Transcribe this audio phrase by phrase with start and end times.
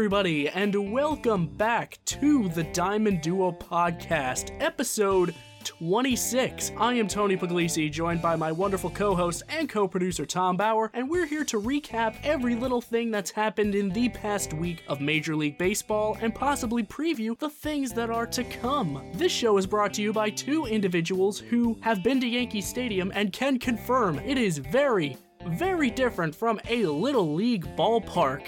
[0.00, 6.72] everybody, and welcome back to the Diamond Duo Podcast, episode 26.
[6.78, 10.90] I am Tony Puglisi, joined by my wonderful co host and co producer Tom Bauer,
[10.94, 15.02] and we're here to recap every little thing that's happened in the past week of
[15.02, 19.06] Major League Baseball and possibly preview the things that are to come.
[19.12, 23.12] This show is brought to you by two individuals who have been to Yankee Stadium
[23.14, 28.46] and can confirm it is very, very different from a Little League ballpark.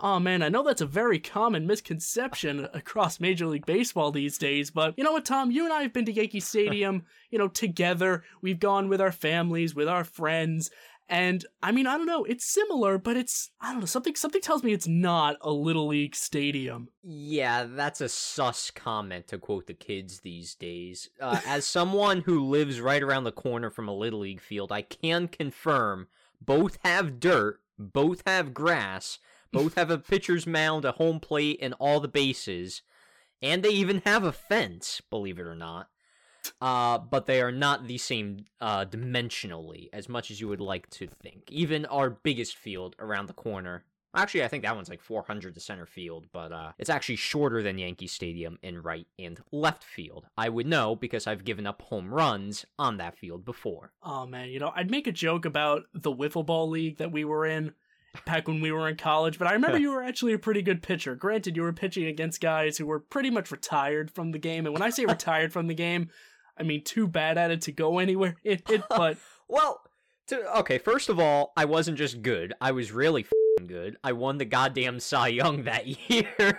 [0.00, 4.70] Oh man, I know that's a very common misconception across Major League Baseball these days,
[4.70, 5.50] but you know what, Tom?
[5.50, 8.24] You and I have been to Yankee Stadium, you know, together.
[8.42, 10.70] We've gone with our families, with our friends,
[11.08, 14.40] and I mean, I don't know, it's similar, but it's I don't know, something something
[14.40, 16.88] tells me it's not a Little League stadium.
[17.02, 21.10] Yeah, that's a sus comment to quote the kids these days.
[21.20, 24.82] Uh, as someone who lives right around the corner from a Little League field, I
[24.82, 26.08] can confirm
[26.40, 29.18] both have dirt, both have grass
[29.54, 32.82] both have a pitcher's mound, a home plate, and all the bases.
[33.40, 35.88] And they even have a fence, believe it or not.
[36.60, 40.88] Uh, but they are not the same uh, dimensionally as much as you would like
[40.90, 41.50] to think.
[41.50, 43.84] Even our biggest field around the corner.
[44.16, 47.62] Actually, I think that one's like 400 to center field, but uh, it's actually shorter
[47.62, 50.26] than Yankee Stadium in right and left field.
[50.36, 53.92] I would know because I've given up home runs on that field before.
[54.02, 57.24] Oh man, you know, I'd make a joke about the wiffle ball league that we
[57.24, 57.72] were in
[58.24, 60.82] back when we were in college, but I remember you were actually a pretty good
[60.82, 61.14] pitcher.
[61.14, 64.72] Granted, you were pitching against guys who were pretty much retired from the game, and
[64.72, 66.10] when I say retired from the game,
[66.58, 68.82] I mean too bad at it to go anywhere in it.
[68.88, 69.80] But well,
[70.28, 73.26] to, okay, first of all, I wasn't just good; I was really
[73.66, 73.96] good.
[74.04, 76.58] I won the goddamn Cy Young that year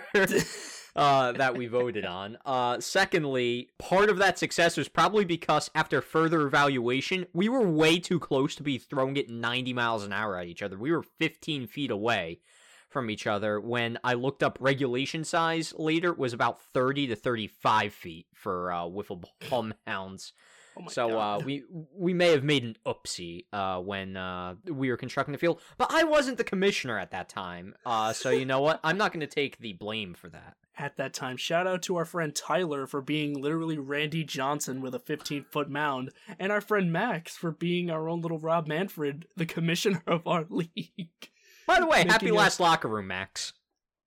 [0.96, 2.38] uh, that we voted on.
[2.44, 7.98] Uh, secondly, part of that success was probably because after further evaluation, we were way
[7.98, 10.78] too close to be throwing it 90 miles an hour at each other.
[10.78, 12.40] We were 15 feet away
[12.88, 13.60] from each other.
[13.60, 18.72] When I looked up regulation size later, it was about 30 to 35 feet for
[18.72, 20.32] uh, wiffle ball mounds.
[20.78, 21.64] Oh so uh, we
[21.94, 25.90] we may have made an oopsie uh, when uh, we were constructing the field, but
[25.90, 27.74] I wasn't the commissioner at that time.
[27.84, 28.80] Uh, so you know what?
[28.84, 31.36] I'm not going to take the blame for that at that time.
[31.36, 35.70] Shout out to our friend Tyler for being literally Randy Johnson with a 15 foot
[35.70, 40.26] mound, and our friend Max for being our own little Rob Manfred, the commissioner of
[40.26, 41.30] our league.
[41.66, 43.52] By the way, happy last locker room, Max.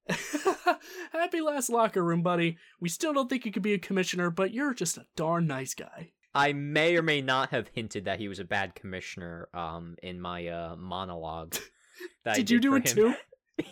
[1.12, 2.58] happy last locker room, buddy.
[2.79, 5.74] We still don't think you could be a commissioner, but you're just a darn nice
[5.74, 6.12] guy.
[6.34, 10.22] I may or may not have hinted that he was a bad commissioner um, in
[10.22, 11.56] my uh, monologue.
[12.25, 12.95] did, did, you do it him.
[12.95, 13.13] too?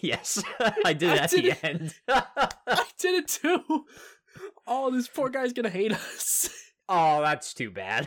[0.01, 0.43] Yes,
[0.83, 1.63] I did I at did the it.
[1.63, 1.95] end.
[2.09, 3.85] I did it too.
[4.67, 6.49] Oh, this poor guy's gonna hate us.
[6.89, 8.05] Oh, that's too bad.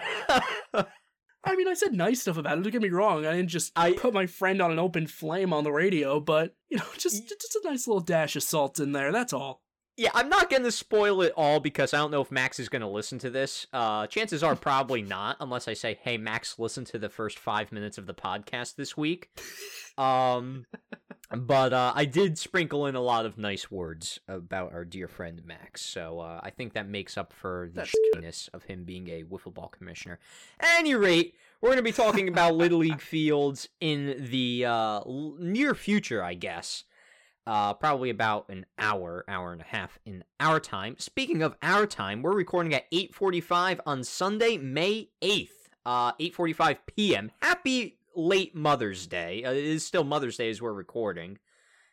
[1.43, 2.63] I mean, I said nice stuff about it.
[2.63, 3.25] Don't get me wrong.
[3.25, 6.55] I didn't just I, put my friend on an open flame on the radio, but
[6.69, 9.11] you know, just just a nice little dash of salt in there.
[9.11, 9.63] That's all.
[9.97, 12.71] Yeah, I'm not going to spoil it all because I don't know if Max is
[12.71, 13.67] going to listen to this.
[13.73, 17.71] Uh, chances are probably not, unless I say, "Hey, Max, listen to the first five
[17.71, 19.29] minutes of the podcast this week."
[19.99, 20.65] Um,
[21.31, 25.43] but uh, I did sprinkle in a lot of nice words about our dear friend
[25.45, 29.25] Max, so uh, I think that makes up for the shittiness of him being a
[29.25, 30.19] wiffle ball commissioner.
[30.61, 35.03] At any rate, we're going to be talking about Little League fields in the uh,
[35.07, 36.85] near future, I guess.
[37.47, 40.95] Uh, probably about an hour, hour and a half in our time.
[40.99, 47.33] Speaking of our time, we're recording at 8:45 on Sunday, May 8th, uh, 8:45 p.m.
[47.41, 49.45] Happy late Mother's Day.
[49.45, 51.39] Uh, it is still Mother's Day as we're recording.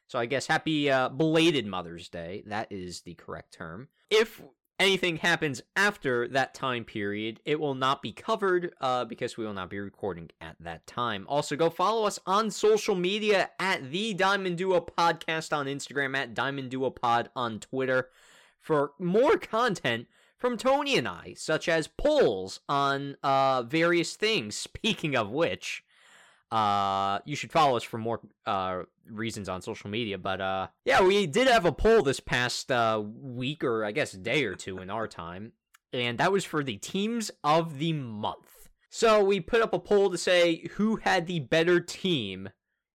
[0.07, 2.44] So I guess happy uh, belated Mother's Day.
[2.47, 3.90] That is the correct term.
[4.09, 4.41] If
[4.79, 9.53] anything happens after that time period, it will not be covered uh, because we will
[9.53, 11.25] not be recording at that time.
[11.27, 16.33] Also, go follow us on social media at the Diamond Duo Podcast on Instagram, at
[16.33, 18.09] Diamond Duo Pod on Twitter
[18.59, 20.07] for more content
[20.38, 24.56] from Tony and I, such as polls on uh, various things.
[24.77, 25.83] Speaking of which,
[26.51, 30.18] uh, you should follow us for more uh, reasons on social media.
[30.18, 34.12] But uh, yeah, we did have a poll this past uh, week, or I guess
[34.12, 35.54] day or two in our time,
[35.94, 38.69] and that was for the teams of the month.
[38.89, 42.50] So we put up a poll to say who had the better team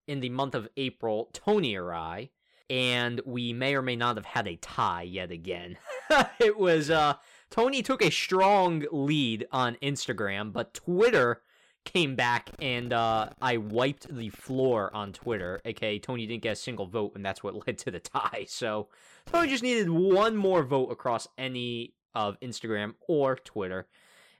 [0.07, 2.29] in the month of April, Tony or I,
[2.69, 5.77] and we may or may not have had a tie yet again.
[6.39, 7.15] it was uh,
[7.49, 11.41] Tony took a strong lead on Instagram, but Twitter
[11.85, 15.61] came back and uh, I wiped the floor on Twitter.
[15.65, 18.45] aka Tony didn't get a single vote, and that's what led to the tie.
[18.47, 18.87] So
[19.25, 23.87] Tony just needed one more vote across any of Instagram or Twitter,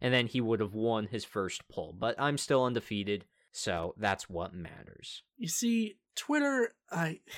[0.02, 1.96] and then he would have won his first poll.
[1.98, 5.24] But I'm still undefeated, so that's what matters.
[5.38, 7.20] You see, Twitter, I.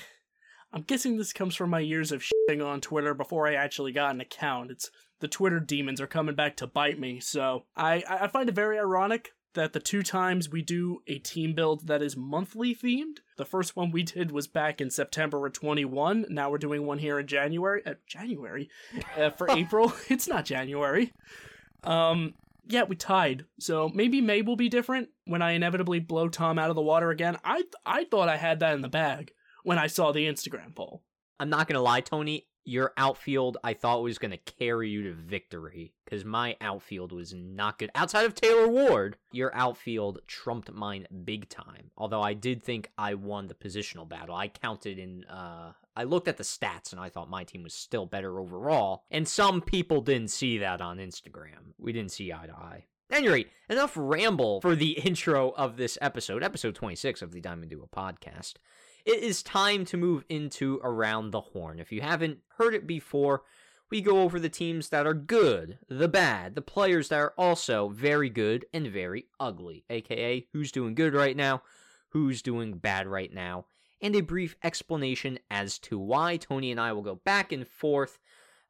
[0.72, 4.10] I'm guessing this comes from my years of shitting on Twitter before I actually got
[4.10, 4.72] an account.
[4.72, 7.20] It's the Twitter demons are coming back to bite me.
[7.20, 11.52] So I, I find it very ironic that the two times we do a team
[11.54, 15.52] build that is monthly themed, the first one we did was back in September of
[15.52, 16.26] 21.
[16.28, 17.82] Now we're doing one here in January.
[17.84, 18.70] Uh, January?
[19.18, 19.92] Uh, for April.
[20.08, 21.12] It's not January.
[21.82, 22.34] Um,
[22.68, 23.44] yeah, we tied.
[23.58, 27.10] So maybe May will be different when I inevitably blow Tom out of the water
[27.10, 27.38] again.
[27.44, 29.32] I I thought I had that in the bag
[29.62, 31.02] when I saw the Instagram poll.
[31.38, 35.12] I'm not gonna lie, Tony your outfield I thought was going to carry you to
[35.12, 37.90] victory because my outfield was not good.
[37.94, 41.90] Outside of Taylor Ward, your outfield trumped mine big time.
[41.96, 44.34] Although I did think I won the positional battle.
[44.34, 47.72] I counted in, uh, I looked at the stats and I thought my team was
[47.72, 49.04] still better overall.
[49.12, 51.72] And some people didn't see that on Instagram.
[51.78, 52.84] We didn't see eye to eye.
[53.10, 57.40] At any rate, enough ramble for the intro of this episode, episode 26 of the
[57.40, 58.54] Diamond Duo podcast
[59.06, 61.78] it is time to move into Around the Horn.
[61.78, 63.42] If you haven't heard it before,
[63.88, 67.88] we go over the teams that are good, the bad, the players that are also
[67.88, 71.62] very good and very ugly, aka who's doing good right now,
[72.08, 73.66] who's doing bad right now,
[74.02, 78.18] and a brief explanation as to why Tony and I will go back and forth.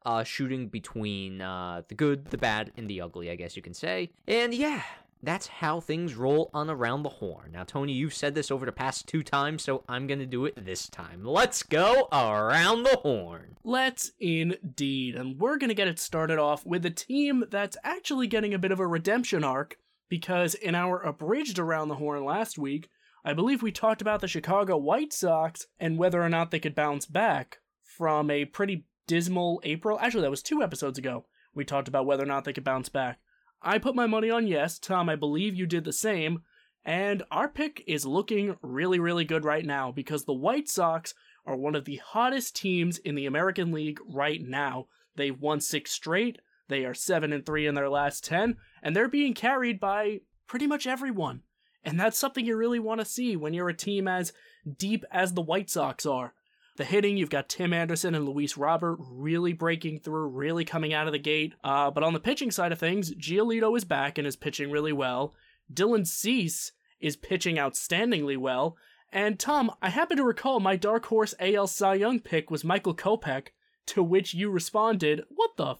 [0.05, 3.73] Uh, shooting between uh, the good, the bad, and the ugly, I guess you can
[3.73, 4.11] say.
[4.25, 4.81] And yeah,
[5.21, 7.51] that's how things roll on Around the Horn.
[7.53, 10.45] Now, Tony, you've said this over the past two times, so I'm going to do
[10.45, 11.23] it this time.
[11.23, 13.57] Let's go Around the Horn.
[13.63, 15.15] Let's indeed.
[15.15, 18.59] And we're going to get it started off with a team that's actually getting a
[18.59, 19.77] bit of a redemption arc
[20.09, 22.89] because in our abridged Around the Horn last week,
[23.25, 26.75] I believe we talked about the Chicago White Sox and whether or not they could
[26.75, 29.99] bounce back from a pretty dismal April.
[29.99, 31.25] Actually, that was two episodes ago.
[31.53, 33.19] We talked about whether or not they could bounce back.
[33.61, 34.79] I put my money on yes.
[34.79, 36.41] Tom, I believe you did the same.
[36.85, 41.13] And our pick is looking really, really good right now because the White Sox
[41.45, 44.85] are one of the hottest teams in the American League right now.
[45.15, 46.39] They've won six straight.
[46.69, 50.67] They are seven and three in their last ten, and they're being carried by pretty
[50.67, 51.41] much everyone.
[51.83, 54.33] And that's something you really want to see when you're a team as
[54.77, 56.33] deep as the White Sox are.
[56.77, 61.07] The hitting, you've got Tim Anderson and Luis Robert really breaking through, really coming out
[61.07, 61.55] of the gate.
[61.63, 64.93] Uh, but on the pitching side of things, Giolito is back and is pitching really
[64.93, 65.33] well.
[65.73, 68.77] Dylan Cease is pitching outstandingly well.
[69.11, 72.95] And Tom, I happen to recall my dark horse AL Cy Young pick was Michael
[72.95, 73.47] Kopech,
[73.87, 75.79] to which you responded, What the f?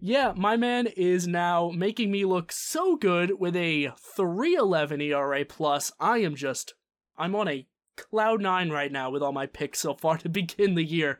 [0.00, 5.92] Yeah, my man is now making me look so good with a 311 ERA plus.
[6.00, 6.74] I am just
[7.16, 7.66] I'm on a
[8.10, 11.18] cloud nine right now with all my picks so far to begin the year.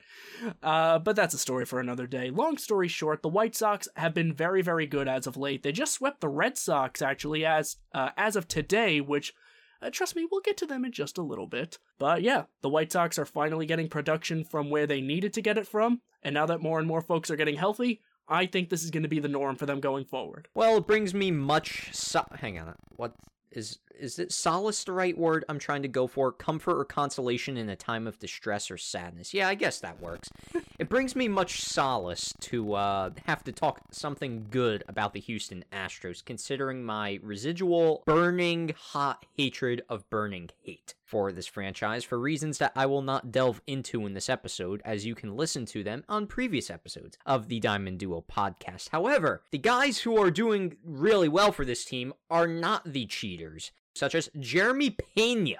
[0.63, 2.31] Uh, but that's a story for another day.
[2.31, 5.63] Long story short, the White Sox have been very, very good as of late.
[5.63, 9.35] They just swept the Red Sox actually as uh, as of today, which.
[9.81, 11.79] Uh, trust me, we'll get to them in just a little bit.
[12.01, 15.57] But yeah, the White Sox are finally getting production from where they needed to get
[15.57, 18.83] it from, and now that more and more folks are getting healthy, I think this
[18.83, 20.49] is going to be the norm for them going forward.
[20.53, 21.91] Well, it brings me much.
[21.93, 23.15] So- hang on, what
[23.53, 26.33] is is it solace the right word I'm trying to go for?
[26.33, 29.35] Comfort or consolation in a time of distress or sadness?
[29.35, 30.31] Yeah, I guess that works.
[30.79, 35.64] it brings me much solace to uh, have to talk something good about the Houston
[35.73, 42.59] Astros, considering my residual burning hot hatred of burning hate for this franchise for reasons
[42.59, 46.05] that I will not delve into in this episode, as you can listen to them
[46.07, 48.90] on previous episodes of the Diamond Duo podcast.
[48.90, 53.73] However, the guys who are doing really well for this team are not the cheaters
[53.99, 55.57] such as Jeremy Pena.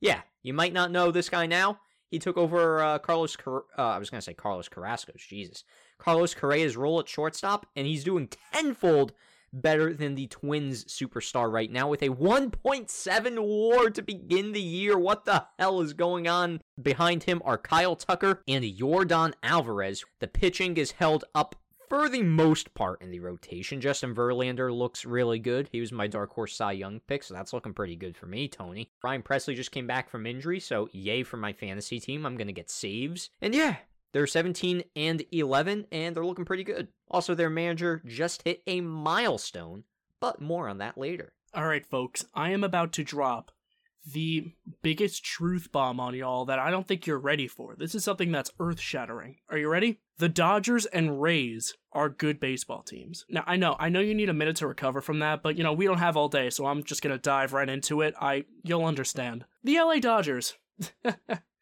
[0.00, 1.80] Yeah, you might not know this guy now.
[2.10, 3.36] He took over uh, Carlos.
[3.36, 5.22] Car- uh, I was going to say Carlos Carrasco's.
[5.28, 5.64] Jesus,
[5.98, 9.12] Carlos Correa's role at shortstop, and he's doing tenfold
[9.52, 14.98] better than the Twins superstar right now with a 1.7 WAR to begin the year.
[14.98, 16.60] What the hell is going on?
[16.80, 20.04] Behind him are Kyle Tucker and Yordan Alvarez.
[20.20, 21.56] The pitching is held up
[21.88, 23.80] for the most part in the rotation.
[23.80, 25.68] Justin Verlander looks really good.
[25.72, 28.48] He was my dark horse Cy Young pick, so that's looking pretty good for me,
[28.48, 28.90] Tony.
[29.02, 32.26] Ryan Pressly just came back from injury, so yay for my fantasy team.
[32.26, 33.30] I'm going to get saves.
[33.40, 33.76] And yeah,
[34.12, 36.88] they're 17 and 11, and they're looking pretty good.
[37.10, 39.84] Also, their manager just hit a milestone,
[40.20, 41.32] but more on that later.
[41.54, 43.50] All right, folks, I am about to drop
[44.06, 47.74] the biggest truth bomb on y'all that I don't think you're ready for.
[47.76, 49.36] This is something that's earth shattering.
[49.50, 50.00] Are you ready?
[50.18, 53.24] The Dodgers and Rays are good baseball teams.
[53.28, 55.64] Now, I know, I know you need a minute to recover from that, but you
[55.64, 58.14] know, we don't have all day, so I'm just going to dive right into it.
[58.20, 59.44] I you'll understand.
[59.64, 60.54] The LA Dodgers.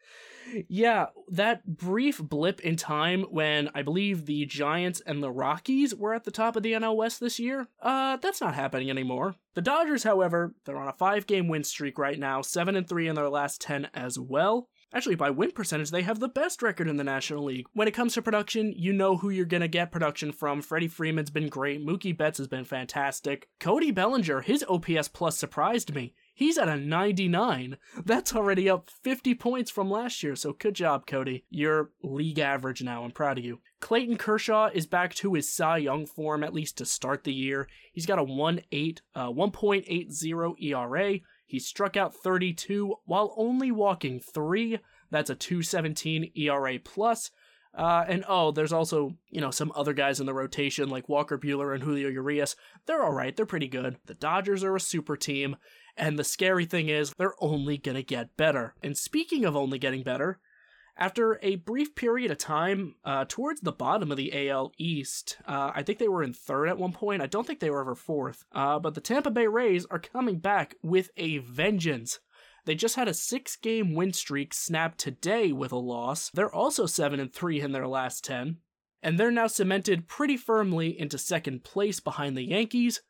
[0.68, 6.14] yeah, that brief blip in time when I believe the Giants and the Rockies were
[6.14, 9.36] at the top of the NL West this year, uh, that's not happening anymore.
[9.54, 13.08] The Dodgers, however, they're on a five game win streak right now, 7 and 3
[13.08, 14.68] in their last 10 as well.
[14.94, 17.66] Actually, by win percentage, they have the best record in the National League.
[17.72, 20.62] When it comes to production, you know who you're to get production from.
[20.62, 21.84] Freddie Freeman's been great.
[21.84, 23.48] Mookie Betts has been fantastic.
[23.58, 26.14] Cody Bellinger, his OPS plus surprised me.
[26.36, 27.76] He's at a 99.
[28.04, 31.44] That's already up 50 points from last year, so good job, Cody.
[31.48, 33.04] You're league average now.
[33.04, 33.60] I'm proud of you.
[33.80, 37.68] Clayton Kershaw is back to his Cy Young form, at least to start the year.
[37.92, 41.18] He's got a 1.8, uh, 1.80 ERA.
[41.46, 44.80] He struck out 32 while only walking three.
[45.10, 47.30] That's a 217 ERA plus.
[47.76, 51.36] Uh, and oh, there's also, you know, some other guys in the rotation like Walker
[51.36, 52.54] Buehler and Julio Urias.
[52.86, 53.98] They're alright, they're pretty good.
[54.06, 55.56] The Dodgers are a super team,
[55.96, 58.74] and the scary thing is, they're only gonna get better.
[58.82, 60.40] And speaking of only getting better,
[60.96, 65.72] after a brief period of time uh, towards the bottom of the AL East, uh,
[65.74, 67.22] I think they were in third at one point.
[67.22, 68.44] I don't think they were ever fourth.
[68.52, 72.20] Uh, but the Tampa Bay Rays are coming back with a vengeance.
[72.64, 76.30] They just had a six game win streak snapped today with a loss.
[76.32, 78.58] They're also 7 and 3 in their last 10.
[79.02, 83.02] And they're now cemented pretty firmly into second place behind the Yankees.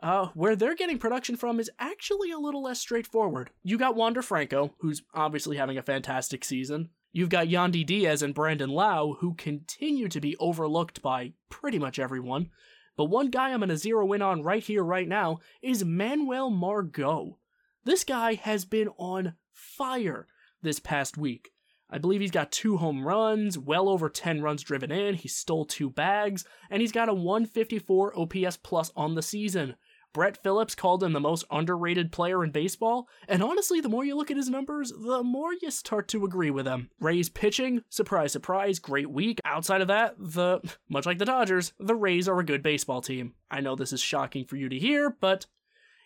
[0.00, 3.50] Uh, where they're getting production from is actually a little less straightforward.
[3.64, 6.90] You got Wander Franco, who's obviously having a fantastic season.
[7.10, 11.98] You've got Yandy Diaz and Brandon Lowe, who continue to be overlooked by pretty much
[11.98, 12.50] everyone.
[12.96, 16.50] But one guy I'm going to zero in on right here, right now, is Manuel
[16.50, 17.38] Margot.
[17.84, 20.28] This guy has been on fire
[20.62, 21.50] this past week.
[21.90, 25.64] I believe he's got two home runs, well over 10 runs driven in, he stole
[25.64, 29.76] two bags, and he's got a 154 OPS plus on the season.
[30.12, 34.16] Brett Phillips called him the most underrated player in baseball, and honestly, the more you
[34.16, 36.90] look at his numbers, the more you start to agree with him.
[37.00, 39.40] Rays pitching, surprise, surprise, great week.
[39.44, 43.34] Outside of that, the much like the Dodgers, the Rays are a good baseball team.
[43.50, 45.46] I know this is shocking for you to hear, but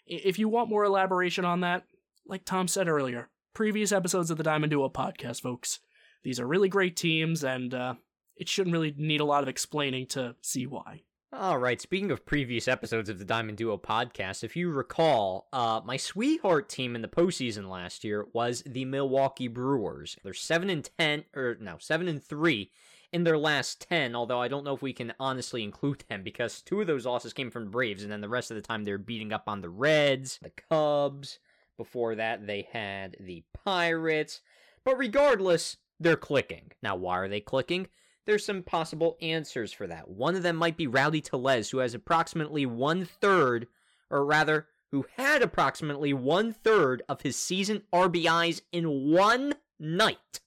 [0.06, 1.84] if you want more elaboration on that,
[2.26, 5.80] like Tom said earlier, previous episodes of the Diamond Duo podcast, folks.
[6.22, 7.94] These are really great teams, and uh,
[8.36, 11.02] it shouldn't really need a lot of explaining to see why.
[11.34, 11.80] All right.
[11.80, 16.68] Speaking of previous episodes of the Diamond Duo podcast, if you recall, uh, my sweetheart
[16.68, 20.18] team in the postseason last year was the Milwaukee Brewers.
[20.22, 22.70] They're seven and ten, or no, seven and three
[23.12, 24.14] in their last ten.
[24.14, 27.32] Although I don't know if we can honestly include them because two of those losses
[27.32, 29.62] came from the Braves, and then the rest of the time they're beating up on
[29.62, 31.38] the Reds, the Cubs.
[31.78, 34.42] Before that, they had the Pirates.
[34.84, 36.72] But regardless, they're clicking.
[36.82, 37.86] Now, why are they clicking?
[38.26, 40.08] There's some possible answers for that.
[40.08, 43.66] One of them might be Rowdy Tellez, who has approximately one third,
[44.10, 50.40] or rather, who had approximately one third of his season RBIs in one night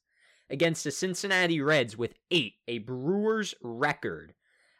[0.49, 4.33] against the Cincinnati Reds with eight, a Brewers record.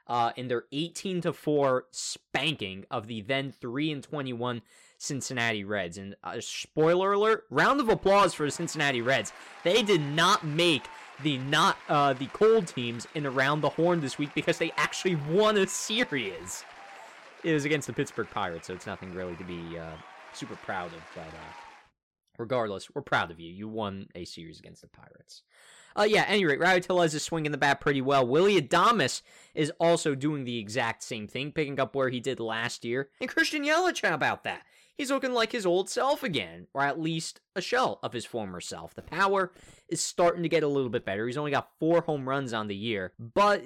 [0.08, 4.62] Uh, in their 18 to 4 spanking of the then 3 and 21
[5.00, 5.98] Cincinnati Reds.
[5.98, 9.34] And uh, spoiler alert, round of applause for the Cincinnati Reds.
[9.64, 10.84] They did not make
[11.24, 15.16] the not uh, the cold teams in around the horn this week because they actually
[15.16, 16.64] won a series.
[17.44, 19.92] It was against the Pittsburgh Pirates, so it's nothing really to be uh,
[20.34, 21.02] super proud of.
[21.14, 21.54] But uh,
[22.38, 23.52] regardless, we're proud of you.
[23.52, 25.44] You won a series against the Pirates.
[25.98, 28.28] Uh, yeah, any rate, Rowdy Tellez is swinging the bat pretty well.
[28.28, 29.22] Willy Adames
[29.54, 33.10] is also doing the exact same thing, picking up where he did last year.
[33.22, 34.64] And Christian Yelich, how about that?
[34.98, 38.62] He's looking like his old self again, or at least a shell of his former
[38.62, 38.94] self.
[38.94, 39.52] The power
[39.90, 41.28] is starting to get a little bit better.
[41.28, 43.64] He's only got four home runs on the year, but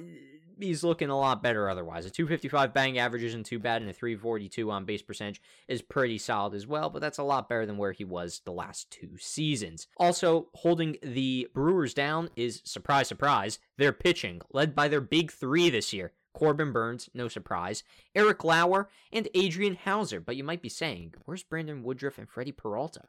[0.60, 2.06] he's looking a lot better otherwise.
[2.06, 6.18] A 255 bang average isn't too bad, and a 342 on base percentage is pretty
[6.18, 9.18] solid as well, but that's a lot better than where he was the last two
[9.18, 9.88] seasons.
[9.98, 15.70] Also, holding the Brewers down is, surprise, surprise, their pitching, led by their big three
[15.70, 16.12] this year.
[16.40, 17.84] Corbin Burnes, no surprise,
[18.16, 20.22] Eric Lauer, and Adrian Houser.
[20.22, 23.02] But you might be saying, where's Brandon Woodruff and Freddie Peralta?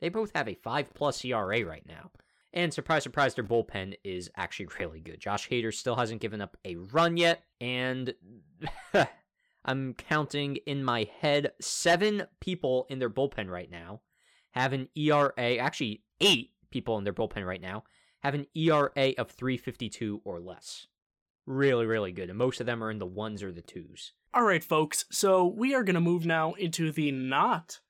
[0.00, 2.12] They both have a 5 plus ERA right now.
[2.52, 5.18] And surprise, surprise, their bullpen is actually really good.
[5.18, 7.42] Josh Hader still hasn't given up a run yet.
[7.60, 8.14] And
[9.64, 14.02] I'm counting in my head seven people in their bullpen right now
[14.52, 17.82] have an ERA, actually, eight people in their bullpen right now
[18.20, 20.86] have an ERA of 352 or less
[21.48, 22.28] really, really good.
[22.28, 24.12] And most of them are in the ones or the twos.
[24.34, 25.06] All right, folks.
[25.10, 27.80] So we are going to move now into the not.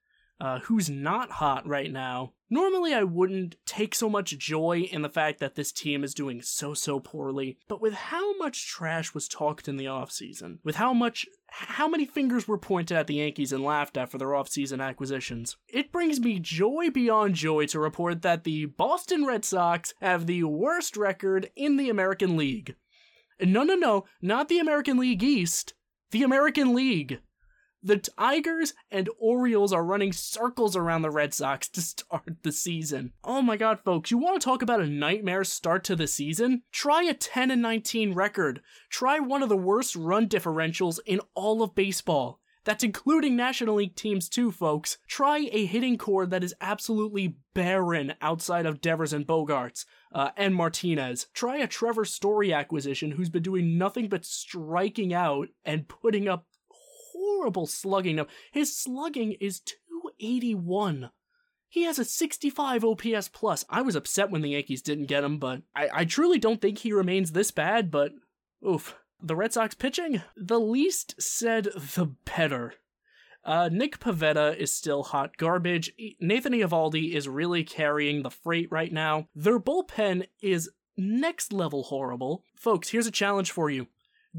[0.41, 2.33] Uh, who's not hot right now.
[2.49, 6.43] Normally, I wouldn't take so much joy in the fact that this team is doing
[6.43, 10.95] so, so poorly, but with how much trash was talked in the offseason, with how
[10.95, 14.81] much, how many fingers were pointed at the Yankees and laughed at for their offseason
[14.81, 20.27] acquisitions, it brings me joy beyond joy to report that the Boston Red Sox have
[20.27, 22.77] the worst record in the American League.
[23.41, 25.75] No, no, no, not the American League East,
[26.11, 27.21] the American League.
[27.81, 33.13] The Tigers and Orioles are running circles around the Red Sox to start the season.
[33.23, 36.63] Oh my god, folks, you want to talk about a nightmare start to the season?
[36.73, 38.63] Try a 10 and 19 record.
[38.91, 42.38] Try one of the worst run differentials in all of baseball.
[42.69, 44.99] That's including National League teams too, folks.
[45.07, 49.87] Try a hitting core that is absolutely barren outside of Devers and Bogaerts.
[50.13, 51.29] uh, and Martinez.
[51.33, 56.45] Try a Trevor Story acquisition who's been doing nothing but striking out and putting up
[57.15, 58.21] horrible slugging.
[58.53, 61.09] His slugging is 281.
[61.71, 63.65] He has a 65 OPS plus.
[63.71, 66.77] I was upset when the Yankees didn't get him, but I, I truly don't think
[66.77, 68.13] he remains this bad, but
[68.67, 68.95] oof.
[69.21, 70.23] The Red Sox pitching?
[70.37, 72.75] The least said, the better.
[73.45, 75.93] Uh, Nick Pivetta is still hot garbage.
[76.21, 79.29] Nathan Eovaldi is really carrying the freight right now.
[79.35, 82.45] Their bullpen is next level horrible.
[82.55, 83.89] Folks, here's a challenge for you.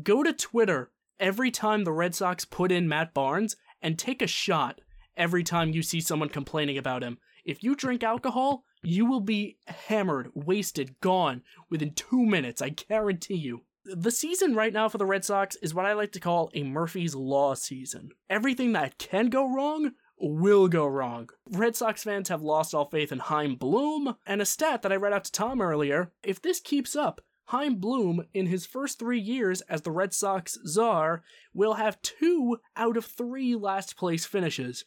[0.04, 4.28] Go to Twitter every time the Red Sox put in Matt Barnes and take a
[4.28, 4.80] shot
[5.18, 7.18] every time you see someone complaining about him.
[7.44, 13.36] If you drink alcohol, you will be hammered, wasted, gone within two minutes, I guarantee
[13.36, 13.64] you.
[13.91, 16.63] The season right now for the Red Sox is what I like to call a
[16.63, 18.12] Murphy's Law season.
[18.29, 21.29] Everything that can go wrong will go wrong.
[21.50, 24.96] Red Sox fans have lost all faith in Chaim Bloom, and a stat that I
[24.96, 29.19] read out to Tom earlier if this keeps up, Chaim Bloom, in his first three
[29.19, 34.86] years as the Red Sox czar, will have two out of three last place finishes.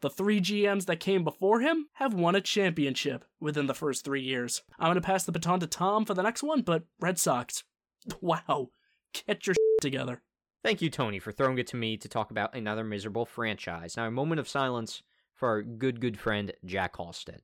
[0.00, 4.22] The three GMs that came before him have won a championship within the first three
[4.22, 4.62] years.
[4.78, 7.64] I'm going to pass the baton to Tom for the next one, but Red Sox.
[8.20, 8.70] Wow.
[9.26, 10.22] Get your together.
[10.64, 13.96] Thank you, Tony, for throwing it to me to talk about another miserable franchise.
[13.96, 15.02] Now, a moment of silence
[15.34, 17.40] for our good, good friend, Jack Halstead.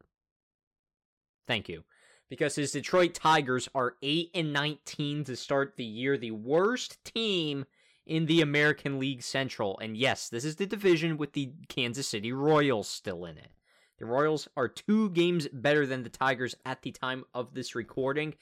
[1.46, 1.84] Thank you
[2.28, 7.64] because his Detroit Tigers are 8 and 19 to start the year, the worst team
[8.06, 9.78] in the American League Central.
[9.78, 13.50] And yes, this is the division with the Kansas City Royals still in it.
[13.98, 18.34] The Royals are two games better than the Tigers at the time of this recording,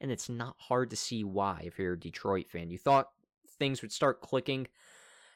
[0.00, 2.70] and it's not hard to see why if you're a Detroit fan.
[2.70, 3.10] You thought
[3.58, 4.66] things would start clicking,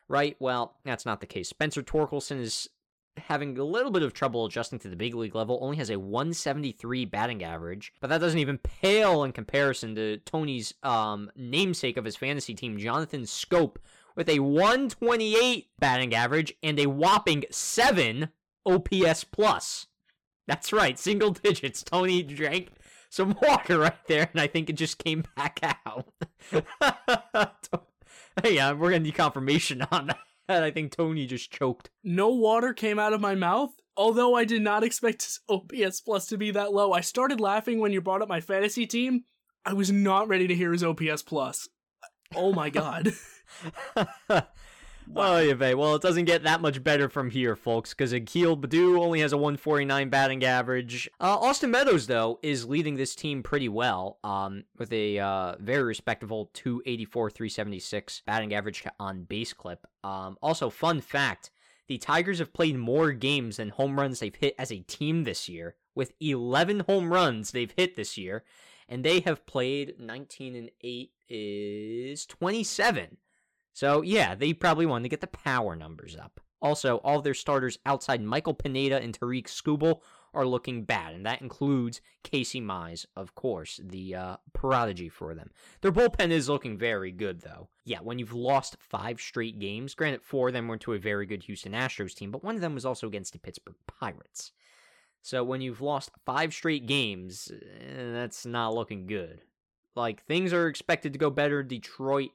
[0.08, 0.36] right?
[0.40, 1.48] Well, that's not the case.
[1.48, 2.68] Spencer Torkelson is
[3.16, 5.98] having a little bit of trouble adjusting to the big league level, only has a
[5.98, 12.04] 173 batting average, but that doesn't even pale in comparison to Tony's um, namesake of
[12.04, 13.76] his fantasy team, Jonathan Schoop,
[14.16, 18.28] with a 128 batting average and a whopping 7
[18.66, 19.86] OPS plus.
[20.46, 21.82] That's right, single digits.
[21.82, 22.70] Tony drank
[23.14, 26.06] some water right there, and I think it just came back out.
[28.44, 30.62] yeah, we're gonna need confirmation on that.
[30.62, 31.90] I think Tony just choked.
[32.02, 33.70] No water came out of my mouth.
[33.96, 37.78] Although I did not expect his OPS plus to be that low, I started laughing
[37.78, 39.24] when you brought up my fantasy team.
[39.64, 41.68] I was not ready to hear his OPS plus.
[42.34, 43.12] Oh my god.
[45.06, 45.36] Wow.
[45.36, 45.74] Oh, yeah.
[45.74, 49.32] Well, it doesn't get that much better from here, folks, because Akil Baddoo only has
[49.32, 51.08] a 149 batting average.
[51.20, 55.82] Uh, Austin Meadows, though, is leading this team pretty well um, with a uh, very
[55.82, 59.86] respectable 284, 376 batting average on base clip.
[60.02, 61.50] Um, also, fun fact
[61.86, 65.48] the Tigers have played more games than home runs they've hit as a team this
[65.48, 68.44] year, with 11 home runs they've hit this year,
[68.88, 73.18] and they have played 19 and 8 is 27.
[73.74, 76.40] So, yeah, they probably wanted to get the power numbers up.
[76.62, 80.00] Also, all their starters outside Michael Pineda and Tarik Skubal
[80.32, 85.50] are looking bad, and that includes Casey Mize, of course, the uh, prodigy for them.
[85.80, 87.68] Their bullpen is looking very good, though.
[87.84, 91.26] Yeah, when you've lost five straight games, granted, four of them were to a very
[91.26, 94.52] good Houston Astros team, but one of them was also against the Pittsburgh Pirates.
[95.20, 99.42] So when you've lost five straight games, eh, that's not looking good.
[99.94, 101.62] Like, things are expected to go better.
[101.62, 102.30] Detroit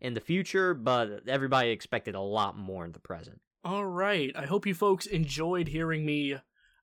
[0.00, 3.40] in the future, but everybody expected a lot more in the present.
[3.64, 4.32] All right.
[4.36, 6.36] I hope you folks enjoyed hearing me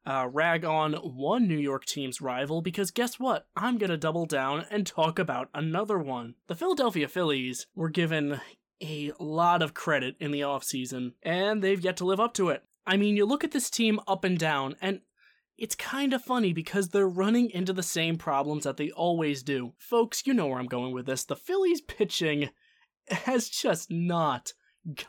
[0.06, 3.48] uh, rag on one New York team's rival because guess what?
[3.56, 6.36] I'm going to double down and talk about another one.
[6.48, 8.42] The Philadelphia Phillies were given
[8.82, 12.64] a lot of credit in the offseason, and they've yet to live up to it.
[12.86, 15.02] I mean, you look at this team up and down, and
[15.58, 19.74] it's kind of funny because they're running into the same problems that they always do.
[19.78, 21.24] Folks, you know where I'm going with this.
[21.24, 22.50] The Phillies pitching
[23.12, 24.54] has just not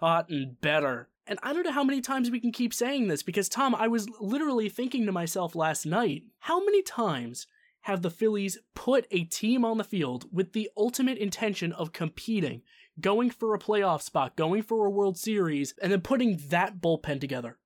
[0.01, 1.09] gotten better.
[1.27, 3.89] And I don't know how many times we can keep saying this because, Tom, I
[3.89, 7.47] was literally thinking to myself last night how many times
[7.83, 12.63] have the Phillies put a team on the field with the ultimate intention of competing,
[13.01, 17.21] going for a playoff spot, going for a World Series, and then putting that bullpen
[17.21, 17.59] together,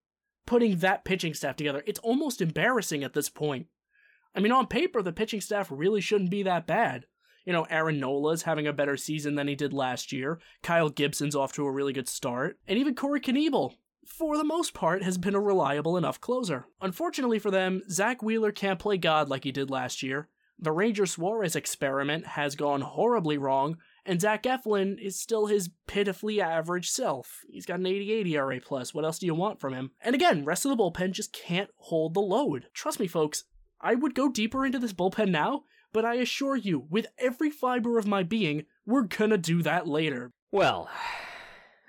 [0.46, 1.82] putting that pitching staff together?
[1.86, 3.66] It's almost embarrassing at this point.
[4.34, 7.06] I mean, on paper, the pitching staff really shouldn't be that bad.
[7.46, 10.40] You know, Aaron Nola's having a better season than he did last year.
[10.62, 12.58] Kyle Gibson's off to a really good start.
[12.68, 13.72] And even Corey Knebel
[14.06, 16.66] for the most part, has been a reliable enough closer.
[16.80, 20.28] Unfortunately for them, Zack Wheeler can't play God like he did last year.
[20.58, 26.40] The Ranger Suarez experiment has gone horribly wrong, and Zach Eflin is still his pitifully
[26.40, 27.40] average self.
[27.50, 28.94] He's got an 88 ERA plus.
[28.94, 29.90] What else do you want from him?
[30.00, 32.68] And again, rest of the bullpen just can't hold the load.
[32.72, 33.44] Trust me, folks,
[33.80, 37.98] I would go deeper into this bullpen now, but I assure you, with every fiber
[37.98, 40.32] of my being, we're gonna do that later.
[40.50, 40.88] Well,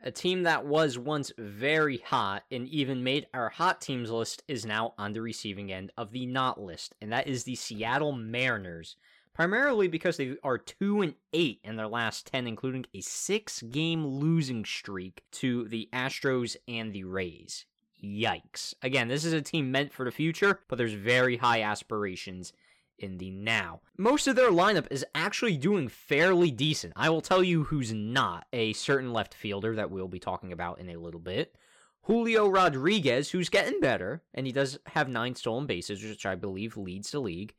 [0.03, 4.65] a team that was once very hot and even made our hot teams list is
[4.65, 8.95] now on the receiving end of the not list, and that is the Seattle Mariners.
[9.33, 14.65] Primarily because they are 2 and 8 in their last 10 including a 6-game losing
[14.65, 17.65] streak to the Astros and the Rays.
[18.03, 18.73] Yikes.
[18.81, 22.53] Again, this is a team meant for the future, but there's very high aspirations
[22.99, 23.81] in the now.
[23.97, 26.93] Most of their lineup is actually doing fairly decent.
[26.95, 30.79] I will tell you who's not a certain left fielder that we'll be talking about
[30.79, 31.55] in a little bit.
[32.03, 36.77] Julio Rodriguez, who's getting better, and he does have nine stolen bases, which I believe
[36.77, 37.53] leads the league.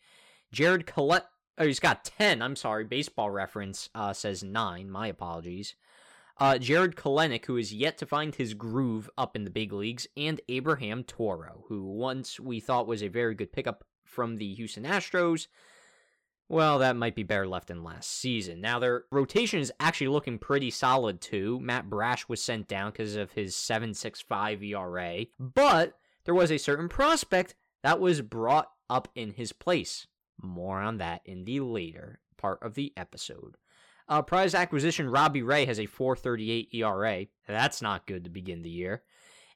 [0.53, 1.27] Jared Collette,
[1.59, 2.41] oh, he's got 10.
[2.41, 4.91] I'm sorry, baseball reference uh, says nine.
[4.91, 5.75] My apologies.
[6.41, 10.07] Uh, Jarred Kelenic, who is yet to find his groove up in the big leagues,
[10.17, 14.85] and Abraham Toro, who once we thought was a very good pickup from the Houston
[14.85, 15.47] Astros.
[16.49, 18.63] Well, that might be better left than last season.
[18.63, 21.61] Now, their rotation is actually looking pretty solid, too.
[21.61, 26.89] Matt Brash was sent down because of his 7.65 ERA, but there was a certain
[26.89, 30.07] prospect that was brought up in his place.
[30.41, 33.57] More on that in the later part of the episode.
[34.09, 37.27] Uh, prize acquisition Robbie Ray has a 4.38 ERA.
[37.47, 39.03] That's not good to begin the year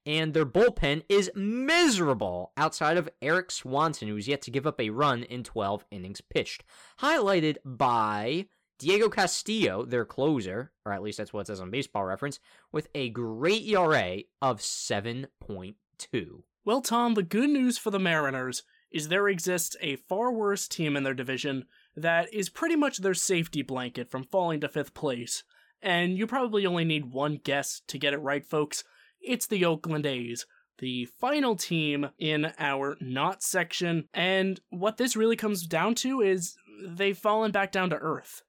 [0.05, 4.91] and their bullpen is miserable outside of Erik Swanson, who's yet to give up a
[4.91, 6.65] run in 12 innings pitched.
[7.01, 8.47] Highlighted by
[8.79, 12.41] Diego Castillo, their closer, or at least that's what it says on baseball reference,
[12.73, 16.43] with a great ERA of 7.2.
[16.65, 20.97] Well, Tom, the good news for the Mariners is there exists a far worse team
[20.97, 25.45] in their division that is pretty much their safety blanket from falling to fifth place.
[25.81, 28.85] And you probably only need one guess to get it right, folks
[29.23, 30.47] it's the Oakland A's,
[30.79, 34.09] the final team in our not section.
[34.13, 38.43] And what this really comes down to is they've fallen back down to earth.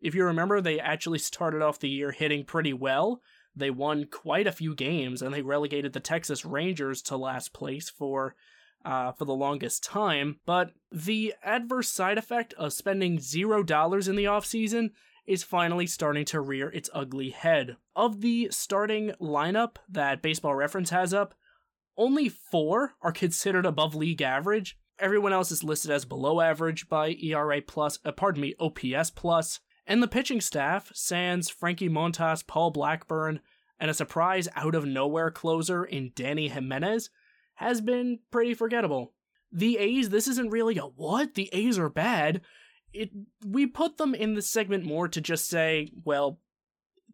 [0.00, 3.20] If you remember, they actually started off the year hitting pretty well.
[3.54, 7.88] They won quite a few games and they relegated the Texas Rangers to last place
[7.88, 8.34] for
[8.84, 10.38] uh, for the longest time.
[10.46, 14.90] But the adverse side effect of spending zero dollars in the offseason
[15.26, 17.76] is finally starting to rear its ugly head.
[17.94, 21.34] Of the starting lineup that Baseball Reference has up,
[21.96, 24.78] only four are considered above league average.
[24.98, 29.60] Everyone else is listed as below average by ERA plus, uh, pardon me, OPS plus.
[29.86, 33.40] And the pitching staff, sans Frankie Montas, Paul Blackburn,
[33.78, 37.10] and a surprise out of nowhere closer in Dany Jimenez,
[37.56, 39.12] has been pretty forgettable.
[39.52, 41.34] The A's, this isn't really a what?
[41.34, 42.40] The A's are bad
[42.96, 43.10] it
[43.44, 46.40] we put them in the segment more to just say, well,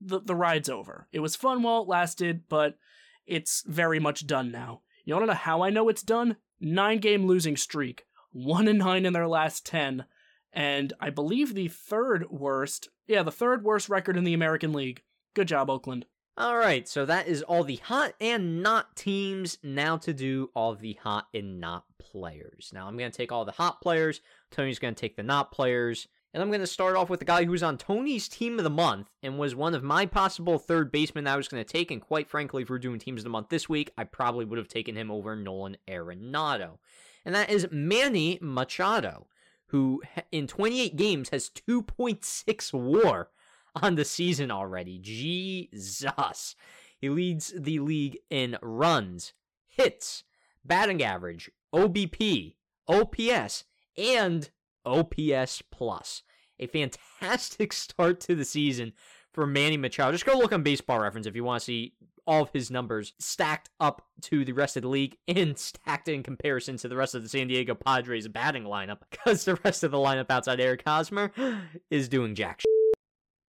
[0.00, 1.08] the the ride's over.
[1.12, 2.78] It was fun while it lasted, but
[3.26, 4.82] it's very much done now.
[5.04, 6.36] You wanna know how I know it's done?
[6.60, 8.04] Nine game losing streak.
[8.32, 10.04] One and nine in their last ten.
[10.52, 15.02] And I believe the third worst yeah, the third worst record in the American League.
[15.34, 16.06] Good job, Oakland.
[16.38, 19.58] All right, so that is all the hot and not teams.
[19.62, 22.70] Now to do all the hot and not players.
[22.72, 24.22] Now I'm going to take all the hot players.
[24.50, 26.08] Tony's going to take the not players.
[26.32, 28.70] And I'm going to start off with the guy who's on Tony's team of the
[28.70, 31.90] month and was one of my possible third basemen that I was going to take.
[31.90, 34.56] And quite frankly, if we're doing teams of the month this week, I probably would
[34.56, 36.78] have taken him over Nolan Arenado.
[37.26, 39.26] And that is Manny Machado,
[39.66, 43.28] who in 28 games has 2.6 war
[43.74, 44.98] on the season already.
[44.98, 46.56] Jesus.
[46.98, 49.32] He leads the league in runs,
[49.66, 50.24] hits,
[50.64, 52.54] batting average, OBP,
[52.88, 53.64] OPS,
[53.96, 54.50] and
[54.84, 56.22] OPS plus.
[56.58, 58.92] A fantastic start to the season
[59.32, 60.12] for Manny Machado.
[60.12, 61.94] Just go look on baseball reference if you want to see
[62.26, 66.22] all of his numbers stacked up to the rest of the league and stacked in
[66.22, 69.90] comparison to the rest of the San Diego Padres batting lineup because the rest of
[69.90, 71.32] the lineup outside Eric Hosmer
[71.90, 72.81] is doing jack shit.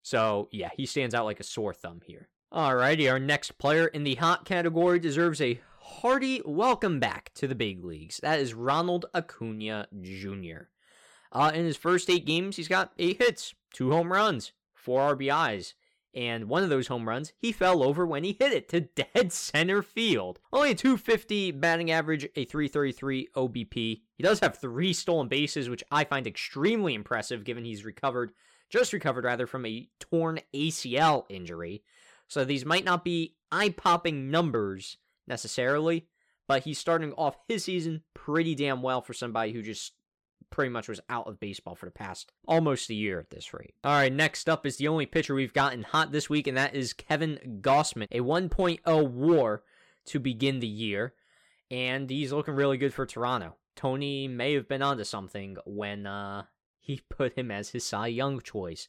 [0.01, 2.29] So, yeah, he stands out like a sore thumb here.
[2.53, 7.55] Alrighty, our next player in the hot category deserves a hearty welcome back to the
[7.55, 8.19] big leagues.
[8.21, 10.67] That is Ronald Acuna Jr.
[11.31, 15.75] Uh, in his first eight games, he's got eight hits, two home runs, four RBIs,
[16.13, 19.31] and one of those home runs he fell over when he hit it to dead
[19.31, 20.39] center field.
[20.51, 23.73] Only a 250 batting average, a 333 OBP.
[23.73, 28.33] He does have three stolen bases, which I find extremely impressive given he's recovered
[28.71, 31.83] just recovered rather from a torn ACL injury.
[32.27, 36.07] So these might not be eye popping numbers necessarily,
[36.47, 39.93] but he's starting off his season pretty damn well for somebody who just
[40.49, 43.73] pretty much was out of baseball for the past almost a year at this rate.
[43.83, 46.75] All right, next up is the only pitcher we've gotten hot this week, and that
[46.75, 49.63] is Kevin Gausman, a 1.0 war
[50.05, 51.13] to begin the year,
[51.69, 53.55] and he's looking really good for Toronto.
[53.75, 56.43] Tony may have been onto something when uh,
[56.81, 58.87] he put him as his Cy Young choice.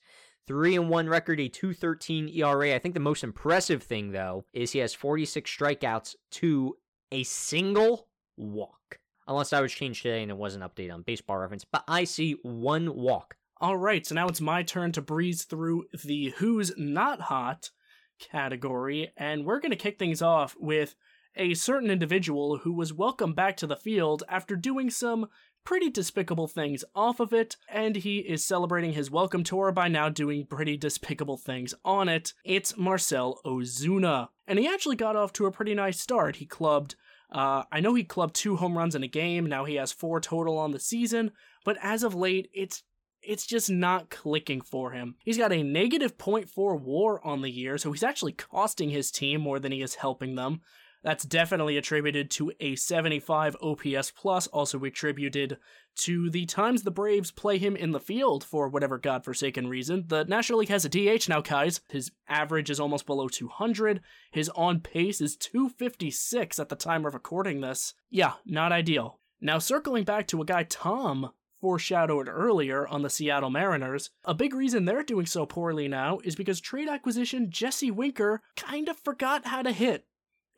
[0.48, 2.74] 3 and 1 record, a 213 ERA.
[2.74, 6.76] I think the most impressive thing, though, is he has 46 strikeouts to
[7.12, 8.98] a single walk.
[9.28, 12.02] Unless I was changed today and it was an update on baseball reference, but I
[12.02, 13.37] see one walk.
[13.61, 17.70] All right, so now it's my turn to breeze through the Who's Not Hot
[18.18, 20.96] category, and we're going to kick things off with
[21.37, 25.28] a certain individual who was welcomed back to the field after doing some
[25.64, 30.09] pretty despicable things off of it, and he is celebrating his welcome tour by now
[30.09, 32.33] doing pretty despicable things on it.
[32.44, 34.29] It's Marcell Ozuna.
[34.46, 36.37] And he actually got off to a pretty nice start.
[36.37, 36.96] He clubbed,
[37.31, 40.20] uh, I know he clubbed two home runs in a game, now he has four
[40.20, 41.33] total on the season,
[41.64, 42.83] but as of late, it's
[43.22, 45.14] it's just not clicking for him.
[45.25, 49.40] He's got a negative 0.4 war on the year, so he's actually costing his team
[49.40, 50.61] more than he is helping them.
[51.03, 55.59] That's definitely attributed to a 75 OPS plus, also attributed
[55.97, 60.05] to the times the Braves play him in the field for whatever godforsaken reason.
[60.07, 61.81] The National League has a DH now, guys.
[61.88, 64.01] His average is almost below 200.
[64.31, 67.95] His on pace is 256 at the time of recording this.
[68.09, 69.19] Yeah, not ideal.
[69.41, 74.55] Now, circling back to a guy Tom foreshadowed earlier on the Seattle Mariners, a big
[74.55, 79.47] reason they're doing so poorly now is because trade acquisition Jesse Winker kind of forgot
[79.47, 80.07] how to hit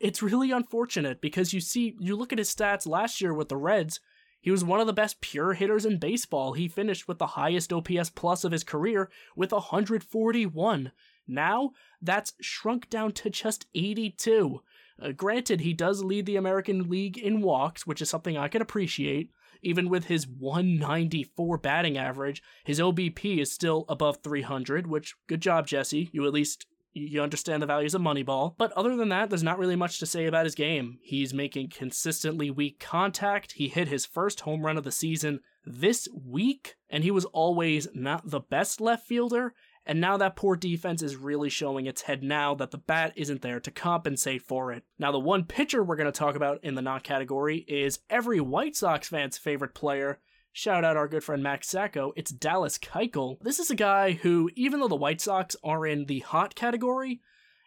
[0.05, 3.57] it's really unfortunate because you see, you look at his stats last year with the
[3.57, 3.99] Reds,
[4.39, 6.53] he was one of the best pure hitters in baseball.
[6.53, 10.91] He finished with the highest OPS plus of his career with 141.
[11.27, 14.61] Now, that's shrunk down to just 82.
[15.01, 18.61] Uh, granted, he does lead the American League in walks, which is something I can
[18.61, 19.31] appreciate.
[19.63, 25.65] Even with his 194 batting average, his OBP is still above 300, which, good job,
[25.65, 26.11] Jesse.
[26.13, 28.55] You at least you understand the values of Moneyball.
[28.57, 30.97] But other than that, there's not really much to say about his game.
[31.01, 33.51] He's making consistently weak contact.
[33.53, 37.87] He hit his first home run of the season this week, and he was always
[37.93, 39.53] not the best left fielder.
[39.85, 43.41] And now that poor defense is really showing its head now that the bat isn't
[43.41, 44.83] there to compensate for it.
[44.97, 48.39] Now, the one pitcher we're going to talk about in the not category is every
[48.39, 50.19] White Sox fan's favorite player,
[50.57, 52.13] Shout out our good friend Max Sacco.
[52.15, 53.41] It's Dallas Keuchel.
[53.41, 57.19] This is a guy who, even though the White Sox are in the hot category,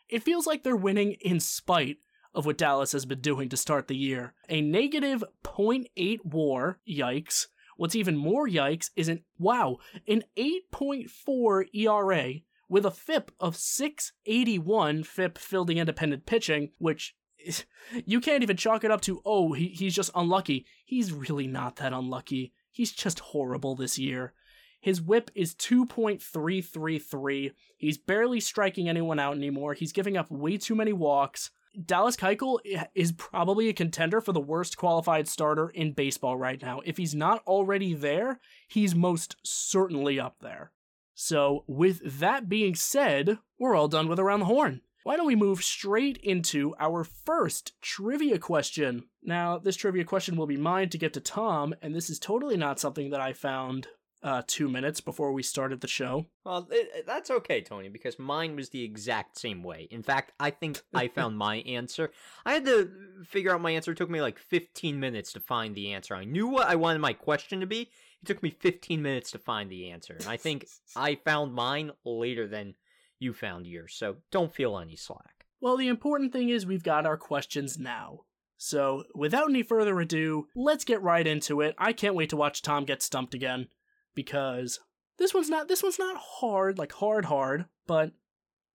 [0.09, 1.99] it feels like they're winning in spite
[2.35, 4.33] of what Dallas has been doing to start the year.
[4.49, 7.49] A negative 0.8 war, yikes.
[7.77, 12.33] What's even more yikes is an, wow, an 8.4 ERA
[12.71, 17.15] with a FIP of 681, FIP fielding independent pitching, which
[18.07, 20.65] you can't even chalk it up to, oh, he, he's just unlucky.
[20.87, 22.55] He's really not that unlucky.
[22.71, 24.33] He's just horrible this year.
[24.81, 27.53] His whip is 2.333.
[27.77, 29.75] He's barely striking anyone out anymore.
[29.75, 31.51] He's giving up way too many walks.
[31.85, 32.59] Dallas Keuchel
[32.95, 36.81] is probably a contender for the worst qualified starter in baseball right now.
[36.85, 40.73] If he's not already there, he's most certainly up there.
[41.15, 45.37] So, with that being said, we're all done with Around the Horn why don't we
[45.37, 49.05] move straight into our first trivia question?
[49.23, 52.57] Now, this trivia question will be mine to get to Tom, and this is totally
[52.57, 53.89] not something that I found
[54.23, 56.27] uh, two minutes before we started the show.
[56.45, 59.87] Well, it, that's okay, Tony, because mine was the exact same way.
[59.91, 62.11] In fact, I think I found my answer.
[62.45, 62.91] I had to
[63.25, 63.93] figure out my answer.
[63.93, 66.15] It took me like 15 minutes to find the answer.
[66.15, 67.83] I knew what I wanted my question to be.
[68.23, 70.15] It took me 15 minutes to find the answer.
[70.15, 72.75] And I think I found mine later than
[73.19, 75.47] you found yours, so don't feel any slack.
[75.61, 78.21] Well, the important thing is we've got our questions now.
[78.57, 81.75] So, without any further ado, let's get right into it.
[81.79, 83.69] I can't wait to watch Tom get stumped again
[84.15, 84.81] because
[85.17, 88.13] this one's not this one's not hard, like hard hard, but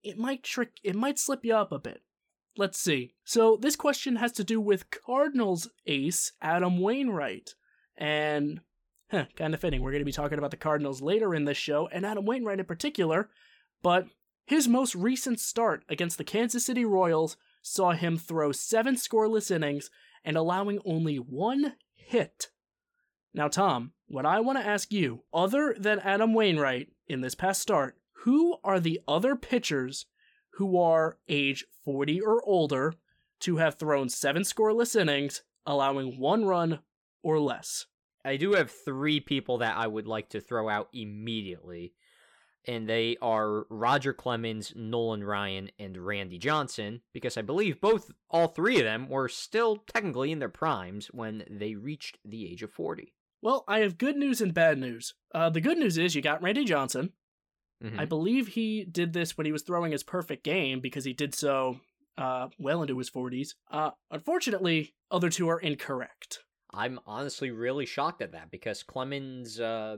[0.01, 2.01] it might trick it might slip you up a bit.
[2.55, 3.15] Let's see.
[3.25, 7.55] So, this question has to do with Cardinals ace Adam Wainwright.
[7.97, 8.61] And
[9.11, 9.81] huh, kind of fitting.
[9.81, 12.59] We're going to be talking about the Cardinals later in this show and Adam Wainwright
[12.59, 13.29] in particular,
[13.81, 14.07] but
[14.45, 19.89] his most recent start against the Kansas City Royals saw him throw seven scoreless innings
[20.25, 22.49] and allowing only one hit.
[23.33, 27.61] Now, Tom, what I want to ask you, other than Adam Wainwright in this past
[27.61, 30.05] start, who are the other pitchers
[30.57, 32.93] who are age 40 or older
[33.41, 36.79] to have thrown seven scoreless innings, allowing one run
[37.23, 37.87] or less?
[38.23, 41.93] I do have three people that I would like to throw out immediately.
[42.65, 48.47] And they are Roger Clemens, Nolan Ryan, and Randy Johnson, because I believe both, all
[48.47, 52.71] three of them were still technically in their primes when they reached the age of
[52.71, 53.13] 40.
[53.41, 55.13] Well, I have good news and bad news.
[55.35, 57.11] Uh, the good news is you got Randy Johnson.
[57.83, 57.99] Mhm.
[57.99, 61.35] I believe he did this when he was throwing his perfect game because he did
[61.35, 61.79] so
[62.17, 63.55] uh, well into his 40s.
[63.69, 66.39] Uh, unfortunately, other two are incorrect.
[66.71, 69.97] I'm honestly really shocked at that because Clemens uh,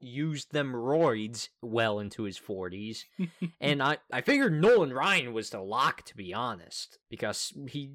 [0.00, 3.04] used them roids well into his 40s.
[3.60, 7.92] and I, I figured Nolan Ryan was the lock, to be honest, because he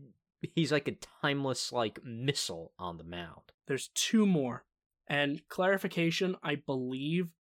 [0.56, 3.52] he's like a timeless like missile on the mound.
[3.68, 4.66] There's two more.
[5.08, 7.32] And clarification, I believe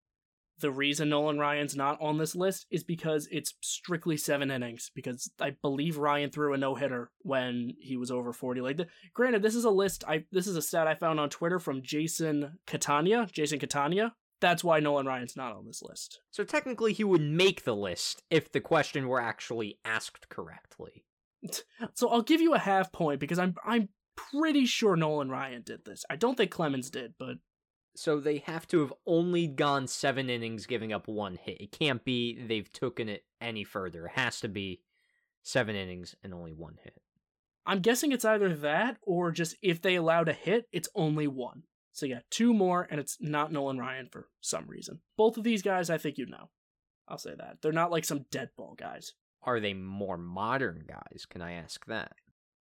[0.59, 4.91] the reason Nolan Ryan's not on this list is because it's strictly seven innings.
[4.93, 8.61] Because I believe Ryan threw a no hitter when he was over forty.
[8.61, 10.03] Like, the, granted, this is a list.
[10.07, 13.27] I this is a stat I found on Twitter from Jason Catania.
[13.31, 14.13] Jason Catania.
[14.41, 16.19] That's why Nolan Ryan's not on this list.
[16.31, 21.05] So technically, he would make the list if the question were actually asked correctly.
[21.95, 25.85] So I'll give you a half point because I'm I'm pretty sure Nolan Ryan did
[25.85, 26.05] this.
[26.09, 27.37] I don't think Clemens did, but
[27.95, 31.59] So they have to have only gone seven innings, giving up one hit.
[31.59, 34.05] It can't be they've taken it any further.
[34.05, 34.81] It has to be
[35.41, 37.01] seven innings and only one hit.
[37.65, 41.63] I'm guessing it's either that or just if they allowed a hit, it's only one.
[41.93, 44.99] So yeah, two more, and it's not Nolan Ryan for some reason.
[45.17, 46.49] Both of these guys, I think you know.
[47.07, 49.13] I'll say that they're not like some dead ball guys.
[49.43, 51.25] Are they more modern guys?
[51.29, 52.13] Can I ask that?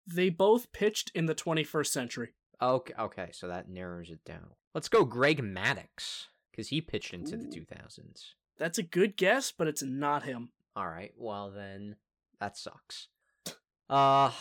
[0.08, 2.34] They both pitched in the 21st century.
[2.62, 4.52] Okay, okay, so that narrows it down.
[4.74, 8.34] Let's go Greg Maddux, because he pitched into the 2000s.
[8.58, 10.50] That's a good guess, but it's not him.
[10.76, 11.98] All right, well then,
[12.40, 13.08] that sucks.
[13.90, 14.32] Uh,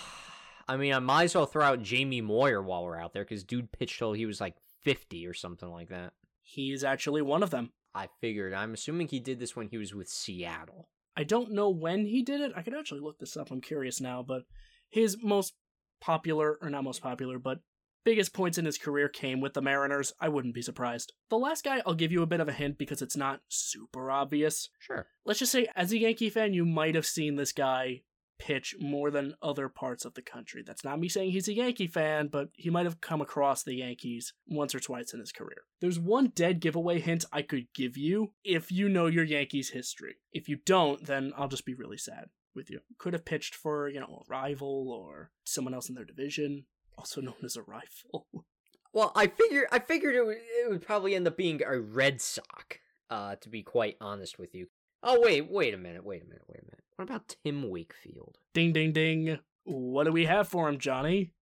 [0.68, 3.44] I mean, I might as well throw out Jamie Moyer while we're out there, because
[3.44, 6.12] dude pitched till he was like 50 or something like that.
[6.42, 7.70] He is actually one of them.
[7.94, 8.54] I figured.
[8.54, 10.88] I'm assuming he did this when he was with Seattle.
[11.16, 12.52] I don't know when he did it.
[12.56, 13.50] I could actually look this up.
[13.50, 14.44] I'm curious now, but
[14.88, 15.54] his most
[16.00, 17.60] popular, or not most popular, but
[18.04, 20.12] biggest points in his career came with the Mariners.
[20.20, 21.12] I wouldn't be surprised.
[21.28, 24.10] The last guy, I'll give you a bit of a hint because it's not super
[24.10, 24.70] obvious.
[24.80, 25.06] Sure.
[25.24, 28.02] Let's just say, as a Yankee fan, you might have seen this guy
[28.42, 30.64] pitch more than other parts of the country.
[30.66, 33.76] That's not me saying he's a Yankee fan, but he might have come across the
[33.76, 35.62] Yankees once or twice in his career.
[35.80, 40.16] There's one dead giveaway hint I could give you if you know your Yankees history.
[40.32, 42.80] If you don't, then I'll just be really sad with you.
[42.98, 46.66] Could have pitched for, you know, a rival or someone else in their division,
[46.98, 48.26] also known as a rival.
[48.94, 52.20] Well, I figured I figured it would, it would probably end up being a Red
[52.20, 52.76] Sox.
[53.08, 54.66] Uh, to be quite honest with you.
[55.02, 56.84] Oh wait, wait a minute, wait a minute, wait a minute.
[56.96, 58.38] What about Tim Wakefield?
[58.54, 59.38] ding ding ding.
[59.64, 61.32] What do we have for him, Johnny?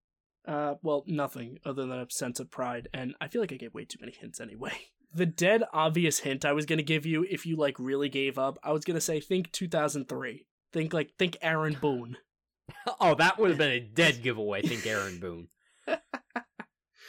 [0.46, 3.74] Uh, well, nothing other than a sense of pride, and I feel like I gave
[3.74, 4.72] way too many hints anyway.
[5.12, 8.60] The dead obvious hint I was gonna give you if you like really gave up,
[8.62, 10.46] I was gonna say think 2003.
[10.72, 12.16] Think like think Aaron Boone.
[13.00, 14.62] oh, that would have been a dead giveaway.
[14.62, 15.48] Think Aaron Boone.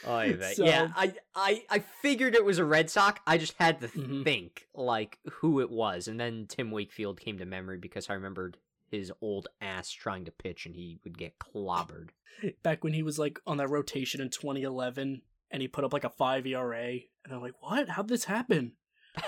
[0.06, 0.88] Oh, yeah, So- yeah.
[0.96, 3.20] I, I, I figured it was a Red Sox.
[3.26, 4.24] I just had to Mhm.
[4.24, 8.56] think like who it was, and then Tim Wakefield came to memory because I remembered
[8.90, 12.08] his old ass trying to pitch, and he would get clobbered.
[12.62, 16.04] Back when he was like on that rotation in 2011, and he put up like
[16.04, 16.92] a five ERA,
[17.24, 17.88] and I'm like, what?
[17.90, 18.72] How'd this happen?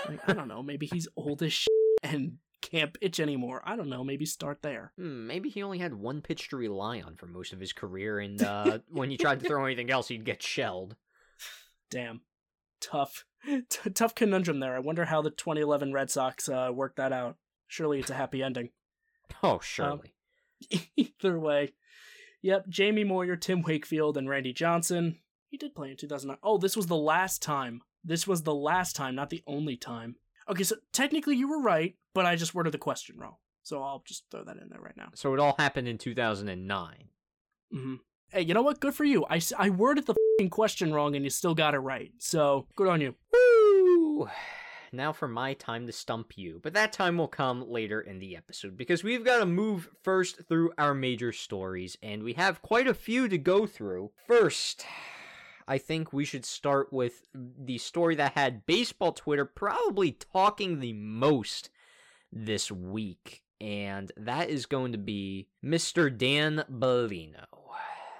[0.09, 0.63] Like, I don't know.
[0.63, 1.69] Maybe he's old as shit
[2.03, 2.37] and
[2.75, 3.61] can't pitch anymore.
[3.65, 4.03] I don't know.
[4.03, 4.91] Maybe start there.
[4.97, 8.19] Hmm, maybe he only had one pitch to rely on for most of his career,
[8.19, 10.95] and uh, when he tried to throw anything else, he'd get shelled.
[11.89, 12.21] Damn.
[12.81, 13.25] Tough.
[13.69, 14.75] T- tough conundrum there.
[14.75, 17.37] I wonder how the 2011 Red Sox uh, worked that out.
[17.67, 18.69] Surely it's a happy ending.
[19.41, 20.13] Oh, surely.
[20.95, 21.73] Either way.
[22.43, 25.17] Yep, Jamie Moyer, Tim Wakefield, and Randy Johnson.
[25.49, 26.37] He did play in 2009.
[26.43, 27.81] Oh, this was the last time.
[28.03, 30.17] This was the last time, not the only time.
[30.49, 33.35] Okay, so technically you were right, but I just worded the question wrong.
[33.63, 35.09] So I'll just throw that in there right now.
[35.15, 36.95] so it all happened in 2009.
[37.71, 37.95] hmm
[38.29, 38.79] Hey, you know what?
[38.79, 39.25] Good for you.
[39.29, 42.11] I, I worded the fing question wrong and you still got it right.
[42.19, 43.15] So good on you.
[43.33, 44.29] Woo!
[44.91, 48.37] Now for my time to stump you, but that time will come later in the
[48.37, 52.87] episode because we've got to move first through our major stories, and we have quite
[52.87, 54.11] a few to go through.
[54.25, 54.85] First,
[55.67, 60.93] I think we should start with the story that had baseball Twitter probably talking the
[60.93, 61.69] most
[62.31, 66.15] this week, and that is going to be Mr.
[66.15, 67.45] Dan Bellino.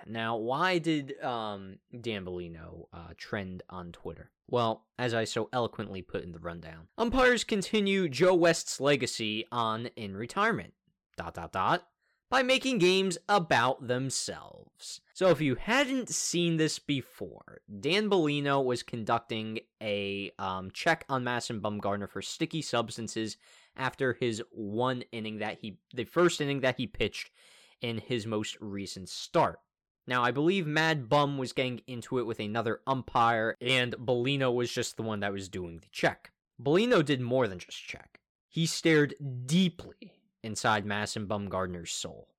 [0.07, 4.29] Now, why did um, Dan Bellino uh, trend on Twitter?
[4.47, 9.87] Well, as I so eloquently put in the rundown, umpires continue Joe West's legacy on
[9.95, 10.73] in retirement.
[11.17, 11.87] Dot dot dot.
[12.35, 14.99] By making games about themselves.
[15.13, 21.23] So if you hadn't seen this before, Dan Bellino was conducting a um, check on
[21.23, 23.37] Madison Bumgarner for sticky substances
[23.77, 27.31] after his one inning that he, the first inning that he pitched
[27.79, 29.61] in his most recent start.
[30.05, 34.69] Now, I believe Mad Bum was getting into it with another umpire, and Bellino was
[34.69, 36.33] just the one that was doing the check.
[36.61, 38.19] Bellino did more than just check.
[38.49, 39.15] He stared
[39.45, 40.11] deeply
[40.45, 42.29] inside Madison Bumgarner's soul.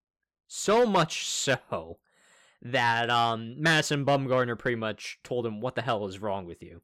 [0.47, 1.99] So much so
[2.63, 6.83] that um, Madison Bumgarner pretty much told him, What the hell is wrong with you?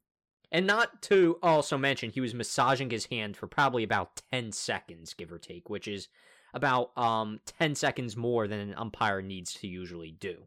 [0.51, 5.15] And not to also mention, he was massaging his hand for probably about 10 seconds,
[5.15, 6.09] give or take, which is
[6.53, 10.43] about um, 10 seconds more than an umpire needs to usually do.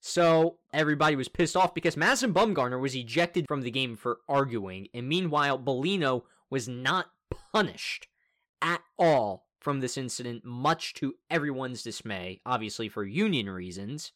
[0.00, 4.88] So everybody was pissed off because Madison Bumgarner was ejected from the game for arguing,
[4.92, 7.06] and meanwhile, Bellino was not
[7.52, 8.08] punished
[8.60, 14.12] at all from this incident, much to everyone's dismay, obviously for union reasons,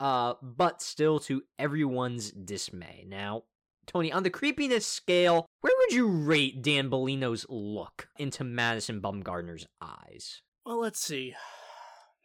[0.00, 3.04] uh, but still to everyone's dismay.
[3.06, 3.44] Now,
[3.86, 9.66] Tony, on the creepiness scale, where would you rate Dan Bellino's look into Madison Bumgarner's
[9.80, 10.42] eyes?
[10.64, 11.34] Well, let's see.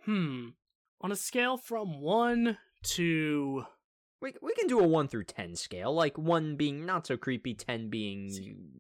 [0.06, 0.50] Hmm.
[1.02, 3.66] On a scale from 1 to.
[4.20, 7.54] We, we can do a 1 through 10 scale, like 1 being not so creepy,
[7.54, 8.32] 10 being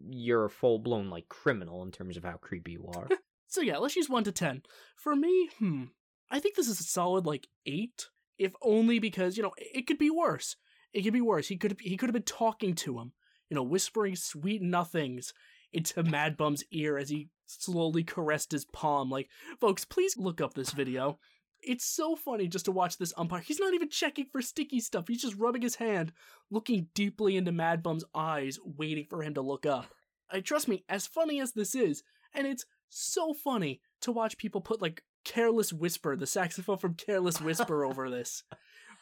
[0.09, 3.07] you're a full blown, like, criminal in terms of how creepy you are.
[3.47, 4.63] so yeah, let's use 1 to 10.
[4.95, 5.85] For me, hmm.
[6.29, 9.97] I think this is a solid, like, 8, if only because, you know, it could
[9.97, 10.55] be worse.
[10.93, 11.47] It could be worse.
[11.47, 13.11] He could he could have been talking to him,
[13.49, 15.33] you know, whispering sweet nothings
[15.73, 19.09] into Mad Bum's ear as he slowly caressed his palm.
[19.09, 19.29] Like,
[19.59, 21.19] folks, please look up this video.
[21.61, 23.41] It's so funny just to watch this umpire.
[23.41, 25.07] He's not even checking for sticky stuff.
[25.07, 26.13] He's just rubbing his hand,
[26.49, 29.87] looking deeply into Mad Bum's eyes, waiting for him to look up.
[30.31, 34.61] I trust me, as funny as this is, and it's so funny to watch people
[34.61, 38.43] put like Careless Whisper, the saxophone from Careless Whisper over this.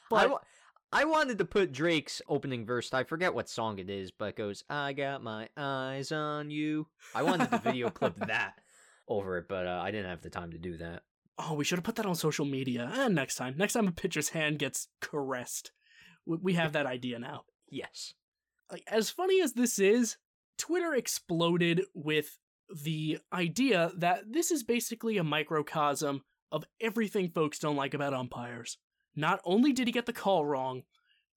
[0.10, 0.32] But
[0.92, 2.94] I, I wanted to put Drake's opening verse.
[2.94, 6.88] I forget what song it is, but it goes, "I got my eyes on you."
[7.14, 8.54] I wanted to video clip that
[9.08, 11.04] over it, but uh, I didn't have the time to do that.
[11.38, 12.90] Oh, we should have put that on social media.
[12.94, 15.72] And eh, next time, next time a pitcher's hand gets caressed,
[16.26, 17.44] we have that idea now.
[17.70, 18.14] Yes.
[18.72, 20.18] Like, as funny as this is,
[20.58, 22.40] Twitter exploded with
[22.70, 28.78] the idea that this is basically a microcosm of everything folks don't like about umpires.
[29.16, 30.84] Not only did he get the call wrong,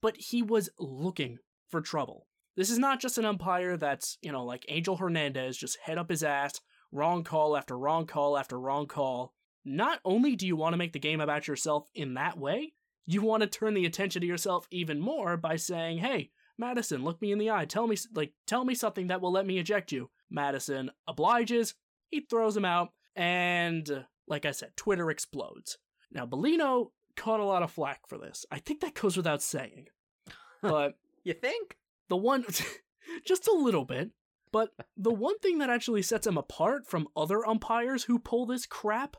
[0.01, 2.27] but he was looking for trouble.
[2.57, 6.11] This is not just an umpire that's, you know, like Angel Hernandez, just head up
[6.11, 6.61] his ass,
[6.91, 9.33] wrong call after wrong call after wrong call.
[9.65, 12.73] Not only do you want to make the game about yourself in that way,
[13.07, 17.23] you want to turn the attention to yourself even more by saying, "Hey, Madison, look
[17.23, 17.65] me in the eye.
[17.65, 21.75] Tell me like tell me something that will let me eject you." Madison obliges,
[22.11, 25.79] he throws him out, and like I said, Twitter explodes.
[26.11, 28.47] Now, Bellino caught a lot of flack for this.
[28.51, 29.87] I think that goes without saying.
[30.61, 31.77] But you think?
[32.09, 32.45] The one
[33.25, 34.11] just a little bit.
[34.51, 38.67] But the one thing that actually sets him apart from other umpires who pull this
[38.67, 39.17] crap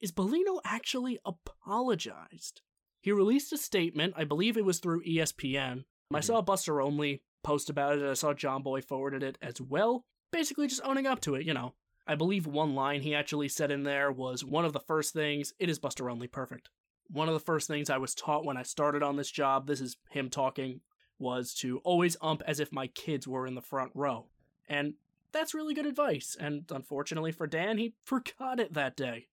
[0.00, 2.62] is Bellino actually apologized.
[3.00, 5.54] He released a statement, I believe it was through ESPN.
[5.54, 6.16] Mm-hmm.
[6.16, 10.66] I saw Buster Olney post about it, I saw Jomboy forwarded it as well basically
[10.66, 11.74] just owning up to it, you know.
[12.06, 15.52] I believe one line he actually said in there was one of the first things,
[15.60, 16.68] it is Buster Olney perfect.
[17.08, 19.80] One of the first things I was taught when I started on this job, this
[19.80, 20.80] is him talking,
[21.18, 24.26] was to always ump as if my kids were in the front row.
[24.68, 24.94] And
[25.30, 29.28] that's really good advice, and unfortunately for Dan, he forgot it that day.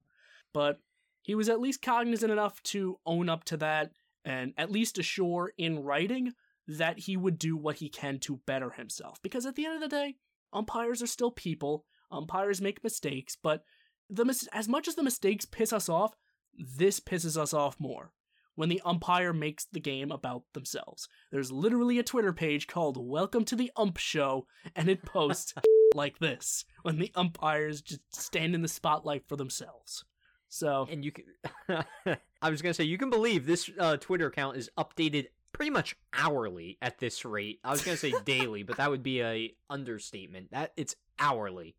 [0.53, 0.79] But
[1.21, 3.91] he was at least cognizant enough to own up to that
[4.25, 6.33] and at least assure in writing
[6.67, 9.19] that he would do what he can to better himself.
[9.21, 10.15] Because at the end of the day,
[10.53, 11.85] umpires are still people.
[12.11, 13.63] Umpires make mistakes, but
[14.09, 16.15] the mis- as much as the mistakes piss us off,
[16.57, 18.11] this pisses us off more
[18.55, 21.07] when the umpire makes the game about themselves.
[21.31, 25.53] There's literally a Twitter page called Welcome to the Ump Show, and it posts
[25.95, 30.05] like this when the umpires just stand in the spotlight for themselves.
[30.47, 31.25] So, and you can,
[32.41, 35.95] I was gonna say, you can believe this uh, Twitter account is updated pretty much
[36.13, 37.59] hourly at this rate.
[37.63, 40.51] I was gonna say daily, but that would be a understatement.
[40.51, 41.75] That it's hourly.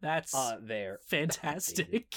[0.00, 1.00] That's uh, there.
[1.08, 2.14] Fantastic.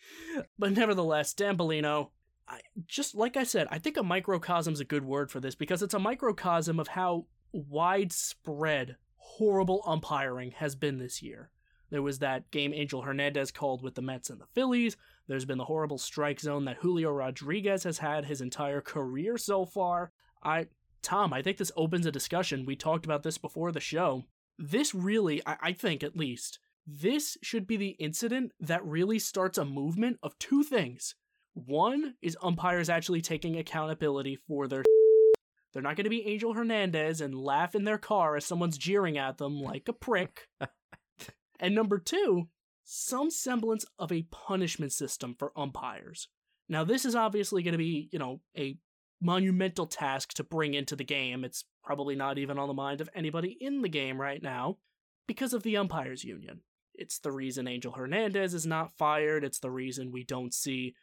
[0.58, 2.10] but nevertheless, Dan Bellino,
[2.48, 5.54] I, just like I said, I think a microcosm is a good word for this
[5.54, 11.50] because it's a microcosm of how widespread horrible umpiring has been this year.
[11.90, 14.96] There was that game Angel Hernandez called with the Mets and the Phillies.
[15.28, 19.64] There's been the horrible strike zone that Julio Rodriguez has had his entire career so
[19.64, 20.12] far.
[20.42, 20.66] I
[21.02, 22.66] Tom, I think this opens a discussion.
[22.66, 24.24] We talked about this before the show.
[24.58, 29.56] This really, I, I think at least, this should be the incident that really starts
[29.56, 31.14] a movement of two things.
[31.54, 34.82] One is umpires actually taking accountability for their.
[35.72, 39.18] They're not going to be Angel Hernandez and laugh in their car as someone's jeering
[39.18, 40.48] at them like a prick.
[41.60, 42.48] and number two,
[42.82, 46.28] some semblance of a punishment system for umpires.
[46.68, 48.78] Now, this is obviously going to be, you know, a
[49.20, 51.44] monumental task to bring into the game.
[51.44, 54.78] It's probably not even on the mind of anybody in the game right now
[55.26, 56.60] because of the umpires union.
[56.94, 59.44] It's the reason Angel Hernandez is not fired.
[59.44, 60.94] It's the reason we don't see.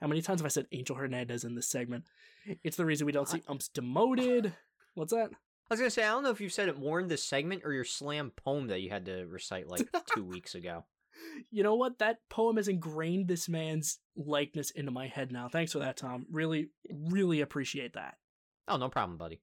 [0.00, 2.04] How many times have I said Angel Hernandez in this segment?
[2.64, 4.52] It's the reason we don't see umps demoted.
[4.94, 5.30] What's that?
[5.30, 7.62] I was gonna say I don't know if you've said it more in this segment
[7.64, 10.84] or your slam poem that you had to recite like two weeks ago.
[11.50, 11.98] You know what?
[11.98, 15.48] That poem has ingrained this man's likeness into my head now.
[15.48, 16.26] Thanks for that, Tom.
[16.30, 18.16] Really, really appreciate that.
[18.68, 19.40] Oh, no problem, buddy.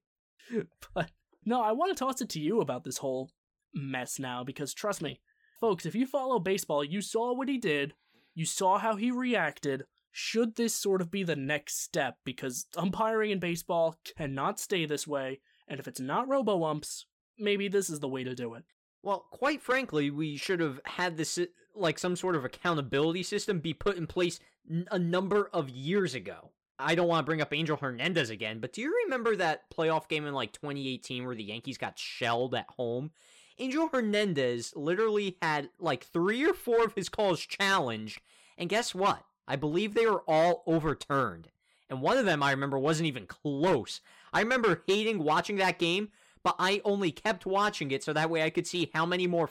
[0.94, 1.10] but
[1.44, 3.30] no, I want to toss it to you about this whole
[3.74, 5.20] mess now because trust me,
[5.60, 7.94] folks, if you follow baseball, you saw what he did,
[8.34, 9.84] you saw how he reacted.
[10.12, 12.16] Should this sort of be the next step?
[12.24, 17.06] Because umpiring in baseball cannot stay this way, and if it's not robo umps,
[17.38, 18.64] maybe this is the way to do it.
[19.02, 21.38] Well, quite frankly, we should have had this
[21.80, 26.14] like some sort of accountability system be put in place n- a number of years
[26.14, 26.50] ago.
[26.78, 30.08] I don't want to bring up Angel Hernandez again, but do you remember that playoff
[30.08, 33.10] game in like 2018 where the Yankees got shelled at home?
[33.58, 38.20] Angel Hernandez literally had like three or four of his calls challenged,
[38.56, 39.22] and guess what?
[39.46, 41.48] I believe they were all overturned.
[41.90, 44.00] And one of them I remember wasn't even close.
[44.32, 46.08] I remember hating watching that game,
[46.42, 49.50] but I only kept watching it so that way I could see how many more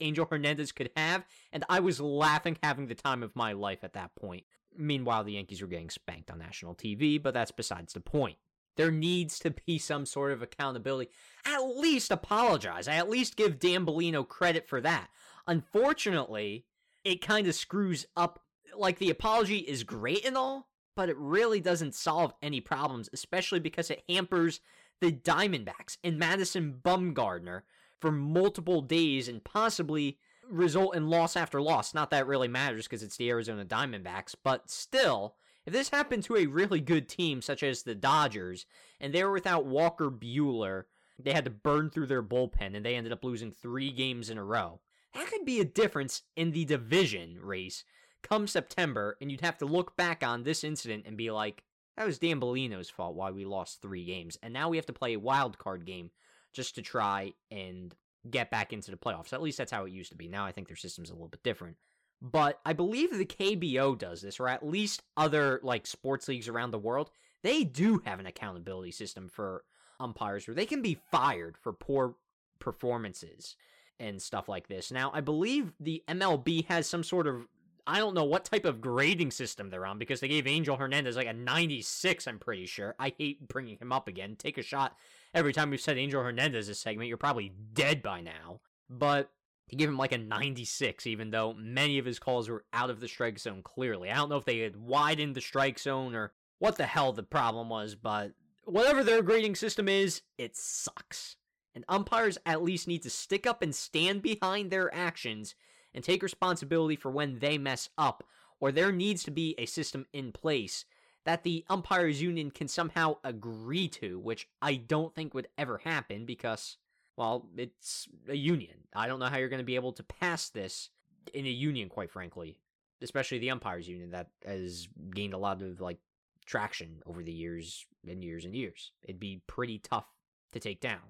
[0.00, 3.94] Angel Hernandez could have, and I was laughing having the time of my life at
[3.94, 4.44] that point.
[4.76, 8.36] Meanwhile, the Yankees were getting spanked on national TV, but that's besides the point.
[8.76, 11.10] There needs to be some sort of accountability.
[11.46, 12.88] At least apologize.
[12.88, 15.08] I at least give Dan Bellino credit for that.
[15.46, 16.64] Unfortunately,
[17.04, 18.42] it kind of screws up.
[18.76, 23.60] Like, the apology is great and all, but it really doesn't solve any problems, especially
[23.60, 24.60] because it hampers
[25.00, 27.62] the Diamondbacks and Madison Bumgarner
[28.00, 30.18] for multiple days and possibly
[30.48, 31.94] result in loss after loss.
[31.94, 35.36] Not that really matters because it's the Arizona Diamondbacks, but still,
[35.66, 38.66] if this happened to a really good team such as the Dodgers
[39.00, 40.84] and they were without Walker Buehler,
[41.18, 44.38] they had to burn through their bullpen and they ended up losing three games in
[44.38, 44.80] a row.
[45.14, 47.84] That could be a difference in the division race
[48.24, 51.62] come September, and you'd have to look back on this incident and be like,
[51.96, 54.36] that was Dan Bellino's fault why we lost three games.
[54.42, 56.10] And now we have to play a wild card game
[56.54, 57.94] just to try and
[58.30, 59.32] get back into the playoffs.
[59.32, 60.28] At least that's how it used to be.
[60.28, 61.76] Now I think their system's a little bit different.
[62.22, 66.70] But I believe the KBO does this, or at least other like sports leagues around
[66.70, 67.10] the world.
[67.42, 69.64] They do have an accountability system for
[70.00, 72.14] umpires where they can be fired for poor
[72.58, 73.56] performances
[74.00, 74.90] and stuff like this.
[74.90, 77.46] Now, I believe the MLB has some sort of
[77.86, 81.16] I don't know what type of grading system they're on because they gave Angel Hernandez
[81.16, 82.94] like a 96, I'm pretty sure.
[82.98, 84.36] I hate bringing him up again.
[84.36, 84.96] Take a shot
[85.34, 87.08] every time we've said Angel Hernandez this segment.
[87.08, 88.60] You're probably dead by now.
[88.88, 89.30] But
[89.68, 93.00] to give him like a 96, even though many of his calls were out of
[93.00, 94.10] the strike zone clearly.
[94.10, 97.22] I don't know if they had widened the strike zone or what the hell the
[97.22, 98.32] problem was, but
[98.64, 101.36] whatever their grading system is, it sucks.
[101.74, 105.56] And umpires at least need to stick up and stand behind their actions
[105.92, 108.24] and take responsibility for when they mess up,
[108.60, 110.84] or there needs to be a system in place
[111.24, 116.26] that the umpires union can somehow agree to, which I don't think would ever happen
[116.26, 116.76] because,
[117.16, 118.76] well, it's a union.
[118.94, 120.90] I don't know how you're going to be able to pass this
[121.32, 122.58] in a union, quite frankly,
[123.00, 125.98] especially the umpires union that has gained a lot of like
[126.44, 128.92] traction over the years and years and years.
[129.02, 130.06] It'd be pretty tough
[130.52, 131.00] to take down.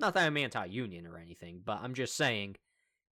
[0.00, 2.56] Not that I'm anti union or anything, but I'm just saying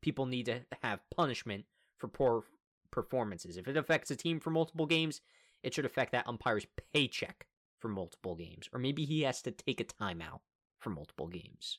[0.03, 1.67] people need to have punishment
[1.99, 2.45] for poor
[2.91, 3.57] performances.
[3.57, 5.21] If it affects a team for multiple games,
[5.63, 7.47] it should affect that umpire's paycheck
[7.79, 8.69] for multiple games.
[8.73, 10.41] Or maybe he has to take a timeout
[10.79, 11.79] for multiple games.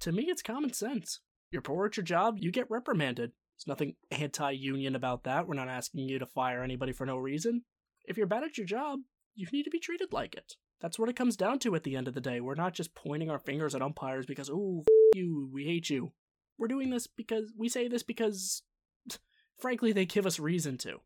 [0.00, 1.20] To me, it's common sense.
[1.50, 3.32] You're poor at your job, you get reprimanded.
[3.56, 5.46] There's nothing anti union about that.
[5.46, 7.62] We're not asking you to fire anybody for no reason.
[8.04, 9.00] If you're bad at your job,
[9.34, 10.54] you need to be treated like it.
[10.80, 12.40] That's what it comes down to at the end of the day.
[12.40, 16.12] We're not just pointing our fingers at umpires because, oh, you, we hate you.
[16.58, 18.62] We're doing this because we say this because,
[19.58, 21.00] frankly, they give us reason to.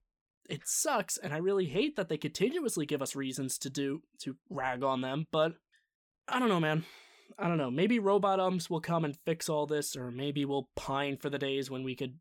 [0.51, 4.37] It sucks, and I really hate that they continuously give us reasons to do to
[4.51, 5.29] rag on them.
[5.31, 5.55] But
[6.27, 6.85] I don't know, man.
[7.39, 7.71] I don't know.
[7.71, 11.39] Maybe robot ums will come and fix all this, or maybe we'll pine for the
[11.39, 12.19] days when we could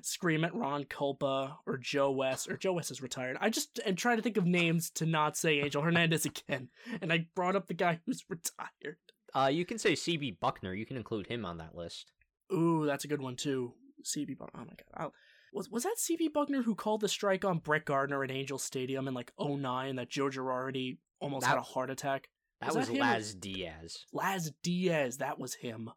[0.00, 3.36] scream at Ron Kulpa or Joe West, or Joe West is retired.
[3.42, 6.70] I just am trying to think of names to not say Angel Hernandez again,
[7.02, 8.96] and I brought up the guy who's retired.
[9.34, 12.10] Uh, you can say CB Bucknor You can include him on that list.
[12.50, 13.74] Ooh, that's a good one too.
[14.02, 14.38] CB.
[14.38, 14.94] Bucknor Oh my god.
[14.94, 15.12] I'll,
[15.56, 19.08] was was that CB Bucknor who called the strike on Brett Gardner at Angel Stadium
[19.08, 22.28] in like 09 that Joe Girardi almost That- had a heart attack?
[22.60, 24.04] That Was was, that Laz Diaz.
[24.14, 25.90] Laz Diaz, that was him.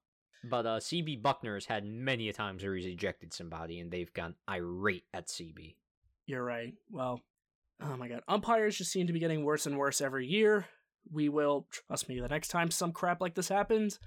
[0.44, 4.36] But uh, CB Bucknor's had many a times where he's ejected somebody and they've gone
[4.50, 5.76] irate at CB.
[6.26, 6.74] You're right.
[6.92, 7.22] Well,
[7.82, 8.22] oh my god.
[8.28, 10.66] Umpires just seem to be getting worse and worse every year.
[11.12, 14.00] We will, trust me, the next time some crap like this happens,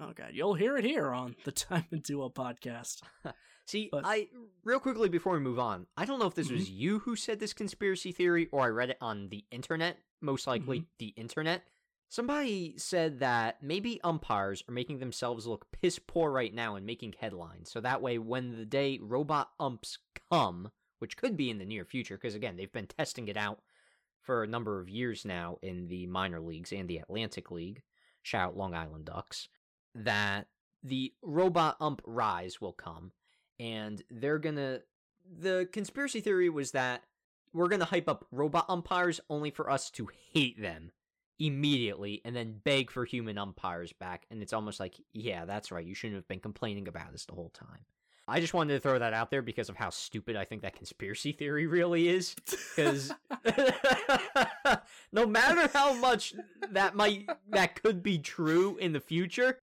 [0.00, 3.02] oh god, you'll hear it here on the Diamond Duo podcast.
[3.66, 4.28] See, But- I
[4.64, 6.80] real quickly before we move on, I don't know if this was mm-hmm.
[6.80, 10.80] you who said this conspiracy theory or I read it on the internet, most likely
[10.80, 10.88] mm-hmm.
[10.98, 11.62] the internet.
[12.08, 17.14] Somebody said that maybe umpires are making themselves look piss poor right now and making
[17.18, 17.70] headlines.
[17.70, 19.98] So that way when the day robot umps
[20.30, 23.60] come, which could be in the near future because again, they've been testing it out
[24.20, 27.82] for a number of years now in the minor leagues and the Atlantic League.
[28.22, 29.48] Shout out Long Island Ducks.
[29.94, 30.48] That
[30.82, 33.12] the robot ump rise will come
[33.62, 34.80] and they're gonna
[35.40, 37.04] the conspiracy theory was that
[37.54, 40.90] we're gonna hype up robot umpires only for us to hate them
[41.38, 45.86] immediately and then beg for human umpires back and it's almost like yeah that's right
[45.86, 47.80] you shouldn't have been complaining about this the whole time.
[48.28, 50.74] I just wanted to throw that out there because of how stupid i think that
[50.74, 52.34] conspiracy theory really is
[52.76, 53.12] because
[55.12, 56.34] no matter how much
[56.70, 59.58] that might that could be true in the future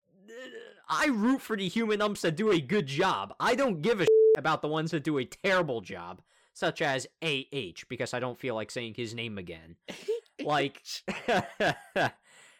[0.88, 4.06] i root for the human umps that do a good job i don't give a
[4.36, 6.20] about the ones that do a terrible job
[6.52, 9.76] such as ah because i don't feel like saying his name again
[10.44, 10.82] like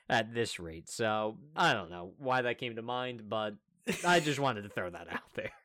[0.08, 3.54] at this rate so i don't know why that came to mind but
[4.04, 5.52] i just wanted to throw that out there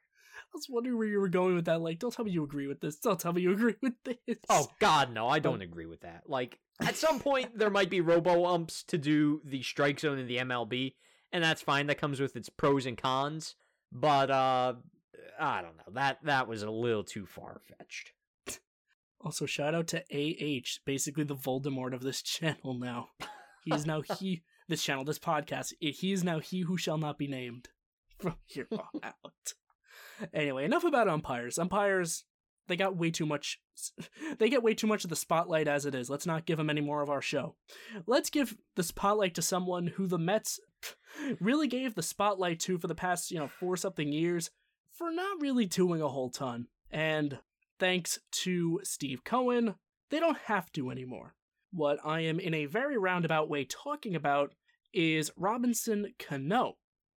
[0.53, 1.82] I was wondering where you were going with that.
[1.82, 2.97] Like, don't tell me you agree with this.
[2.97, 4.38] Don't tell me you agree with this.
[4.49, 5.30] Oh God, no!
[5.30, 6.24] I don't agree with that.
[6.28, 10.28] Like at some point, there might be robo umps to do the strike zone in
[10.28, 10.95] the MLB,
[11.32, 11.88] and that's fine.
[11.88, 13.55] That comes with its pros and cons.
[13.91, 14.73] But uh,
[15.39, 15.93] I don't know.
[15.93, 18.13] That that was a little too far fetched.
[19.23, 23.09] Also, shout out to AH, basically the Voldemort of this channel now.
[23.63, 27.19] He is now he, this channel, this podcast, he is now he who shall not
[27.19, 27.69] be named
[28.19, 29.53] from here on out.
[30.34, 31.59] Anyway, enough about umpires.
[31.59, 32.23] Umpires,
[32.67, 33.59] they got way too much,
[34.39, 36.09] they get way too much of the spotlight as it is.
[36.09, 37.55] Let's not give them any more of our show.
[38.07, 40.59] Let's give the spotlight to someone who the Mets
[41.39, 44.49] really gave the spotlight to for the past, you know, four something years
[44.93, 46.67] for not really doing a whole ton.
[46.91, 47.39] And
[47.79, 49.75] thanks to Steve Cohen,
[50.09, 51.36] they don't have to anymore.
[51.71, 54.53] What I am in a very roundabout way talking about
[54.93, 56.77] is Robinson Cano,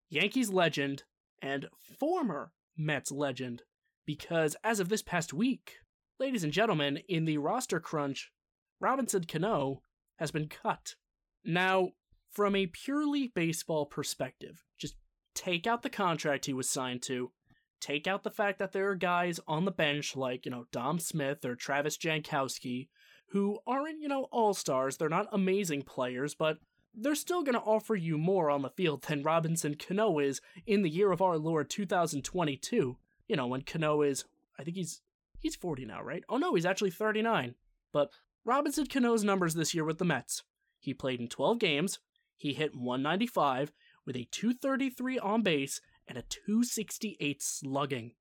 [0.09, 1.03] Yankees legend
[1.41, 1.68] and
[1.99, 3.64] former Mets legend,
[4.05, 5.74] because as of this past week,
[6.20, 8.32] ladies and gentlemen, in the roster crunch,
[8.80, 9.82] Robinson Cano
[10.18, 10.95] has been cut.
[11.43, 11.89] Now,
[12.34, 14.96] from a purely baseball perspective, just
[15.34, 17.32] take out the contract he was signed to,
[17.80, 21.00] take out the fact that there are guys on the bench like, you know, Dom
[21.00, 22.88] Smith or Travis Jankowski
[23.34, 24.96] who aren't, you know, all stars.
[24.96, 26.60] They're not amazing players, but
[26.94, 30.84] they're still going to offer you more on the field than Robinson Cano is in
[30.84, 32.98] the year of our Lord 2022.
[33.28, 34.26] You know, when Cano is,
[34.60, 35.02] I think he's
[35.40, 36.24] he's 40 now, right?
[36.30, 37.56] Oh no, he's actually 39.
[37.92, 38.12] But
[38.46, 40.44] Robinson Cano's numbers this year with the Mets.
[40.80, 42.00] He played in 12 games.
[42.44, 43.72] He hit 195
[44.06, 48.16] with a 233 on base and a 268 slugging.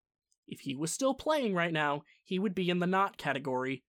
[0.47, 3.83] If he was still playing right now, he would be in the not category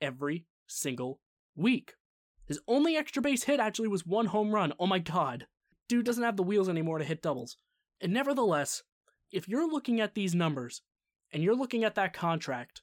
[0.00, 1.18] every single
[1.56, 1.94] week.
[2.46, 4.72] His only extra base hit actually was one home run.
[4.78, 5.48] Oh my god.
[5.88, 7.56] Dude doesn't have the wheels anymore to hit doubles.
[8.00, 8.84] And nevertheless,
[9.32, 10.82] if you're looking at these numbers
[11.32, 12.82] and you're looking at that contract,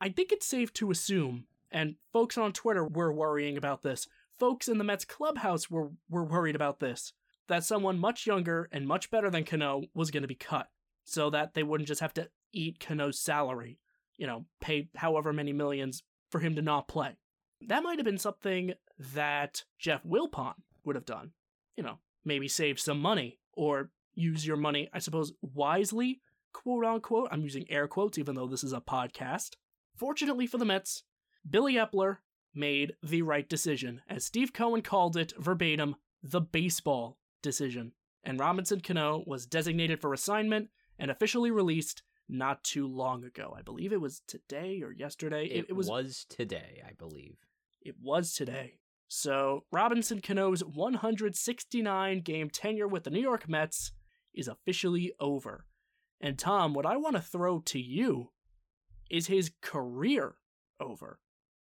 [0.00, 4.06] I think it's safe to assume, and folks on Twitter were worrying about this,
[4.38, 7.12] folks in the Mets clubhouse were, were worried about this,
[7.48, 10.68] that someone much younger and much better than Cano was going to be cut,
[11.04, 13.78] so that they wouldn't just have to eat Cano's salary,
[14.16, 17.16] you know, pay however many millions for him to not play.
[17.66, 18.74] That might have been something
[19.14, 20.54] that Jeff Wilpon
[20.84, 21.32] would have done.
[21.76, 26.20] You know, maybe save some money or use your money, I suppose, wisely,
[26.52, 27.28] quote unquote.
[27.30, 29.54] I'm using air quotes, even though this is a podcast.
[29.96, 31.04] Fortunately for the Mets,
[31.48, 32.18] Billy Eppler
[32.54, 37.92] made the right decision, as Steve Cohen called it verbatim, the baseball decision.
[38.22, 43.54] And Robinson Cano was designated for assignment and officially released not too long ago.
[43.56, 45.44] I believe it was today or yesterday.
[45.46, 47.36] It, it was was today, I believe.
[47.82, 48.78] it was today.
[49.08, 53.92] So, Robinson Cano's 169 game tenure with the New York Mets
[54.32, 55.66] is officially over.
[56.20, 58.30] And Tom, what I want to throw to you
[59.10, 60.36] is his career
[60.80, 61.18] over.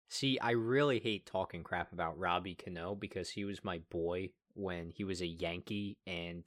[0.09, 4.89] See, I really hate talking crap about Robbie Cano because he was my boy when
[4.89, 6.43] he was a Yankee, and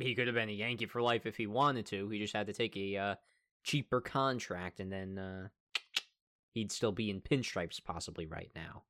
[0.00, 2.08] he could have been a Yankee for life if he wanted to.
[2.08, 3.14] He just had to take a uh,
[3.62, 5.48] cheaper contract, and then uh,
[6.52, 8.82] he'd still be in pinstripes possibly right now.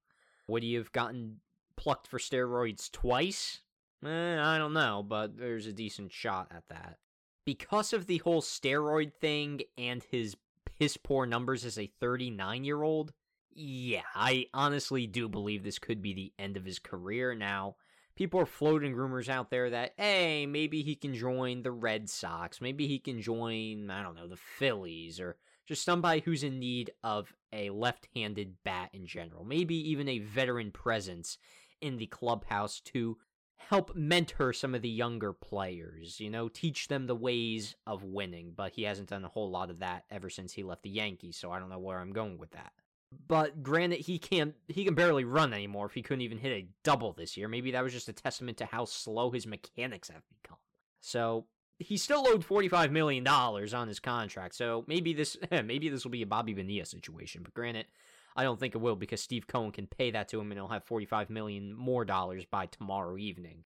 [0.48, 1.40] Would he have gotten
[1.76, 3.60] plucked for steroids twice?
[4.02, 6.96] Eh, I don't know, but there's a decent shot at that.
[7.44, 10.36] Because of the whole steroid thing and his
[10.78, 13.12] piss poor numbers as a 39 year old,
[13.56, 17.34] yeah, I honestly do believe this could be the end of his career.
[17.34, 17.76] Now,
[18.14, 22.60] people are floating rumors out there that, hey, maybe he can join the Red Sox.
[22.60, 25.36] Maybe he can join, I don't know, the Phillies or
[25.66, 29.44] just somebody who's in need of a left handed bat in general.
[29.44, 31.38] Maybe even a veteran presence
[31.80, 33.16] in the clubhouse to
[33.56, 38.52] help mentor some of the younger players, you know, teach them the ways of winning.
[38.54, 41.36] But he hasn't done a whole lot of that ever since he left the Yankees,
[41.36, 42.72] so I don't know where I'm going with that.
[43.28, 46.68] But granted, he can't he can barely run anymore if he couldn't even hit a
[46.82, 47.48] double this year.
[47.48, 50.58] Maybe that was just a testament to how slow his mechanics have become.
[51.00, 51.46] So
[51.78, 54.54] he still owed $45 million on his contract.
[54.54, 57.42] So maybe this maybe this will be a Bobby Bonilla situation.
[57.42, 57.86] But granted,
[58.34, 60.68] I don't think it will because Steve Cohen can pay that to him and he'll
[60.68, 63.64] have 45 million more dollars by tomorrow evening.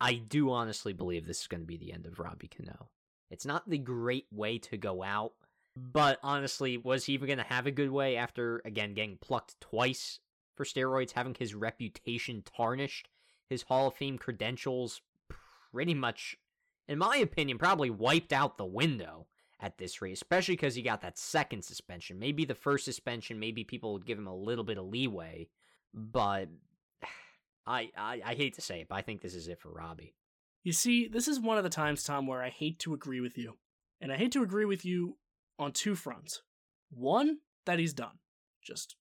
[0.00, 2.88] I do honestly believe this is going to be the end of Robbie Cano.
[3.30, 5.32] It's not the great way to go out,
[5.92, 9.58] but honestly, was he even going to have a good way after, again, getting plucked
[9.60, 10.18] twice
[10.54, 13.08] for steroids, having his reputation tarnished,
[13.48, 15.00] his Hall of Fame credentials
[15.72, 16.36] pretty much,
[16.86, 19.26] in my opinion, probably wiped out the window
[19.58, 22.18] at this rate, especially because he got that second suspension.
[22.18, 25.48] Maybe the first suspension, maybe people would give him a little bit of leeway,
[25.94, 26.48] but
[27.66, 30.14] I, I, I hate to say it, but I think this is it for Robbie.
[30.62, 33.38] You see, this is one of the times, Tom, where I hate to agree with
[33.38, 33.54] you.
[34.02, 35.16] And I hate to agree with you
[35.60, 36.42] on two fronts.
[36.90, 38.18] One, that he's done.
[38.64, 38.96] Just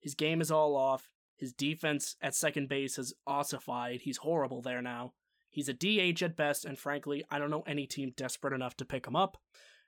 [0.00, 1.10] his game is all off.
[1.36, 4.00] His defense at second base has ossified.
[4.00, 5.12] He's horrible there now.
[5.50, 8.84] He's a DH at best, and frankly, I don't know any team desperate enough to
[8.84, 9.38] pick him up.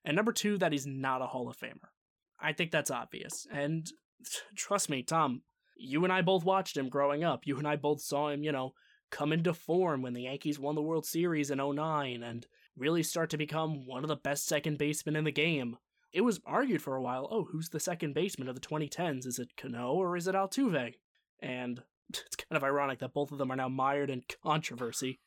[0.04, 1.90] And number two, that he's not a Hall of Famer.
[2.38, 3.46] I think that's obvious.
[3.52, 3.90] And
[4.56, 5.42] trust me, Tom,
[5.76, 7.46] you and I both watched him growing up.
[7.46, 8.72] You and I both saw him, you know,
[9.10, 12.46] come into form when the Yankees won the World Series in 09 and
[12.76, 15.76] really start to become one of the best second basemen in the game.
[16.12, 19.26] It was argued for a while oh, who's the second baseman of the 2010s?
[19.26, 20.94] Is it Cano or is it Altuve?
[21.40, 25.20] And it's kind of ironic that both of them are now mired in controversy.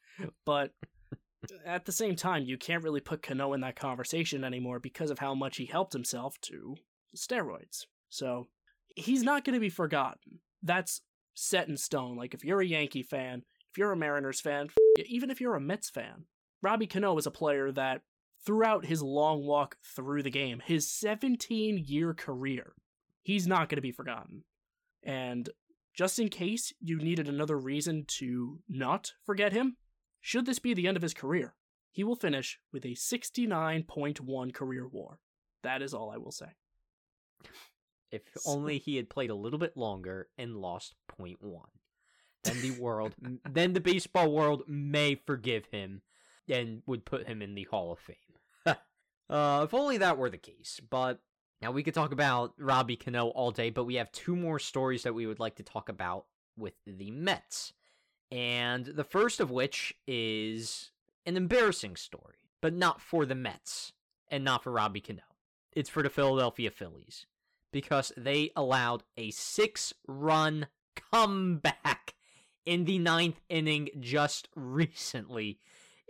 [0.46, 0.74] But
[1.66, 5.20] at the same time, you can't really put Cano in that conversation anymore because of
[5.20, 6.76] how much he helped himself to
[7.16, 7.86] steroids.
[8.10, 8.48] So
[8.96, 10.40] he's not going to be forgotten.
[10.62, 11.02] That's
[11.34, 12.16] set in stone.
[12.16, 14.68] Like if you're a Yankee fan, if you're a Mariners fan,
[15.06, 16.26] even if you're a Mets fan,
[16.62, 18.02] Robbie Cano is a player that
[18.46, 22.74] throughout his long walk through the game, his 17 year career,
[23.22, 24.44] he's not going to be forgotten.
[25.02, 25.50] And
[25.94, 29.78] just in case you needed another reason to not forget him,
[30.22, 31.56] should this be the end of his career,
[31.92, 35.20] he will finish with a 69.1 career war.
[35.62, 36.48] That is all I will say.
[38.12, 41.70] If only he had played a little bit longer and lost point one.
[42.44, 43.16] Then the world,
[43.50, 46.02] then the baseball world may forgive him
[46.50, 48.16] and would put him in the Hall of Fame.
[49.30, 50.80] Uh, if only that were the case.
[50.90, 51.20] But
[51.62, 55.04] now we could talk about Robbie Cano all day, but we have two more stories
[55.04, 56.26] that we would like to talk about
[56.58, 57.74] with the Mets.
[58.32, 60.92] And the first of which is
[61.26, 63.94] an embarrassing story, but not for the Mets
[64.30, 65.22] and not for Robbie Cano.
[65.72, 67.26] It's for the Philadelphia Phillies
[67.72, 70.68] because they allowed a six run
[71.12, 72.14] comeback
[72.66, 75.60] in the ninth inning just recently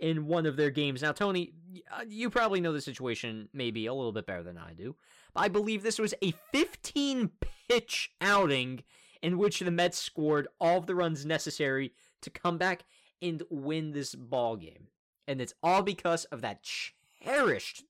[0.04, 1.00] in one of their games.
[1.00, 1.54] Now, Tony,
[1.90, 4.96] uh, you probably know the situation maybe a little bit better than I do.
[5.34, 7.30] I believe this was a 15
[7.70, 8.84] pitch outing
[9.22, 12.84] in which the Mets scored all of the runs necessary to come back
[13.22, 14.88] and win this ball game.
[15.26, 16.68] And it's all because of that
[17.24, 17.84] cherished,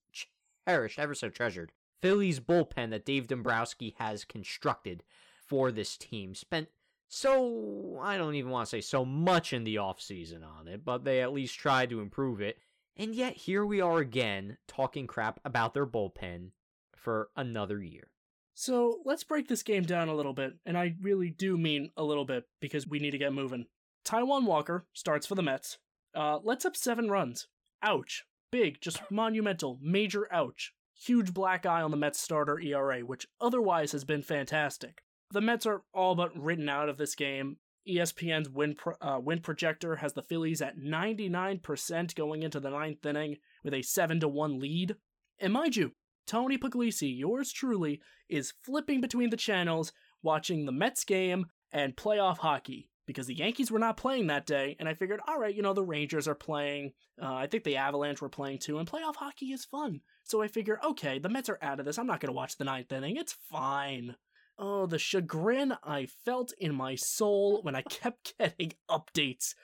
[0.65, 5.03] cherished, ever so treasured Phillies bullpen that Dave Dombrowski has constructed
[5.45, 6.37] for this team.
[6.37, 6.69] Spent
[7.09, 11.05] so, I don't even want to say so much in the offseason on it, but
[11.05, 12.59] they at least tried to improve it.
[12.97, 16.51] And yet, here we are again talking crap about their bullpen
[16.97, 18.09] for another year.
[18.55, 22.05] So, let's break this game down a little bit, and I really do mean a
[22.05, 23.67] little bit because we need to get moving.
[24.05, 25.79] Taijuan Walker starts for the Mets.
[26.15, 27.49] Uh, lets up seven runs.
[27.83, 28.25] Ouch.
[28.51, 30.73] Big, just monumental, major ouch.
[30.97, 35.04] Huge black eye on the Mets starter ERA, which otherwise has been fantastic.
[35.35, 37.57] The Mets are all but written out of this game.
[37.89, 43.05] ESPN's win, pro- uh, win projector has the Phillies at 99% going into the ninth
[43.05, 44.95] inning with a 7 to 1 lead.
[45.41, 45.91] And mind you,
[46.25, 52.39] Tony Puglisi, yours truly, is flipping between the channels watching the Mets game and playoff
[52.39, 55.63] hockey because the Yankees were not playing that day, and I figured, all right, you
[55.63, 56.93] know, the Rangers are playing.
[57.21, 60.01] Uh, I think the Avalanche were playing too, and playoff hockey is fun.
[60.23, 61.99] So I figure, okay, the Mets are out of this.
[61.99, 63.17] I'm not going to watch the ninth inning.
[63.17, 64.15] It's fine.
[64.59, 69.55] Oh, the chagrin I felt in my soul when I kept getting updates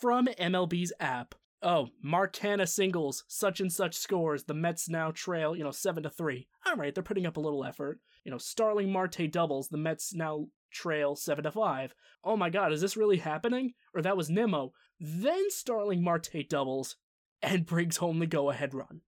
[0.00, 1.34] from MLB's app.
[1.62, 4.44] Oh, Mark Canha singles, such and such scores.
[4.44, 6.48] The Mets now trail, you know, 7 to 3.
[6.66, 8.00] All right, they're putting up a little effort.
[8.24, 9.68] You know, Starling Marte doubles.
[9.68, 11.94] The Mets now trail 7 to 5.
[12.24, 13.74] Oh my god, is this really happening?
[13.94, 14.72] Or that was Nimmo.
[14.98, 16.96] Then Starling Marte doubles
[17.40, 19.02] and brings home the go ahead run.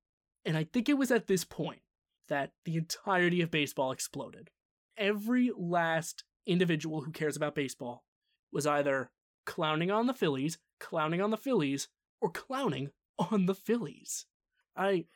[0.45, 1.81] And I think it was at this point
[2.29, 4.51] that the entirety of baseball exploded.
[4.97, 8.05] Every last individual who cares about baseball
[8.53, 9.11] was either
[9.45, 11.89] clowning on the Phillies, clowning on the Phillies,
[12.21, 14.27] or clowning on the Phillies.
[14.77, 15.07] I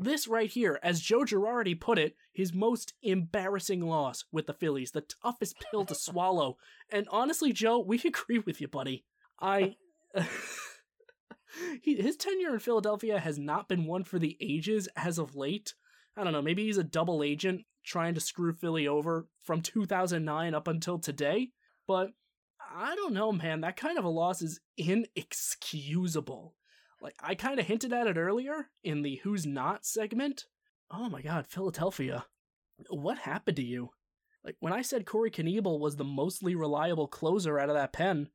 [0.00, 4.92] this right here, as Joe Girardi put it, his most embarrassing loss with the Phillies,
[4.92, 6.56] the toughest pill to swallow.
[6.88, 9.04] And honestly, Joe, we agree with you, buddy.
[9.40, 9.76] I.
[11.82, 15.74] his tenure in Philadelphia has not been one for the ages as of late.
[16.18, 20.54] I don't know, maybe he's a double agent trying to screw Philly over from 2009
[20.54, 21.50] up until today,
[21.86, 22.10] but
[22.74, 23.60] I don't know, man.
[23.60, 26.54] That kind of a loss is inexcusable.
[27.00, 30.46] Like I kind of hinted at it earlier in the Who's Not segment.
[30.90, 32.26] Oh my god, Philadelphia.
[32.90, 33.90] What happened to you?
[34.44, 38.28] Like when I said Corey Knebel was the mostly reliable closer out of that pen,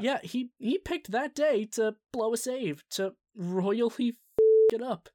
[0.00, 4.08] yeah, he he picked that day to blow a save to royally
[4.40, 5.08] f- it up.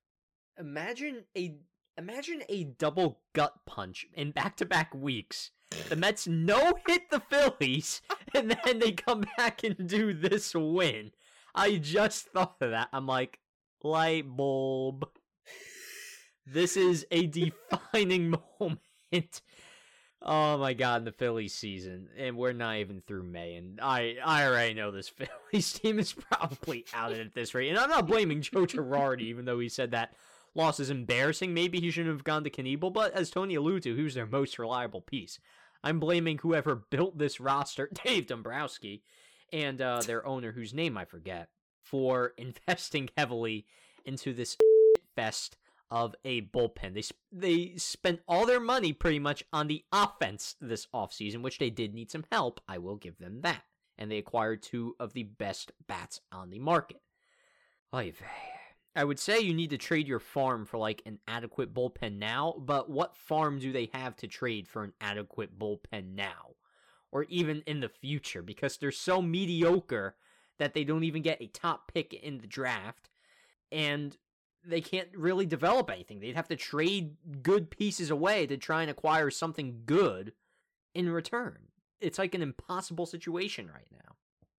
[0.57, 1.55] Imagine a
[1.98, 5.52] imagine a double gut punch in back-to-back weeks.
[5.89, 8.02] The Mets no hit the Phillies,
[8.34, 11.12] and then they come back and do this win.
[11.56, 12.89] I just thought of that.
[12.94, 13.39] I'm like,
[13.84, 15.08] light bulb.
[16.46, 19.41] This is a defining moment.
[20.22, 24.16] Oh my god, in the Phillies season, and we're not even through May, and I
[24.24, 25.10] I already know this
[25.52, 27.70] Phillies team is probably out at this rate.
[27.70, 30.14] And I'm not blaming Joe Girardi, even though he said that
[30.56, 31.54] loss is embarrassing.
[31.54, 34.60] Maybe he shouldn't have gone to Knebel, but as Tony alluded to, who's their most
[34.60, 35.39] reliable piece?
[35.84, 39.04] I'm blaming whoever built this roster, Dave Dombrowski,
[39.51, 41.49] and uh, their owner, whose name I forget,
[41.82, 43.66] for investing heavily
[44.06, 44.58] into this
[45.16, 45.58] fest
[45.91, 46.93] of a bullpen.
[46.95, 51.70] They they spent all their money pretty much on the offense this offseason, which they
[51.70, 52.60] did need some help.
[52.68, 53.62] I will give them that.
[53.95, 57.01] And they acquired two of the best bats on the market.
[57.93, 58.12] Oy
[58.96, 62.54] I would say you need to trade your farm for like an adequate bullpen now,
[62.60, 66.56] but what farm do they have to trade for an adequate bullpen now?
[67.12, 68.41] Or even in the future?
[68.41, 70.16] Because they're so mediocre
[70.60, 73.10] that they don't even get a top pick in the draft.
[73.72, 74.16] And
[74.66, 76.20] they can't really develop anything.
[76.20, 80.34] They'd have to trade good pieces away to try and acquire something good
[80.94, 81.58] in return.
[82.00, 84.16] It's like an impossible situation right now.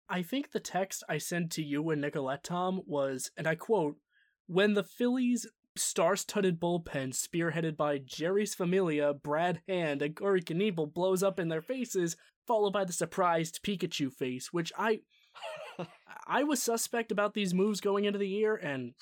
[0.09, 3.97] I think the text I sent to you and Nicolette Tom was, and I quote,
[4.47, 11.23] when the Phillies star-studded bullpen spearheaded by Jeurys Familia, Brad Hand, and Corey Knebel blows
[11.23, 12.17] up in their faces,
[12.47, 15.01] followed by the surprised Pikachu face, which I
[16.27, 18.95] I was suspect about these moves going into the year, and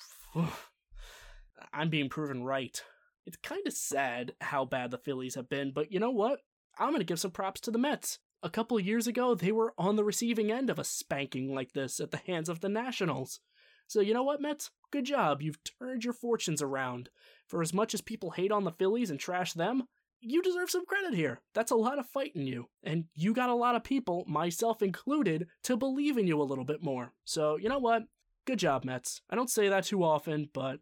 [1.71, 2.81] I'm being proven right.
[3.25, 6.39] It's kind of sad how bad the Phillies have been, but you know what?
[6.77, 8.19] I'm going to give some props to the Mets.
[8.41, 11.99] A couple years ago, they were on the receiving end of a spanking like this
[11.99, 13.39] at the hands of the Nationals.
[13.87, 14.71] So, you know what, Mets?
[14.91, 15.41] Good job.
[15.41, 17.09] You've turned your fortunes around.
[17.47, 19.83] For as much as people hate on the Phillies and trash them,
[20.21, 21.41] you deserve some credit here.
[21.53, 22.67] That's a lot of fight in you.
[22.83, 26.63] And you got a lot of people, myself included, to believe in you a little
[26.63, 27.13] bit more.
[27.25, 28.03] So, you know what?
[28.45, 29.21] Good job, Mets.
[29.29, 30.79] I don't say that too often, but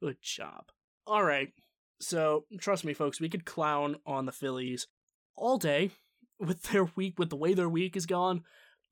[0.00, 0.66] good job.
[1.06, 1.52] All right.
[2.00, 4.86] So, trust me, folks, we could clown on the Phillies
[5.34, 5.90] all day
[6.38, 8.42] with their week, with the way their week is gone,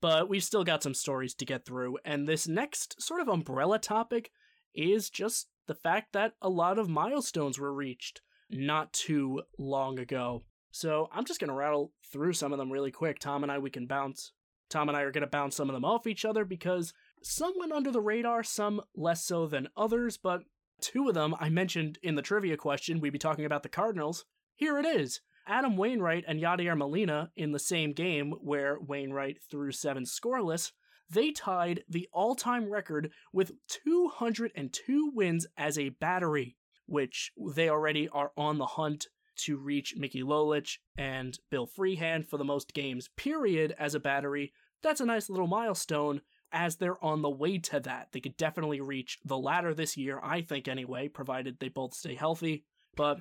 [0.05, 1.97] but we've still got some stories to get through.
[2.05, 4.29] And this next sort of umbrella topic
[4.75, 10.43] is just the fact that a lot of milestones were reached not too long ago.
[10.69, 13.17] So I'm just going to rattle through some of them really quick.
[13.17, 14.31] Tom and I, we can bounce.
[14.69, 16.93] Tom and I are going to bounce some of them off each other because
[17.23, 20.43] some went under the radar, some less so than others, but
[20.81, 22.99] two of them I mentioned in the trivia question.
[22.99, 24.25] We'd be talking about the Cardinals.
[24.55, 25.21] Here it is.
[25.47, 30.71] Adam Wainwright and Yadier Molina in the same game where Wainwright threw seven scoreless,
[31.09, 38.07] they tied the all time record with 202 wins as a battery which they already
[38.09, 43.09] are on the hunt to reach Mickey Lolich and Bill Freehan for the most games,
[43.17, 44.53] period, as a battery.
[44.81, 46.21] That's a nice little milestone
[46.51, 48.09] as they're on the way to that.
[48.11, 52.15] They could definitely reach the latter this year, I think, anyway, provided they both stay
[52.15, 52.63] healthy.
[52.95, 53.19] But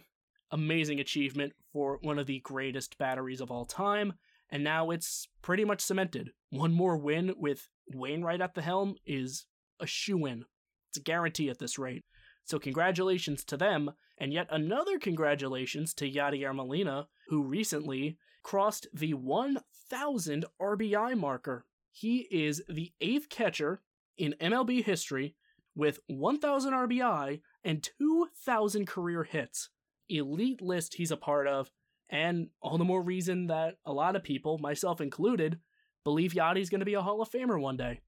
[0.55, 4.15] amazing achievement for one of the greatest batteries of all time.
[4.51, 6.31] and now it's pretty much cemented.
[6.51, 9.47] One more win with Wainwright at the helm is
[9.81, 10.45] a shoe in.
[10.91, 12.05] It's a guarantee at this rate.
[12.45, 19.15] So congratulations to them, and yet another congratulations to Yadier Molina, who recently crossed the
[19.15, 21.65] 1,000 RBI marker.
[21.91, 23.81] He is the eighth catcher
[24.17, 25.35] in MLB history
[25.75, 29.71] with 1,000 RBI and 2,000 career hits.
[30.09, 31.71] Elite list he's a part of,
[32.11, 35.59] and all the more reason that a lot of people, myself included,
[36.05, 38.01] believe Yadi's going to be a Hall of Famer one day.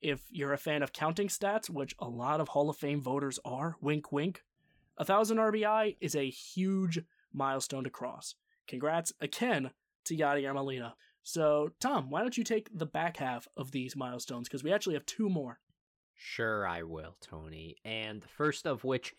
[0.00, 3.38] If you're a fan of counting stats, which a lot of Hall of Fame voters
[3.44, 4.42] are, wink wink,
[4.98, 7.00] a thousand RBI is a huge
[7.32, 8.34] milestone to cross.
[8.66, 9.70] Congrats again
[10.04, 10.94] to Yadier Molina.
[11.22, 14.48] So, Tom, why don't you take the back half of these milestones?
[14.48, 15.60] Because we actually have two more.
[16.14, 17.76] Sure, I will, Tony.
[17.84, 19.14] And the first of which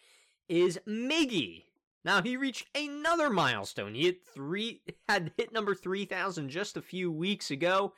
[0.50, 1.64] is Miggy.
[2.06, 3.96] Now he reached another milestone.
[3.96, 7.94] He hit three had hit number three thousand just a few weeks ago,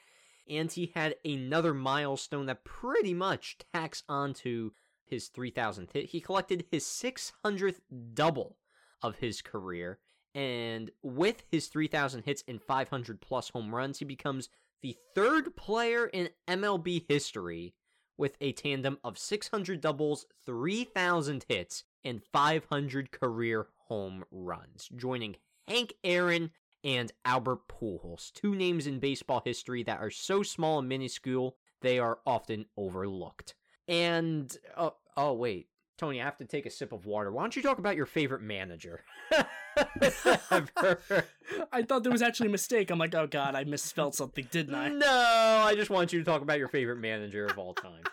[0.47, 4.71] and he had another milestone that pretty much tacks onto
[5.05, 6.05] his 3000th hit.
[6.07, 7.79] He collected his 600th
[8.13, 8.57] double
[9.01, 9.99] of his career,
[10.33, 14.49] and with his 3000 hits and 500 plus home runs, he becomes
[14.81, 17.73] the third player in MLB history
[18.17, 25.35] with a tandem of 600 doubles, 3000 hits, and 500 career home runs, joining
[25.67, 26.51] Hank Aaron
[26.83, 31.99] and Albert Pujols, two names in baseball history that are so small and minuscule they
[31.99, 33.55] are often overlooked.
[33.87, 35.67] And oh, oh wait,
[35.97, 37.31] Tony, I have to take a sip of water.
[37.31, 39.03] Why don't you talk about your favorite manager?
[41.71, 42.91] I thought there was actually a mistake.
[42.91, 44.89] I'm like, oh god, I misspelled something, didn't I?
[44.89, 45.07] No,
[45.65, 48.03] I just want you to talk about your favorite manager of all time.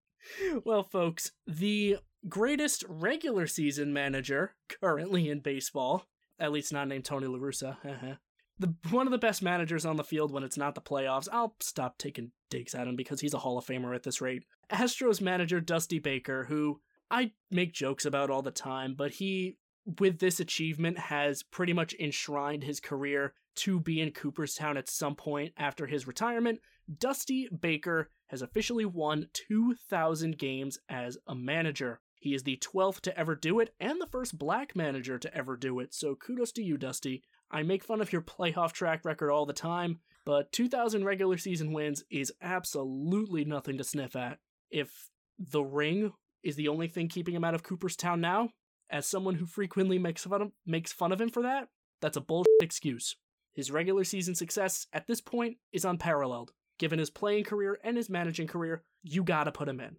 [0.64, 1.98] well, folks, the
[2.28, 6.06] greatest regular season manager currently in baseball
[6.38, 7.76] at least not named Tony La Russa.
[7.84, 8.14] Uh-huh,
[8.58, 11.28] the one of the best managers on the field when it's not the playoffs.
[11.32, 14.44] I'll stop taking digs at him because he's a Hall of Famer at this rate.
[14.70, 19.56] Astros manager Dusty Baker, who I make jokes about all the time, but he
[19.98, 25.14] with this achievement has pretty much enshrined his career to be in Cooperstown at some
[25.14, 26.60] point after his retirement.
[26.98, 32.00] Dusty Baker has officially won 2,000 games as a manager.
[32.20, 35.56] He is the 12th to ever do it and the first black manager to ever
[35.56, 37.22] do it, so kudos to you, Dusty.
[37.50, 41.72] I make fun of your playoff track record all the time, but 2,000 regular season
[41.72, 44.38] wins is absolutely nothing to sniff at.
[44.70, 46.12] If the ring
[46.42, 48.50] is the only thing keeping him out of Cooperstown now,
[48.90, 51.68] as someone who frequently makes fun of, makes fun of him for that,
[52.00, 53.16] that's a bullshit excuse.
[53.54, 56.52] His regular season success at this point is unparalleled.
[56.78, 59.96] Given his playing career and his managing career, you gotta put him in.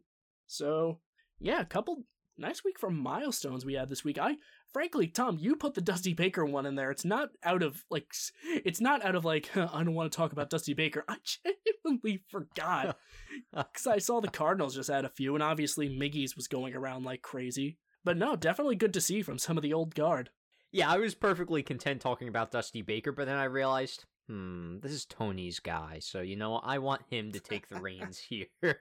[0.47, 0.99] So,
[1.39, 2.03] yeah, a couple
[2.39, 4.17] nice week for milestones we had this week.
[4.17, 4.37] I
[4.73, 6.91] frankly, Tom, you put the Dusty Baker one in there.
[6.91, 8.13] It's not out of like
[8.43, 11.03] it's not out of like I don't want to talk about Dusty Baker.
[11.09, 12.97] I genuinely forgot
[13.55, 17.03] because I saw the Cardinals just had a few, and obviously Miggy's was going around
[17.03, 17.77] like crazy.
[18.03, 20.29] But no, definitely good to see from some of the old guard.
[20.71, 24.91] Yeah, I was perfectly content talking about Dusty Baker, but then I realized, hmm, this
[24.91, 28.79] is Tony's guy, so you know I want him to take the reins here.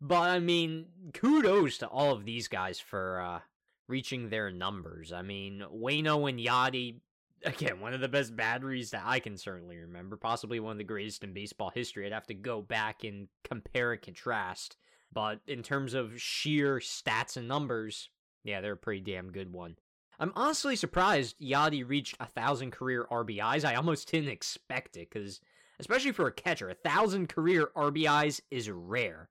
[0.00, 3.40] But I mean, kudos to all of these guys for uh,
[3.88, 5.12] reaching their numbers.
[5.12, 6.96] I mean, Waino and Yadi,
[7.44, 10.84] again, one of the best batteries that I can certainly remember, possibly one of the
[10.84, 12.06] greatest in baseball history.
[12.06, 14.76] I'd have to go back and compare and contrast.
[15.12, 18.10] But in terms of sheer stats and numbers,
[18.44, 19.76] yeah, they're a pretty damn good one.
[20.18, 23.64] I'm honestly surprised Yadi reached a thousand career RBIs.
[23.64, 25.40] I almost didn't expect it because,
[25.78, 29.28] especially for a catcher, a thousand career RBIs is rare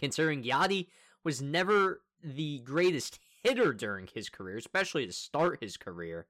[0.00, 0.88] considering Yadi
[1.22, 6.26] was never the greatest hitter during his career, especially to start his career.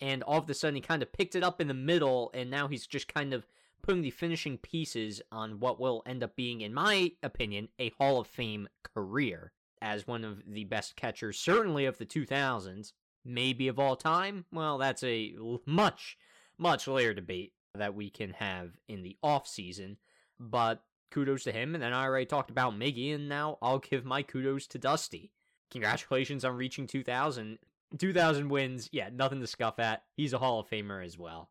[0.00, 2.50] And all of a sudden, he kind of picked it up in the middle, and
[2.50, 3.46] now he's just kind of
[3.82, 8.18] putting the finishing pieces on what will end up being, in my opinion, a Hall
[8.18, 9.52] of Fame career
[9.82, 12.92] as one of the best catchers, certainly of the 2000s,
[13.24, 14.44] maybe of all time.
[14.52, 15.34] Well, that's a
[15.66, 16.18] much,
[16.58, 19.96] much later debate that we can have in the off season.
[20.38, 21.74] But kudos to him.
[21.74, 25.32] And then I already talked about Miggy, and now I'll give my kudos to Dusty.
[25.70, 27.58] Congratulations on reaching 2,000.
[27.98, 30.04] 2,000 wins, yeah, nothing to scuff at.
[30.16, 31.50] He's a Hall of Famer as well.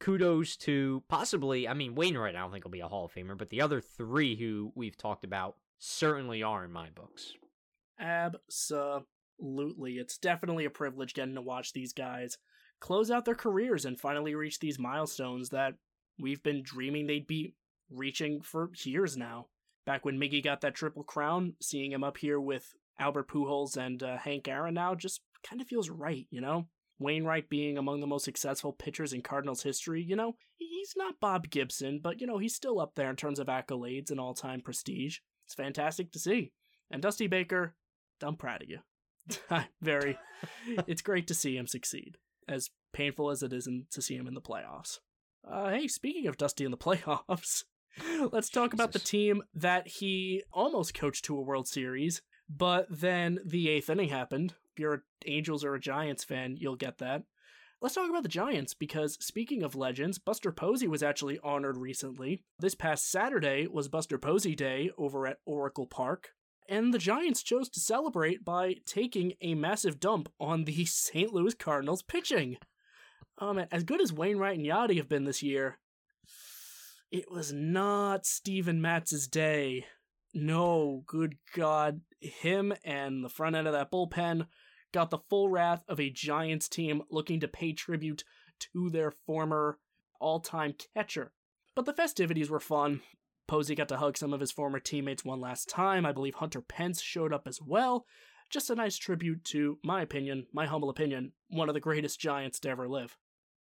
[0.00, 3.36] Kudos to possibly, I mean, Wainwright, I don't think will be a Hall of Famer,
[3.36, 7.34] but the other three who we've talked about certainly are in my books.
[8.00, 9.98] Absolutely.
[9.98, 12.38] It's definitely a privilege getting to watch these guys
[12.80, 15.74] close out their careers and finally reach these milestones that
[16.18, 17.54] we've been dreaming they'd be
[17.90, 19.46] reaching for years now.
[19.86, 24.02] Back when Miggy got that triple crown, seeing him up here with Albert Pujols and
[24.02, 26.66] uh, Hank Aaron now just kind of feels right, you know?
[26.98, 31.50] Wainwright being among the most successful pitchers in Cardinals history, you know, he's not Bob
[31.50, 34.60] Gibson, but you know, he's still up there in terms of accolades and all time
[34.60, 35.18] prestige.
[35.44, 36.52] It's fantastic to see.
[36.90, 37.74] And Dusty Baker,
[38.22, 38.78] I'm proud of you.
[39.50, 40.18] I'm very,
[40.86, 42.16] it's great to see him succeed,
[42.48, 44.98] as painful as it is in, to see him in the playoffs.
[45.46, 47.64] Uh, hey, speaking of Dusty in the playoffs,
[48.32, 53.38] let's talk about the team that he almost coached to a World Series, but then
[53.44, 54.54] the eighth inning happened.
[54.72, 57.22] If you're an Angels or a Giants fan, you'll get that.
[57.80, 62.42] Let's talk about the Giants because speaking of legends, Buster Posey was actually honored recently.
[62.58, 66.30] This past Saturday was Buster Posey Day over at Oracle Park,
[66.68, 71.32] and the Giants chose to celebrate by taking a massive dump on the St.
[71.32, 72.56] Louis Cardinals pitching.
[73.38, 75.78] Oh man, as good as Wainwright and Yadi have been this year,
[77.14, 79.86] it was not Steven Matz's day.
[80.34, 82.00] No, good God.
[82.18, 84.48] Him and the front end of that bullpen
[84.92, 88.24] got the full wrath of a Giants team looking to pay tribute
[88.58, 89.78] to their former
[90.18, 91.32] all time catcher.
[91.76, 93.00] But the festivities were fun.
[93.46, 96.04] Posey got to hug some of his former teammates one last time.
[96.04, 98.06] I believe Hunter Pence showed up as well.
[98.50, 102.58] Just a nice tribute to, my opinion, my humble opinion, one of the greatest Giants
[102.60, 103.16] to ever live.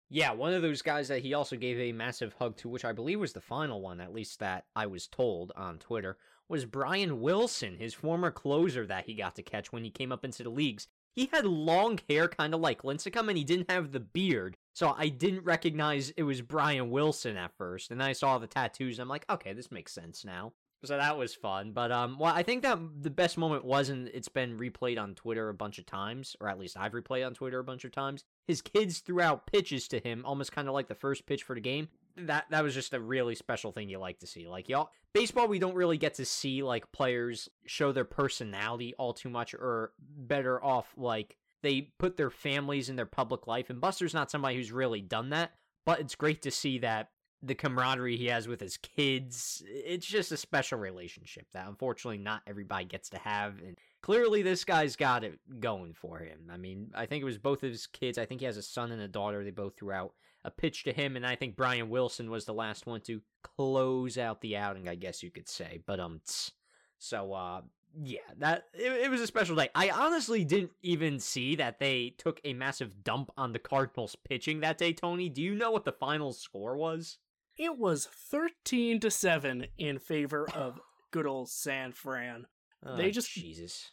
[0.09, 2.93] Yeah, one of those guys that he also gave a massive hug to, which I
[2.93, 6.17] believe was the final one, at least that I was told on Twitter,
[6.49, 10.25] was Brian Wilson, his former closer that he got to catch when he came up
[10.25, 10.87] into the leagues
[11.17, 14.59] he had long hair, kind of like Lincecum, and he didn't have the beard.
[14.75, 17.91] So I didn't recognize it was Brian Wilson at first.
[17.91, 20.53] And then I saw the tattoos, and I'm like, okay, this makes sense now.
[20.85, 21.73] So that was fun.
[21.73, 24.11] But um, well, I think that the best moment wasn't.
[24.13, 27.33] It's been replayed on Twitter a bunch of times, or at least I've replayed on
[27.33, 28.25] Twitter a bunch of times.
[28.47, 31.55] His kids threw out pitches to him, almost kind of like the first pitch for
[31.55, 31.89] the game.
[32.17, 34.49] That that was just a really special thing you like to see.
[34.49, 39.13] Like y'all baseball we don't really get to see like players show their personality all
[39.13, 43.71] too much or better off like they put their families in their public life.
[43.71, 45.53] And Buster's not somebody who's really done that,
[45.85, 47.11] but it's great to see that
[47.43, 52.43] the camaraderie he has with his kids, it's just a special relationship that unfortunately not
[52.47, 53.59] everybody gets to have.
[53.67, 56.49] And clearly this guy's got it going for him.
[56.49, 58.19] I mean, I think it was both of his kids.
[58.19, 59.43] I think he has a son and a daughter.
[59.43, 62.55] They both threw out a pitch to him, and I think Brian Wilson was the
[62.55, 65.81] last one to close out the outing, I guess you could say.
[65.85, 66.21] But um,
[66.99, 67.63] so uh,
[68.01, 69.71] yeah, that it, it was a special day.
[69.75, 74.61] I honestly didn't even see that they took a massive dump on the Cardinals pitching
[74.61, 74.93] that day.
[74.93, 77.19] Tony, do you know what the final score was?
[77.57, 80.79] It was thirteen to seven in favor of
[81.11, 82.47] good old San Fran.
[82.85, 83.91] Oh, they just Jesus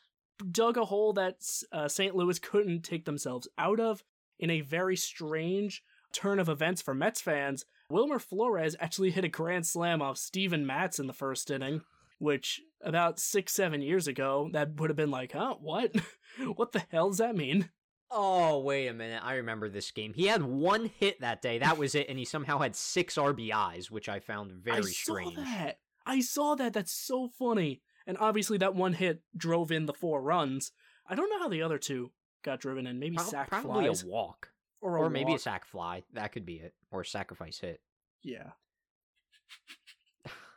[0.52, 1.36] dug a hole that
[1.72, 2.16] uh, St.
[2.16, 4.04] Louis couldn't take themselves out of
[4.40, 9.30] in a very strange turn of events for Mets fans, Wilmer Flores actually hit a
[9.30, 11.82] grand slam off Steven Matz in the first inning,
[12.20, 15.94] which about six, seven years ago, that would have been like, huh, what?
[16.56, 17.70] what the hell does that mean?
[18.10, 19.22] Oh, wait a minute.
[19.24, 20.14] I remember this game.
[20.14, 21.58] He had one hit that day.
[21.58, 22.08] That was it.
[22.10, 25.38] And he somehow had six RBIs, which I found very I strange.
[25.38, 25.80] I saw that.
[26.06, 26.74] I saw that.
[26.74, 27.82] That's so funny.
[28.06, 30.72] And obviously, that one hit drove in the four runs.
[31.08, 32.12] I don't know how the other two
[32.44, 33.00] got driven in.
[33.00, 34.04] Maybe Pro- sack probably flies.
[34.04, 34.50] a walk
[34.82, 36.04] or, or maybe a sack fly.
[36.14, 37.82] That could be it, or a sacrifice hit.
[38.22, 38.52] Yeah.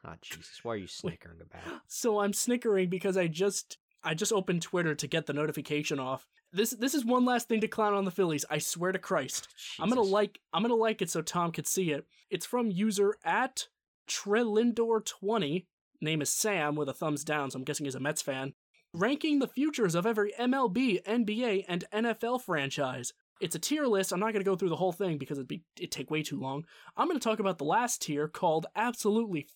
[0.07, 1.81] oh Jesus, why are you snickering about?
[1.87, 6.27] So I'm snickering because I just I just opened Twitter to get the notification off.
[6.53, 8.45] This this is one last thing to clown on the Phillies.
[8.51, 9.49] I swear to Christ.
[9.57, 9.77] Jesus.
[9.81, 12.07] I'm gonna like I'm gonna like it so Tom could see it.
[12.31, 13.69] It's from user at
[14.09, 15.67] Trelindor20.
[16.01, 18.55] Name is Sam with a thumbs down, so I'm guessing he's a Mets fan.
[18.93, 23.13] Ranking the futures of every MLB, NBA, and NFL franchise.
[23.41, 24.13] It's a tier list.
[24.13, 26.23] I'm not going to go through the whole thing because it'd be it'd take way
[26.23, 26.65] too long.
[26.97, 29.49] I'm going to talk about the last tier called absolutely.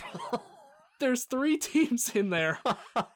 [1.00, 2.60] There's three teams in there: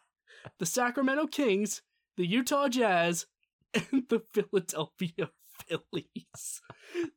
[0.58, 1.82] the Sacramento Kings,
[2.16, 3.26] the Utah Jazz,
[3.72, 5.30] and the Philadelphia
[5.66, 6.60] Phillies.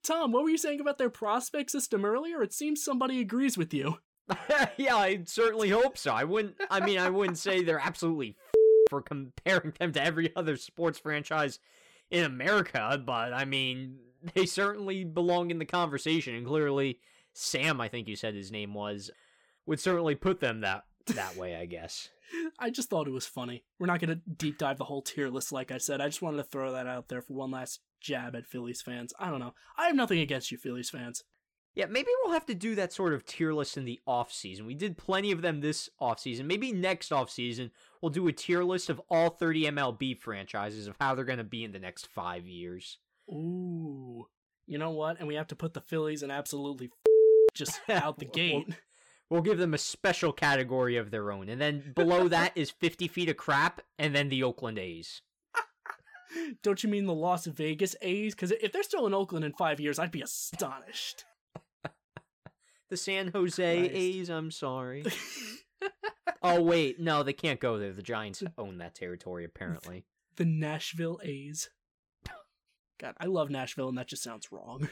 [0.03, 2.43] Tom, what were you saying about their prospect system earlier?
[2.43, 3.97] It seems somebody agrees with you.
[4.77, 6.11] yeah, I certainly hope so.
[6.11, 6.55] I wouldn't.
[6.69, 8.35] I mean, I wouldn't say they're absolutely
[8.89, 11.59] for comparing them to every other sports franchise
[12.09, 13.97] in America, but I mean,
[14.33, 16.99] they certainly belong in the conversation, and clearly,
[17.33, 19.09] Sam, I think you said his name was,
[19.65, 22.09] would certainly put them that that way, I guess.
[22.59, 23.63] I just thought it was funny.
[23.79, 26.01] We're not going to deep dive the whole tier list, like I said.
[26.01, 29.13] I just wanted to throw that out there for one last jab at Phillies fans.
[29.19, 29.53] I don't know.
[29.77, 31.23] I have nothing against you, Phillies fans.
[31.73, 34.65] Yeah, maybe we'll have to do that sort of tier list in the off season.
[34.65, 36.45] We did plenty of them this off season.
[36.45, 37.71] Maybe next off season
[38.01, 41.43] we'll do a tier list of all 30 MLB franchises of how they're going to
[41.43, 42.97] be in the next 5 years.
[43.29, 44.27] Ooh.
[44.67, 45.19] You know what?
[45.19, 46.89] And we have to put the Phillies in absolutely
[47.53, 48.65] just out the gate.
[48.67, 48.75] We'll,
[49.29, 51.47] we'll give them a special category of their own.
[51.47, 55.21] And then below that is 50 feet of crap and then the Oakland A's.
[56.63, 58.33] Don't you mean the Las Vegas A's?
[58.33, 61.25] Because if they're still in Oakland in five years, I'd be astonished.
[62.91, 63.95] The San Jose Christ.
[63.95, 65.05] A's, I'm sorry.
[66.43, 66.99] oh, wait.
[66.99, 67.93] No, they can't go there.
[67.93, 70.03] The Giants own that territory, apparently.
[70.35, 71.69] the Nashville A's.
[72.99, 74.89] God, I love Nashville, and that just sounds wrong.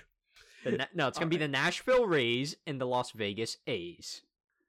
[0.64, 4.22] The Na- no, it's going to be the Nashville Rays and the Las Vegas A's.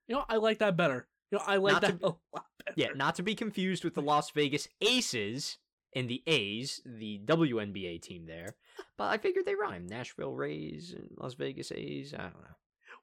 [0.08, 1.06] You know, I like that better.
[1.30, 2.18] You know, I like Not that a lot
[2.64, 2.74] better.
[2.76, 5.58] Yeah, not to be confused with the Las Vegas Aces
[5.94, 8.56] and the A's, the WNBA team there.
[8.96, 9.86] But I figured they rhyme.
[9.86, 12.12] Nashville Rays and Las Vegas A's.
[12.12, 12.56] I don't know.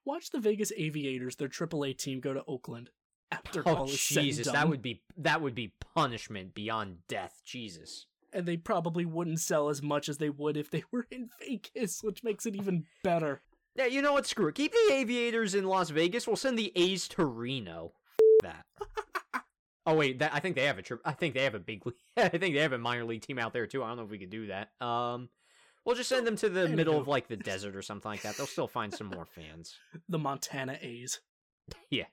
[0.07, 2.89] Watch the Vegas Aviators, their AAA team, go to Oakland
[3.31, 4.53] after Oh all is said and Jesus, done.
[4.55, 7.41] that would be that would be punishment beyond death.
[7.45, 8.05] Jesus.
[8.33, 12.01] and they probably wouldn't sell as much as they would if they were in Vegas,
[12.03, 13.41] which makes it even better.
[13.75, 14.25] Yeah, you know what?
[14.25, 14.55] Screw it.
[14.55, 16.25] Keep the Aviators in Las Vegas.
[16.25, 17.91] We'll send the A's to Reno.
[18.19, 19.43] F- that.
[19.85, 21.01] oh wait, that I think they have a trip.
[21.05, 21.95] I think they have a big league.
[22.17, 23.83] I think they have a minor league team out there too.
[23.83, 24.69] I don't know if we could do that.
[24.79, 25.29] Um,
[25.87, 28.37] we'll just send them to the middle of like the desert or something like that.
[28.37, 29.75] They'll still find some more fans.
[30.09, 31.19] The Montana A's.
[31.89, 32.05] Yeah.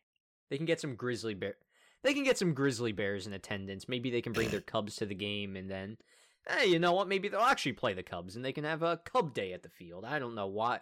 [0.51, 1.56] They can get some grizzly bear.
[2.02, 3.88] They can get some grizzly bears in attendance.
[3.88, 5.96] Maybe they can bring their cubs to the game, and then,
[6.48, 7.09] hey, you know what?
[7.09, 9.70] Maybe they'll actually play the Cubs, and they can have a Cub Day at the
[9.70, 10.05] field.
[10.05, 10.80] I don't know why.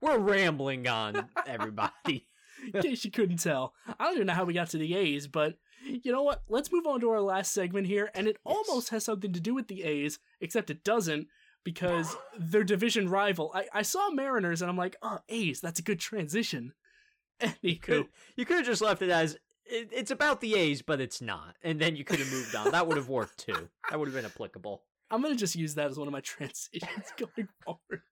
[0.00, 2.26] We're rambling on everybody.
[2.74, 5.26] In case you couldn't tell, I don't even know how we got to the A's,
[5.26, 6.42] but you know what?
[6.48, 8.54] Let's move on to our last segment here, and it Yes.
[8.68, 11.28] almost has something to do with the A's, except it doesn't
[11.64, 13.50] because their division rival.
[13.54, 16.72] I, I saw Mariners, and I'm like, oh, A's, that's a good transition.
[17.40, 18.06] Anywho, could
[18.36, 21.56] you could have just left it as it, it's about the A's, but it's not,
[21.62, 22.70] and then you could have moved on.
[22.72, 23.68] That would have worked too.
[23.90, 24.82] That would have been applicable.
[25.10, 28.02] I'm gonna just use that as one of my transitions going forward.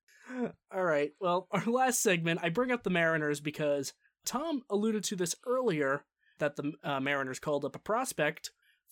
[0.74, 1.12] All right.
[1.20, 3.92] Well, our last segment, I bring up the Mariners because
[4.24, 6.04] Tom alluded to this earlier
[6.38, 8.50] that the uh, Mariners called up a prospect.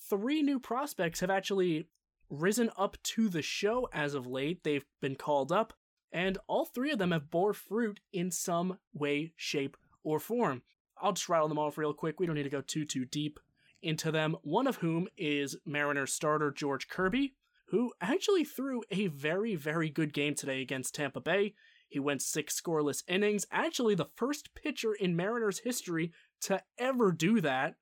[0.08, 1.88] Three new prospects have actually
[2.28, 4.64] risen up to the show as of late.
[4.64, 5.72] They've been called up,
[6.12, 10.62] and all three of them have bore fruit in some way, shape, or form.
[11.00, 12.20] I'll just rattle them off real quick.
[12.20, 13.40] We don't need to go too too deep
[13.82, 14.36] into them.
[14.42, 17.34] One of whom is Mariners starter George Kirby,
[17.66, 21.54] who actually threw a very very good game today against Tampa Bay.
[21.88, 23.46] He went six scoreless innings.
[23.52, 27.74] Actually, the first pitcher in Mariners history to ever do that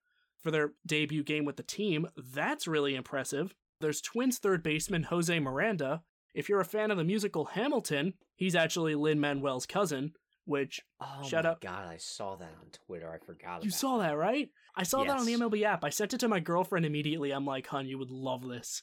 [0.42, 2.08] for their debut game with the team.
[2.16, 3.54] That's really impressive.
[3.82, 6.02] There's Twins third baseman Jose Miranda.
[6.34, 10.12] If you're a fan of the musical Hamilton, he's actually Lin Manuel's cousin,
[10.46, 11.60] which Oh Shut up.
[11.60, 13.10] god, I saw that on Twitter.
[13.12, 13.64] I forgot.
[13.64, 14.48] you saw that, right?
[14.74, 15.84] I saw that on the MLB app.
[15.84, 17.30] I sent it to my girlfriend immediately.
[17.32, 18.82] I'm like, "Hun, you would love this."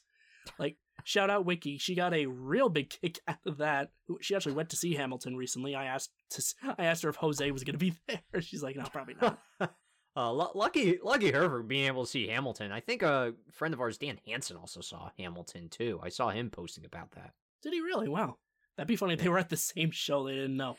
[0.58, 1.76] Like, shout out Wiki.
[1.76, 3.90] She got a real big kick out of that.
[4.20, 5.74] She actually went to see Hamilton recently.
[5.74, 6.44] I asked to,
[6.78, 8.40] I asked her if Jose was going to be there.
[8.40, 9.38] She's like, "No, probably not."
[10.16, 12.72] uh, lu- lucky, lucky her for being able to see Hamilton.
[12.72, 16.00] I think a friend of ours, Dan Hansen, also saw Hamilton too.
[16.02, 17.32] I saw him posting about that.
[17.62, 18.08] Did he really?
[18.08, 18.36] Wow.
[18.76, 20.24] That'd be funny they were at the same show.
[20.26, 20.76] They didn't know.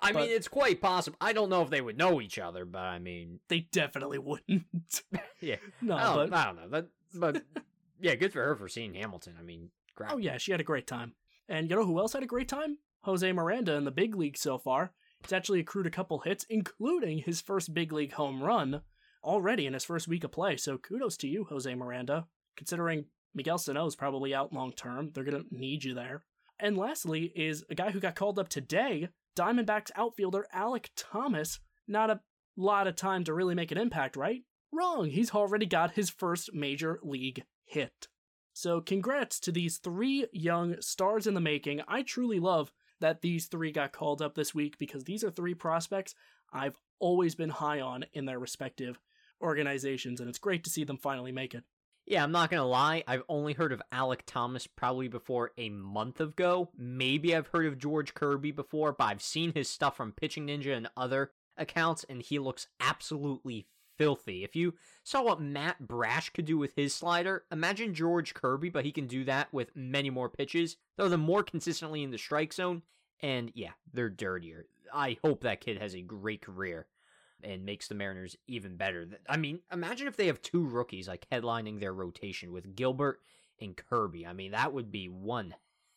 [0.00, 1.16] I But- mean, it's quite possible.
[1.20, 4.64] I don't know if they would know each other, but I mean, They definitely wouldn't.
[5.40, 6.68] yeah, no, I, don't, but I don't know.
[6.68, 7.42] That, but
[8.00, 9.34] yeah, good for her for seeing Hamilton.
[9.38, 10.12] I mean, crap.
[10.14, 11.14] Oh yeah, she had a great time.
[11.48, 12.78] And you know who else had a great time?
[13.02, 14.92] Jose Miranda in the big league so far.
[15.22, 18.82] He's actually accrued a couple hits, including his first big league home run
[19.22, 20.56] already in his first week of play.
[20.56, 22.26] So kudos to you, Jose Miranda.
[22.56, 26.24] Considering Miguel Sano is probably out long term, they're gonna need you there.
[26.58, 31.60] And lastly is a guy who got called up today, Diamondbacks outfielder Alek Thomas.
[31.88, 32.20] Not a
[32.56, 34.42] lot of time to really make an impact, right?
[34.72, 35.10] Wrong.
[35.10, 38.08] He's already got his first major league hit.
[38.54, 41.80] So, congrats to these three young stars in the making.
[41.88, 42.70] I truly love
[43.02, 46.14] that these three got called up this week because these are three prospects
[46.52, 48.98] I've always been high on in their respective
[49.40, 51.64] organizations, and it's great to see them finally make it.
[52.06, 53.04] Yeah, I'm not gonna lie.
[53.06, 56.70] I've only heard of Alek Thomas probably before a month ago.
[56.76, 60.76] Maybe I've heard of George Kirby before, but I've seen his stuff from Pitching Ninja
[60.76, 63.66] and other accounts, and he looks absolutely
[63.96, 64.44] filthy.
[64.44, 64.74] If you
[65.04, 69.06] saw what Matt Brash could do with his slider, imagine George Kirby, but he can
[69.06, 70.76] do that with many more pitches.
[70.96, 72.82] Throw them more consistently in the strike zone,
[73.20, 74.66] and yeah, they're dirtier.
[74.92, 76.86] I hope that kid has a great career
[77.42, 79.08] and makes the Mariners even better.
[79.28, 83.20] I mean, imagine if they have two rookies like headlining their rotation with Gilbert
[83.60, 84.26] and Kirby.
[84.26, 85.54] I mean, that would be one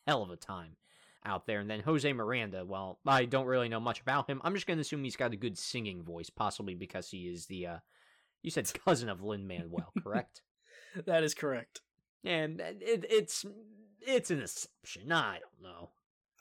[0.07, 0.75] hell of a time
[1.25, 1.59] out there.
[1.59, 4.41] And then Jose Miranda, well, I don't really know much about him.
[4.43, 7.47] I'm just going to assume he's got a good singing voice, possibly because he is
[7.47, 7.77] the, uh,
[8.41, 10.41] you said cousin of Lin Manuel, correct?
[11.05, 11.81] That is correct.
[12.23, 13.43] and it, it's,
[13.99, 15.11] it's an assumption.
[15.11, 15.89] I don't know.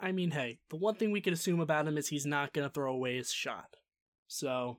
[0.01, 2.65] I mean, hey, the one thing we can assume about him is he's not going
[2.65, 3.78] to throw away his shot.
[4.28, 4.78] So,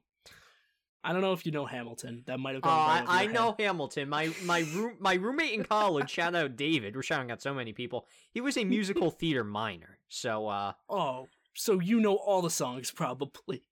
[1.06, 2.24] I don't know if you know Hamilton.
[2.26, 3.06] That might have Oh, gone.
[3.08, 3.56] I, I know.
[3.60, 4.10] Hamilton.
[4.10, 6.10] My my room my roommate in college.
[6.10, 6.96] shout out David.
[6.96, 8.08] We're shouting out so many people.
[8.32, 10.00] He was a musical theater minor.
[10.10, 13.64] So uh, Oh, so you know all the songs probably.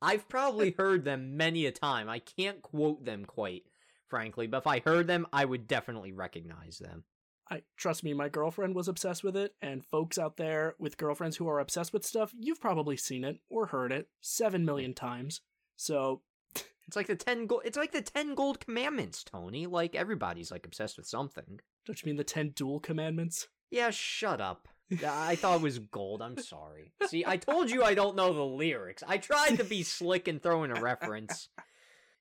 [0.00, 2.08] I've probably heard them many a time.
[2.08, 3.62] I can't quote them quite,
[4.08, 7.04] frankly, but if I heard them, I would definitely recognize them.
[7.50, 11.36] I trust me, my girlfriend was obsessed with it, and folks out there with girlfriends
[11.36, 15.42] who are obsessed with stuff, you've probably seen it or heard it seven million times.
[15.76, 16.22] So
[16.86, 17.62] It's like the ten gold.
[17.64, 19.66] It's like the ten gold commandments, Tony.
[19.66, 21.60] Like everybody's like obsessed with something.
[21.86, 23.48] don't you mean the ten duel commandments?
[23.70, 24.68] Yeah, shut up.
[25.04, 26.20] I thought it was gold.
[26.20, 26.92] I'm sorry.
[27.06, 29.02] See, I told you I don't know the lyrics.
[29.06, 31.48] I tried to be slick and throw in a reference,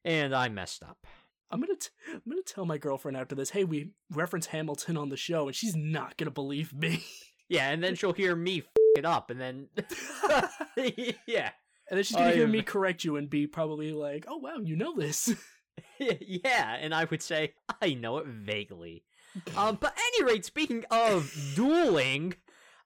[0.06, 1.06] and I messed up.
[1.52, 3.52] I'm gonna t- I'm gonna tell my girlfriend after this.
[3.52, 7.04] Hey, we reference Hamilton on the show, and she's not gonna believe me.
[7.50, 8.66] Yeah, and then she'll hear me f-
[8.98, 9.68] it up, and then
[11.28, 11.52] yeah,
[11.90, 14.76] And then she's gonna hear me correct you and be probably like, "Oh wow, you
[14.76, 15.34] know this."
[16.00, 19.04] yeah, and I would say I know it vaguely.
[19.58, 22.36] Um, but at any rate, speaking of dueling,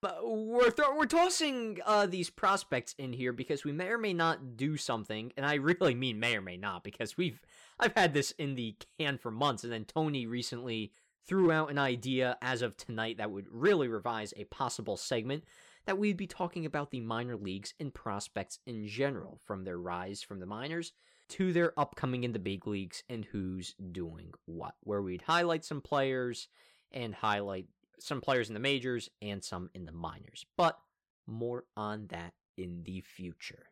[0.01, 4.13] but we're th- we're tossing uh these prospects in here because we may or may
[4.13, 7.41] not do something, and I really mean may or may not because we've
[7.81, 10.93] I've had this in the can for months, and then Tony recently
[11.27, 15.43] threw out an idea as of tonight that would really revise a possible segment
[15.87, 20.21] that we'd be talking about the minor leagues and prospects in general, from their rise
[20.21, 20.91] from the minors
[21.29, 25.81] to their upcoming in the big leagues and who's doing what, where we'd highlight some
[25.81, 26.49] players
[26.91, 27.67] and highlight
[27.99, 30.45] some players in the majors and some in the minors.
[30.57, 30.77] But
[31.25, 33.67] more on that in the future.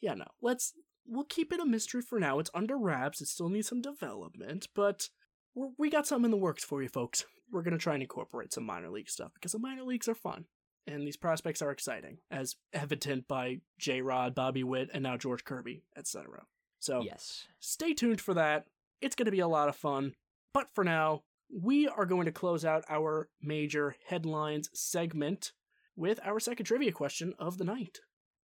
[0.00, 0.26] yeah, no.
[0.40, 0.74] Let's
[1.06, 2.38] we'll keep it a mystery for now.
[2.38, 3.20] It's under wraps.
[3.20, 5.08] It still needs some development, but
[5.54, 7.24] we got something in the works for you, folks.
[7.50, 10.46] We're gonna try and incorporate some minor league stuff because the minor leagues are fun
[10.86, 14.00] and these prospects are exciting, as evident by J.
[14.02, 16.44] Rod, Bobby Witt, and now George Kirby, etc.
[16.80, 17.46] So Yes.
[17.60, 18.66] stay tuned for that.
[19.00, 20.14] It's going to be a lot of fun.
[20.52, 25.52] But for now, we are going to close out our major headlines segment
[25.96, 28.00] with our second trivia question of the night.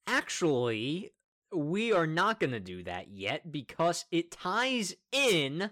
[0.07, 1.13] Actually,
[1.53, 5.71] we are not going to do that yet because it ties in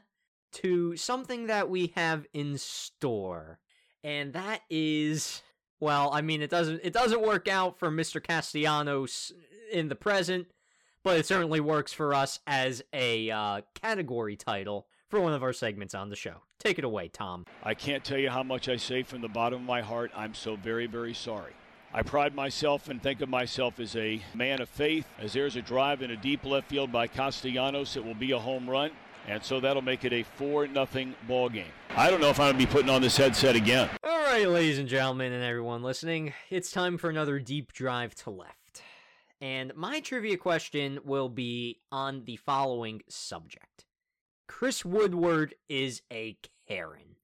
[0.52, 3.58] to something that we have in store.
[4.04, 5.42] And that is
[5.82, 8.22] well, I mean it doesn't it doesn't work out for Mr.
[8.22, 9.32] Castellanos
[9.72, 10.46] in the present,
[11.02, 15.52] but it certainly works for us as a uh, category title for one of our
[15.52, 16.36] segments on the show.
[16.60, 17.46] Take it away, Tom.
[17.64, 20.12] I can't tell you how much I say from the bottom of my heart.
[20.14, 21.52] I'm so very, very sorry.
[21.92, 25.08] I pride myself and think of myself as a man of faith.
[25.18, 28.38] As there's a drive in a deep left field by Castellanos, it will be a
[28.38, 28.92] home run.
[29.28, 31.72] And so that'll make it a 4 nothing ball game.
[31.90, 33.88] I don't know if I'm going to be putting on this headset again.
[34.02, 38.30] All right, ladies and gentlemen, and everyone listening, it's time for another deep drive to
[38.30, 38.82] left.
[39.40, 43.84] And my trivia question will be on the following subject
[44.46, 46.36] Chris Woodward is a
[46.68, 47.16] Karen.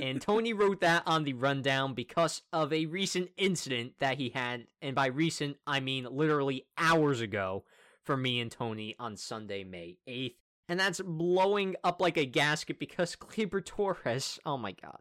[0.00, 4.66] And Tony wrote that on the rundown because of a recent incident that he had.
[4.80, 7.64] And by recent, I mean literally hours ago
[8.02, 10.34] for me and Tony on Sunday, May 8th.
[10.68, 15.00] And that's blowing up like a gasket because Gleyber Torres, oh my god,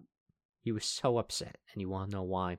[0.62, 1.58] he was so upset.
[1.72, 2.58] And you want to know why?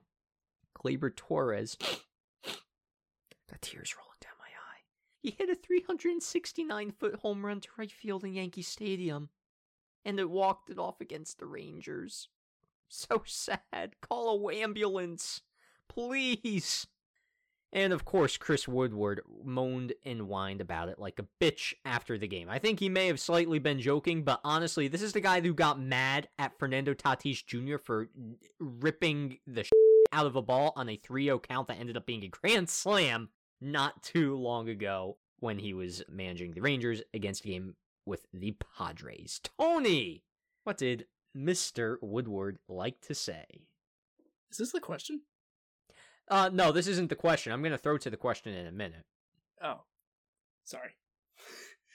[0.77, 1.77] Gleyber Torres,
[2.43, 4.81] got tears rolling down my eye.
[5.21, 9.29] He hit a 369 foot home run to right field in Yankee Stadium,
[10.03, 12.29] and it walked it off against the Rangers.
[12.89, 13.95] So sad.
[14.01, 15.41] Call a ambulance,
[15.87, 16.87] please.
[17.75, 22.25] And of course, Chris Woodward moaned and whined about it like a bitch after the
[22.25, 22.49] game.
[22.49, 25.53] I think he may have slightly been joking, but honestly, this is the guy who
[25.53, 27.77] got mad at Fernando Tatis Jr.
[27.77, 28.07] for
[28.61, 29.65] ripping the
[30.13, 32.69] out of a ball on a 3 0 count that ended up being a grand
[32.69, 33.27] slam
[33.59, 37.75] not too long ago when he was managing the Rangers against a game
[38.05, 39.41] with the Padres.
[39.59, 40.23] Tony!
[40.63, 41.97] What did Mr.
[42.01, 43.43] Woodward like to say?
[44.49, 45.23] Is this the question?
[46.27, 47.51] Uh, no, this isn't the question.
[47.53, 49.03] I'm gonna throw to the question in a minute.
[49.63, 49.81] Oh,
[50.63, 50.91] sorry.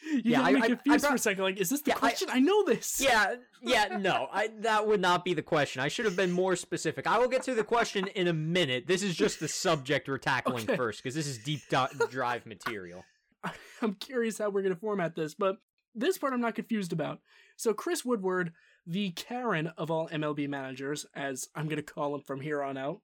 [0.02, 1.42] You Yeah, I- me I- I confused for a second.
[1.44, 2.28] Like, is this the Yeah, question?
[2.30, 3.02] I, know this.
[3.02, 5.82] Yeah, yeah, no, I that would not be the question.
[5.82, 7.06] I should have been more specific.
[7.06, 8.86] I will get to the question in a minute.
[8.86, 10.76] This is just the subject we're tackling Okay.
[10.76, 13.04] first because this is deep di- drive material.
[13.82, 15.56] I'm curious how we're going to format this, but
[15.94, 17.18] this part I'm not confused about.
[17.56, 18.52] So, Chris Woodward,
[18.86, 22.78] the Karen of all MLB managers, as I'm going to call him from here on
[22.78, 23.00] out,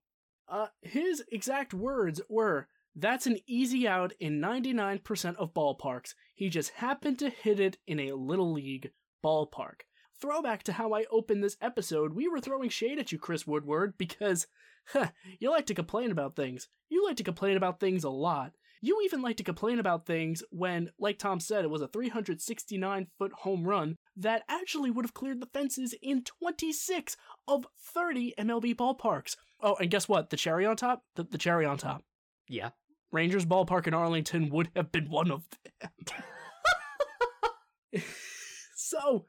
[0.48, 6.14] uh, his exact words were, That's an easy out in 99% of ballparks.
[6.34, 8.90] He just happened to hit it in a little league
[9.24, 9.82] ballpark.
[10.18, 13.98] Throwback to how I opened this episode, we were throwing shade at you, Chris Woodward,
[13.98, 14.46] because
[14.92, 15.08] huh,
[15.38, 16.68] you like to complain about things.
[16.88, 18.52] You like to complain about things a lot.
[18.80, 23.08] You even like to complain about things when, like Tom said, it was a 369
[23.18, 27.16] foot home run that actually would have cleared the fences in 26
[27.46, 29.36] of 30 MLB ballparks.
[29.60, 30.30] Oh, and guess what?
[30.30, 31.02] The cherry on top?
[31.14, 32.04] The, the cherry on top.
[32.48, 32.70] Yeah.
[33.12, 35.44] Rangers ballpark in Arlington would have been one of
[35.80, 35.90] them.
[38.76, 39.26] so,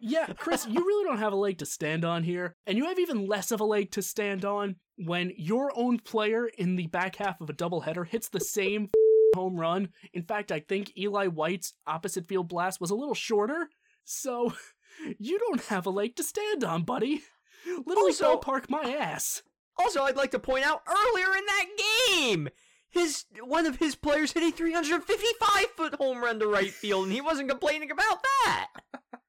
[0.00, 2.98] yeah, Chris, you really don't have a leg to stand on here, and you have
[2.98, 7.16] even less of a leg to stand on when your own player in the back
[7.16, 8.90] half of a doubleheader hits the same
[9.34, 9.88] home run.
[10.12, 13.68] In fact, I think Eli White's opposite field blast was a little shorter,
[14.06, 14.54] so
[15.18, 17.22] you don't have a leg to stand on, buddy.
[17.66, 19.42] Literally Also- ballpark my ass.
[19.78, 21.66] Also, I'd like to point out earlier in that
[22.08, 22.48] game,
[22.88, 27.12] his one of his players hit a 355 foot home run to right field, and
[27.12, 28.68] he wasn't complaining about that.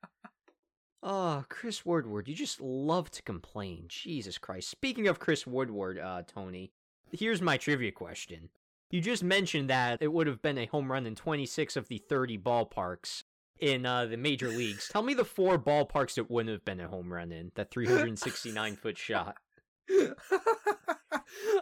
[1.04, 3.86] Oh, Chris Woodward, you just love to complain.
[3.88, 4.70] Jesus Christ.
[4.70, 6.72] Speaking of Chris Woodward, uh, Tony,
[7.12, 8.50] here's my trivia question.
[8.90, 12.00] You just mentioned that it would have been a home run in 26 of the
[12.00, 13.24] 30 ballparks
[13.60, 14.88] in uh, the major leagues.
[14.90, 18.76] Tell me the four ballparks it wouldn't have been a home run in, that 369
[18.76, 19.36] foot shot.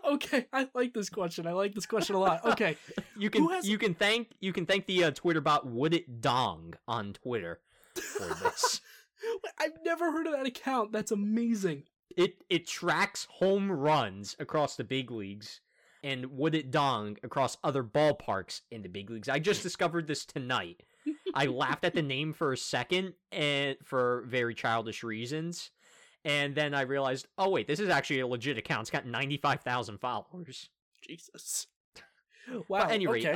[0.09, 1.47] okay, I like this question.
[1.47, 2.43] I like this question a lot.
[2.45, 2.77] Okay,
[3.17, 6.21] You can has- you can thank you can thank the uh, Twitter bot Would It
[6.21, 7.59] Dong on Twitter
[7.95, 8.81] for this.
[9.59, 10.91] I've never heard of that account.
[10.91, 11.83] That's amazing.
[12.17, 15.61] it it tracks home runs across the big leagues
[16.03, 19.29] and Would It Dong across other ballparks in the big leagues.
[19.29, 20.83] I just discovered this tonight.
[21.35, 25.71] I laughed at the name for a second and for very childish reasons.
[26.23, 28.81] And then I realized, oh wait, this is actually a legit account.
[28.83, 30.69] It's got 95,000 followers.
[31.07, 31.67] Jesus.
[32.67, 32.81] Wow.
[32.83, 33.33] But anyway, okay.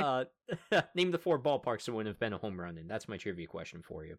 [0.70, 2.86] uh, name the four ballparks that wouldn't have been a home run in.
[2.86, 4.16] That's my trivia question for you.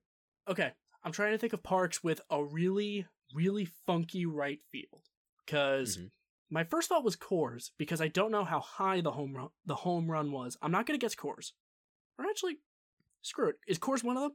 [0.49, 0.73] okay.
[1.03, 5.07] I'm trying to think of parks with a really, really funky right field.
[5.45, 6.11] Because Mhm.
[6.49, 9.75] my first thought was Coors, because I don't know how high the home run the
[9.75, 10.57] home run was.
[10.61, 11.53] I'm not gonna guess Coors.
[12.19, 12.57] Or actually,
[13.21, 13.55] screw it.
[13.67, 14.31] Is Coors one of them?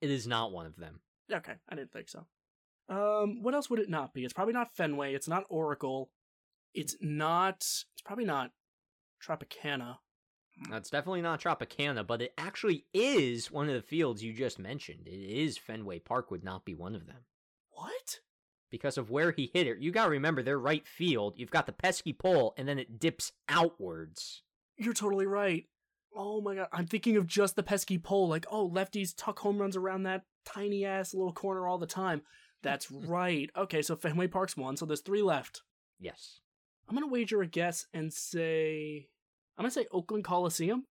[0.00, 1.00] It is not one of them.
[1.32, 2.26] Okay, I didn't think so.
[2.88, 4.24] Um, what else would it not be?
[4.24, 5.14] It's probably not Fenway.
[5.14, 6.10] It's not Oracle.
[6.74, 7.58] It's not.
[7.58, 8.50] It's probably not
[9.24, 9.98] Tropicana.
[10.68, 15.06] That's definitely not Tropicana, but it actually is one of the fields you just mentioned.
[15.06, 17.24] It is Fenway Park would not be one of them.
[17.70, 18.20] What?
[18.70, 19.78] Because of where he hit it.
[19.78, 23.32] You gotta remember they're right field, you've got the pesky pole, and then it dips
[23.48, 24.42] outwards.
[24.76, 25.64] You're totally right.
[26.14, 28.28] Oh my god, I'm thinking of just the pesky pole.
[28.28, 32.22] Like, oh, lefties tuck home runs around that tiny ass little corner all the time.
[32.62, 33.50] That's right.
[33.56, 35.62] Okay, so Fenway Park's one, so there's three left.
[35.98, 36.40] Yes.
[36.88, 39.08] I'm gonna wager a guess and say.
[39.56, 40.86] I'm gonna say Oakland Coliseum.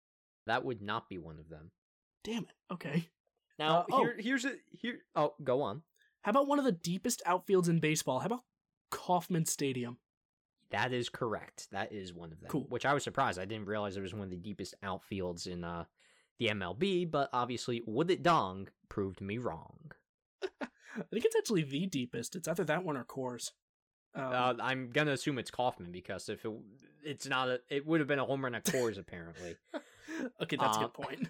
[0.47, 1.73] That would not be one of them.
[2.23, 2.73] Damn it.
[2.73, 3.09] Okay.
[3.59, 3.99] Now Uh, oh.
[3.99, 5.83] here here's a here oh go on.
[6.23, 8.21] How about one of the deepest outfields in baseball?
[8.21, 8.45] How about
[8.91, 9.99] Kauffman Stadium?
[10.71, 11.69] That is correct.
[11.73, 12.51] That is one of them.
[12.51, 12.67] Cool.
[12.69, 13.39] Which I was surprised.
[13.39, 15.85] I didn't realize it was one of the deepest outfields in uh
[16.39, 19.93] the MLB, but obviously Would It Dong proved me wrong.
[20.43, 22.37] I think it's actually the deepest.
[22.37, 23.53] It's either that one or Coors.
[24.15, 26.53] Um, Uh, I'm gonna assume it's Kauffman because if it,
[27.03, 29.57] it's not a, it would have been a home run at Coors apparently.
[30.43, 31.29] okay, that's a uh, good point.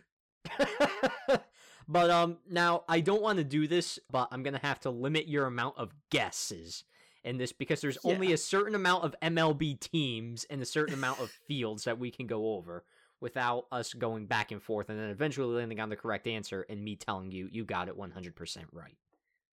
[1.88, 5.28] but um, now I don't want to do this, but I'm gonna have to limit
[5.28, 6.84] your amount of guesses
[7.28, 11.20] in this because there's only a certain amount of MLB teams and a certain amount
[11.20, 12.84] of fields that we can go over
[13.20, 16.82] without us going back and forth and then eventually landing on the correct answer and
[16.82, 18.96] me telling you you got it 100% right.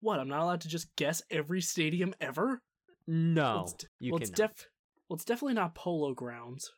[0.01, 0.21] What?
[0.21, 2.63] I'm not allowed to just guess every stadium ever?
[3.07, 4.69] No, it's d- you well, it's def-
[5.09, 6.73] well, it's definitely not Polo Grounds.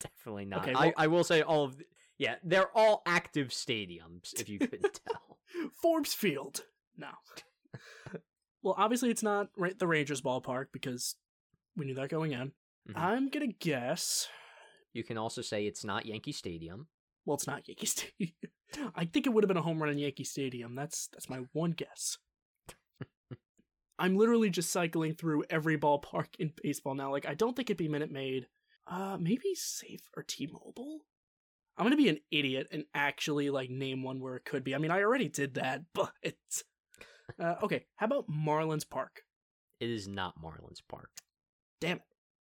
[0.00, 0.62] definitely not.
[0.62, 1.84] Okay, I, I will say all of the,
[2.18, 5.38] yeah, they're all active stadiums if you couldn't tell.
[5.80, 6.62] Forbes Field.
[6.96, 7.08] No.
[8.62, 11.16] well, obviously it's not right the Rangers ballpark because
[11.76, 12.52] we knew that going in.
[12.88, 12.96] Mhm.
[12.96, 14.28] I'm gonna guess.
[14.92, 16.88] You can also say it's not Yankee Stadium.
[17.24, 18.32] Well, it's not Yankee Stadium.
[18.94, 20.74] I think it would have been a home run in Yankee Stadium.
[20.74, 22.18] That's that's my one guess.
[23.98, 27.10] I'm literally just cycling through every ballpark in baseball now.
[27.10, 28.48] Like I don't think it'd be Minute Maid.
[28.86, 31.02] Uh, maybe Safe or T-Mobile.
[31.76, 34.74] I'm gonna be an idiot and actually like name one where it could be.
[34.74, 36.64] I mean, I already did that, but it's
[37.40, 37.84] uh, okay.
[37.96, 39.22] How about Marlins Park?
[39.80, 41.10] It is not Marlins Park.
[41.80, 42.02] Damn it.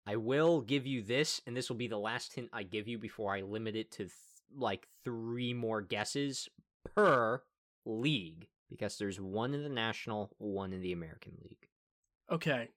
[0.07, 2.97] I will give you this, and this will be the last hint I give you
[2.99, 4.11] before I limit it to th-
[4.55, 6.47] like three more guesses
[6.95, 7.41] per
[7.85, 11.69] league because there's one in the National, one in the American League.
[12.31, 12.69] Okay.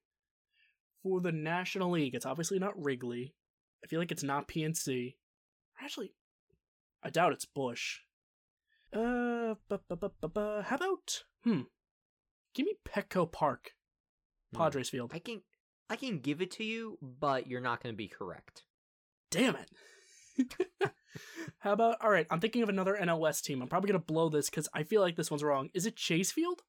[1.02, 3.34] For the National League, it's obviously not Wrigley.
[3.84, 5.14] I feel like it's not PNC.
[5.80, 6.12] Actually,
[7.02, 8.00] I doubt it's Busch.
[8.92, 11.60] Uh, bu- bu- bu- bu- how about hmm?
[12.54, 13.72] Give me Petco Park,
[14.52, 14.58] Hmm.
[14.58, 15.12] Padres Field.
[15.14, 15.42] I can
[15.90, 18.62] I can give it to you, but you're not going to be correct.
[19.30, 19.70] Damn it!
[21.58, 22.26] How about all right?
[22.30, 23.60] I'm thinking of another NLS team.
[23.62, 25.68] I'm probably gonna blow this because I feel like this one's wrong.
[25.74, 26.62] Is it Chase Field?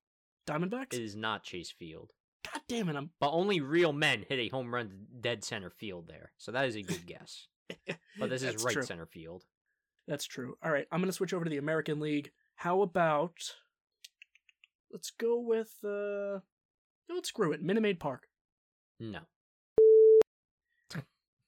[0.47, 0.93] Diamondbacks?
[0.93, 2.11] It is not Chase Field.
[2.51, 2.95] God damn it!
[2.95, 6.31] I'm But only real men hit a home run to dead center field there.
[6.38, 7.47] So that is a good guess.
[8.18, 8.84] But this is That's right true.
[8.84, 9.43] center field.
[10.07, 10.56] That's true.
[10.64, 12.31] All right, I'm gonna switch over to the American League.
[12.56, 13.38] How about
[14.91, 16.39] let's go with uh,
[17.07, 17.61] no, let's screw it.
[17.63, 18.27] Minute Maid Park.
[18.99, 19.19] No.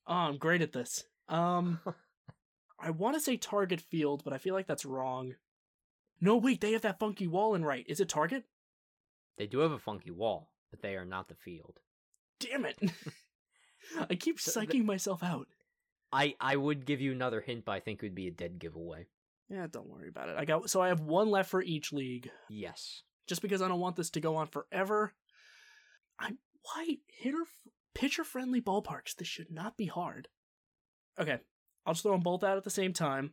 [0.08, 1.06] Oh, I'm great at this.
[1.30, 1.80] Um,
[2.80, 5.36] I want to say Target Field, but I feel like that's wrong.
[6.20, 7.86] No, wait, they have that funky wall in right.
[7.88, 8.44] Is it Target?
[9.38, 11.80] They do have a funky wall, but they are not the field.
[12.40, 12.78] Damn it!
[14.10, 15.48] I keep So psyching myself out.
[16.12, 18.60] I, I would give you another hint, but I think it would be a dead
[18.60, 19.08] giveaway.
[19.50, 20.36] Yeah, don't worry about it.
[20.38, 22.30] I got so I have one left for each league.
[22.50, 23.04] Yes.
[23.32, 25.14] Just because I don't want this to go on forever.
[26.20, 27.46] I'm why hitter
[27.96, 29.16] pitcher friendly ballparks.
[29.16, 30.28] This should not be hard.
[31.18, 31.40] Okay,
[31.86, 33.32] I'll just throw them both out at the same time.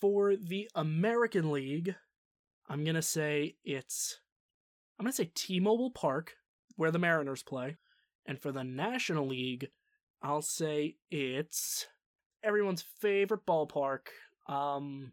[0.00, 1.94] For the American League,
[2.70, 4.18] I'm gonna say it's
[4.98, 6.36] I'm gonna say T-Mobile Park,
[6.76, 7.76] where the Mariners play,
[8.24, 9.68] and for the National League,
[10.22, 11.86] I'll say it's
[12.42, 14.06] everyone's favorite ballpark.
[14.48, 15.12] Um,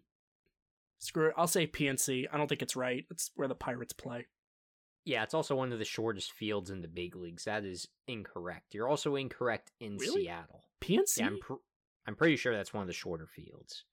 [0.99, 1.33] screw it.
[1.37, 2.27] I'll say PNC.
[2.31, 3.05] I don't think it's right.
[3.11, 4.27] It's where the Pirates play.
[5.05, 7.43] Yeah, it's also one of the shortest fields in the big leagues.
[7.43, 8.73] That is incorrect.
[8.73, 10.23] You're also incorrect in Really?
[10.23, 10.63] Seattle.
[10.81, 11.17] PNC.
[11.19, 11.53] Yeah, I'm pr-
[12.07, 13.83] I'm pretty sure that's one of the shorter fields.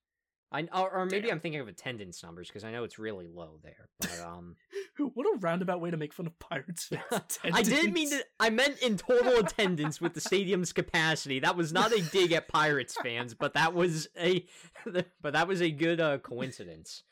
[0.53, 1.35] I or, or maybe Damn.
[1.35, 3.89] I'm thinking of attendance numbers because I know it's really low there.
[3.99, 4.55] But um,
[5.15, 7.39] what a roundabout way to make fun of Pirates fans.
[7.43, 8.23] I didn't mean to.
[8.39, 11.39] I meant in total attendance with the stadium's capacity.
[11.39, 14.45] That was not a dig at Pirates fans, but that was a,
[15.21, 17.03] but that was a good uh, coincidence.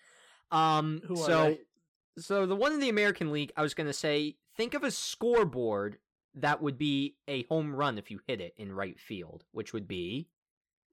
[0.52, 1.58] Um, Who so,
[2.20, 5.98] so the one in the American League, I was gonna say, think of a scoreboard
[6.36, 9.88] that would be a home run if you hit it in right field, which would
[9.88, 10.28] be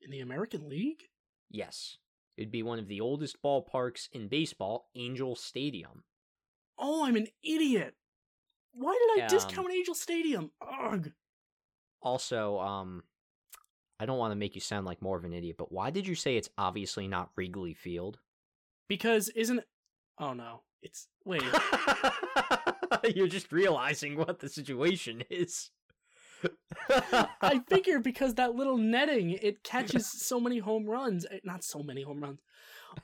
[0.00, 1.02] in the American League.
[1.50, 1.98] yes,
[2.38, 6.04] it'd be one of the oldest ballparks in baseball, Angel Stadium.
[6.78, 7.94] Oh, I'm an idiot.
[8.72, 10.52] Why did I Um, discount Angel Stadium?
[10.60, 11.12] Ugh.
[12.00, 13.02] Also, um,
[13.98, 16.06] I don't want to make you sound like more of an idiot, but why did
[16.06, 18.20] you say it's obviously not Wrigley Field?
[18.88, 19.64] Because isn't
[20.18, 20.62] Oh no.
[20.82, 21.42] It's wait.
[23.16, 25.70] You're just realizing what the situation is.
[27.40, 31.26] I figure because that little netting, it catches so many home runs.
[31.30, 32.40] Eh, Not so many home runs.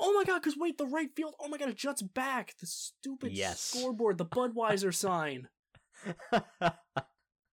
[0.00, 1.34] Oh my god, because wait, the right field.
[1.40, 2.54] Oh my god, it juts back.
[2.60, 3.60] The stupid Yes.
[3.60, 5.48] scoreboard, the Budweiser sign.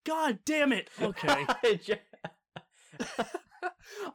[0.06, 0.90] God damn it.
[1.02, 1.46] Okay.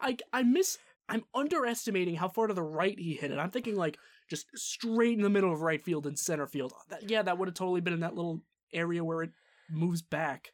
[0.01, 0.79] I I miss
[1.09, 3.39] I'm underestimating how far to the right he hit it.
[3.39, 3.99] I'm thinking like
[4.29, 6.73] just straight in the middle of right field and center field.
[6.89, 8.41] That, yeah, that would have totally been in that little
[8.73, 9.31] area where it
[9.71, 10.51] moves back.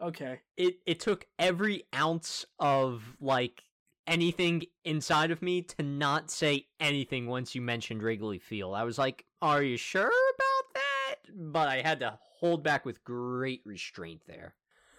[0.00, 0.40] Okay.
[0.56, 3.62] it it took every ounce of like
[4.06, 8.74] anything inside of me to not say anything once you mentioned Wrigley Field.
[8.74, 13.04] I was like, "Are you sure about that?" But I had to hold back with
[13.04, 14.54] great restraint there.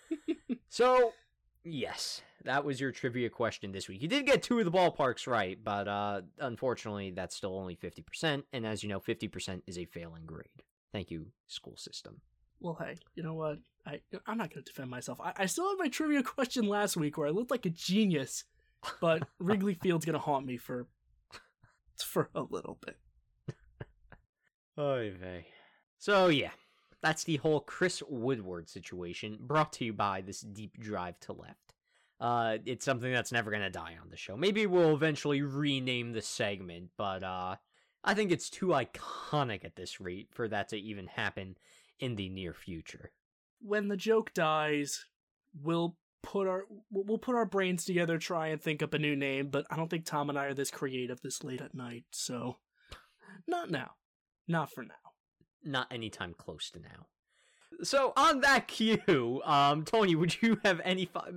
[0.70, 1.14] so,
[1.64, 4.02] yes, that was your trivia question this week.
[4.02, 8.44] You did get two of the ballparks right, but uh unfortunately that's still only 50%,
[8.54, 10.64] and as you know, 50% is a failing grade.
[10.92, 12.22] Thank you, school system.
[12.60, 13.60] Well, hey, you know what?
[13.86, 15.20] I I'm not going to defend myself.
[15.22, 18.44] I, I still have my trivia question last week where I looked like a genius,
[19.02, 20.88] but Wrigley Field's going to haunt me for
[21.98, 22.98] for a little bit.
[24.80, 25.48] Oy vey.
[25.98, 26.52] So yeah,
[27.02, 31.74] that's the whole Chris Woodward situation, brought to you by this deep drive to left.
[32.20, 34.38] Uh, it's something that's never gonna die on the show.
[34.38, 37.56] Maybe we'll eventually rename the segment, but uh,
[38.04, 41.58] I think it's too iconic at this rate for that to even happen
[42.00, 43.12] in the near future.
[43.62, 45.06] When the joke dies,
[45.62, 49.50] we'll put our we'll put our brains together, try and think up a new name.
[49.50, 52.58] But I don't think Tom and I are this creative this late at night, so
[53.48, 53.92] not now,
[54.48, 54.94] not for now.
[55.64, 57.08] Not anytime close to now.
[57.84, 61.06] So on that cue, um, Tony, would you have any?
[61.06, 61.32] Fi-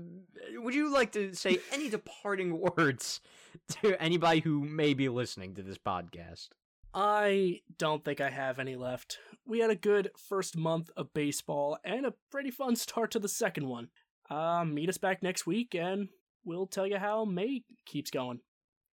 [0.55, 3.21] would you like to say any departing words
[3.83, 6.49] to anybody who may be listening to this podcast?
[6.95, 9.19] I don't think I have any left.
[9.47, 13.29] We had a good first month of baseball and a pretty fun start to the
[13.29, 13.89] second one.
[14.31, 16.09] Uh, meet us back next week and
[16.45, 18.41] we'll tell you how May keeps going.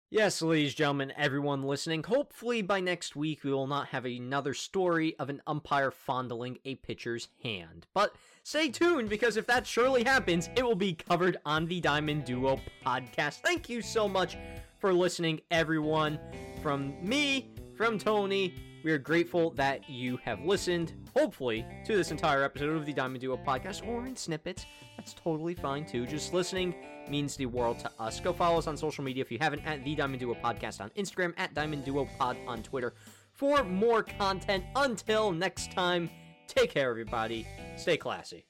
[0.09, 4.55] Yes, ladies and gentlemen, everyone listening, hopefully by next week we will not have another
[4.55, 7.89] story of an umpire fondling a pitcher's hand.
[7.93, 8.14] But
[8.44, 12.60] stay tuned because if that surely happens, it will be covered on the Diamond Duo
[12.86, 13.40] podcast.
[13.40, 14.36] Thank you so much
[14.78, 16.20] for listening, everyone.
[16.62, 18.55] From me, from Tony,
[18.85, 23.20] We are grateful that you have listened, hopefully, to this entire episode of the Diamond
[23.20, 24.65] Duo podcast or in snippets.
[24.97, 26.07] That's totally fine too.
[26.07, 26.74] Just listening
[27.11, 28.20] means the world to us.
[28.20, 30.90] Go follow us on social media if you haven't at the Diamond Duo podcast on
[30.90, 32.94] Instagram, at Diamond Duo Pod on Twitter
[33.32, 34.65] for more content.
[34.77, 36.09] Until next time,
[36.47, 37.47] take care, everybody.
[37.77, 38.44] Stay classy.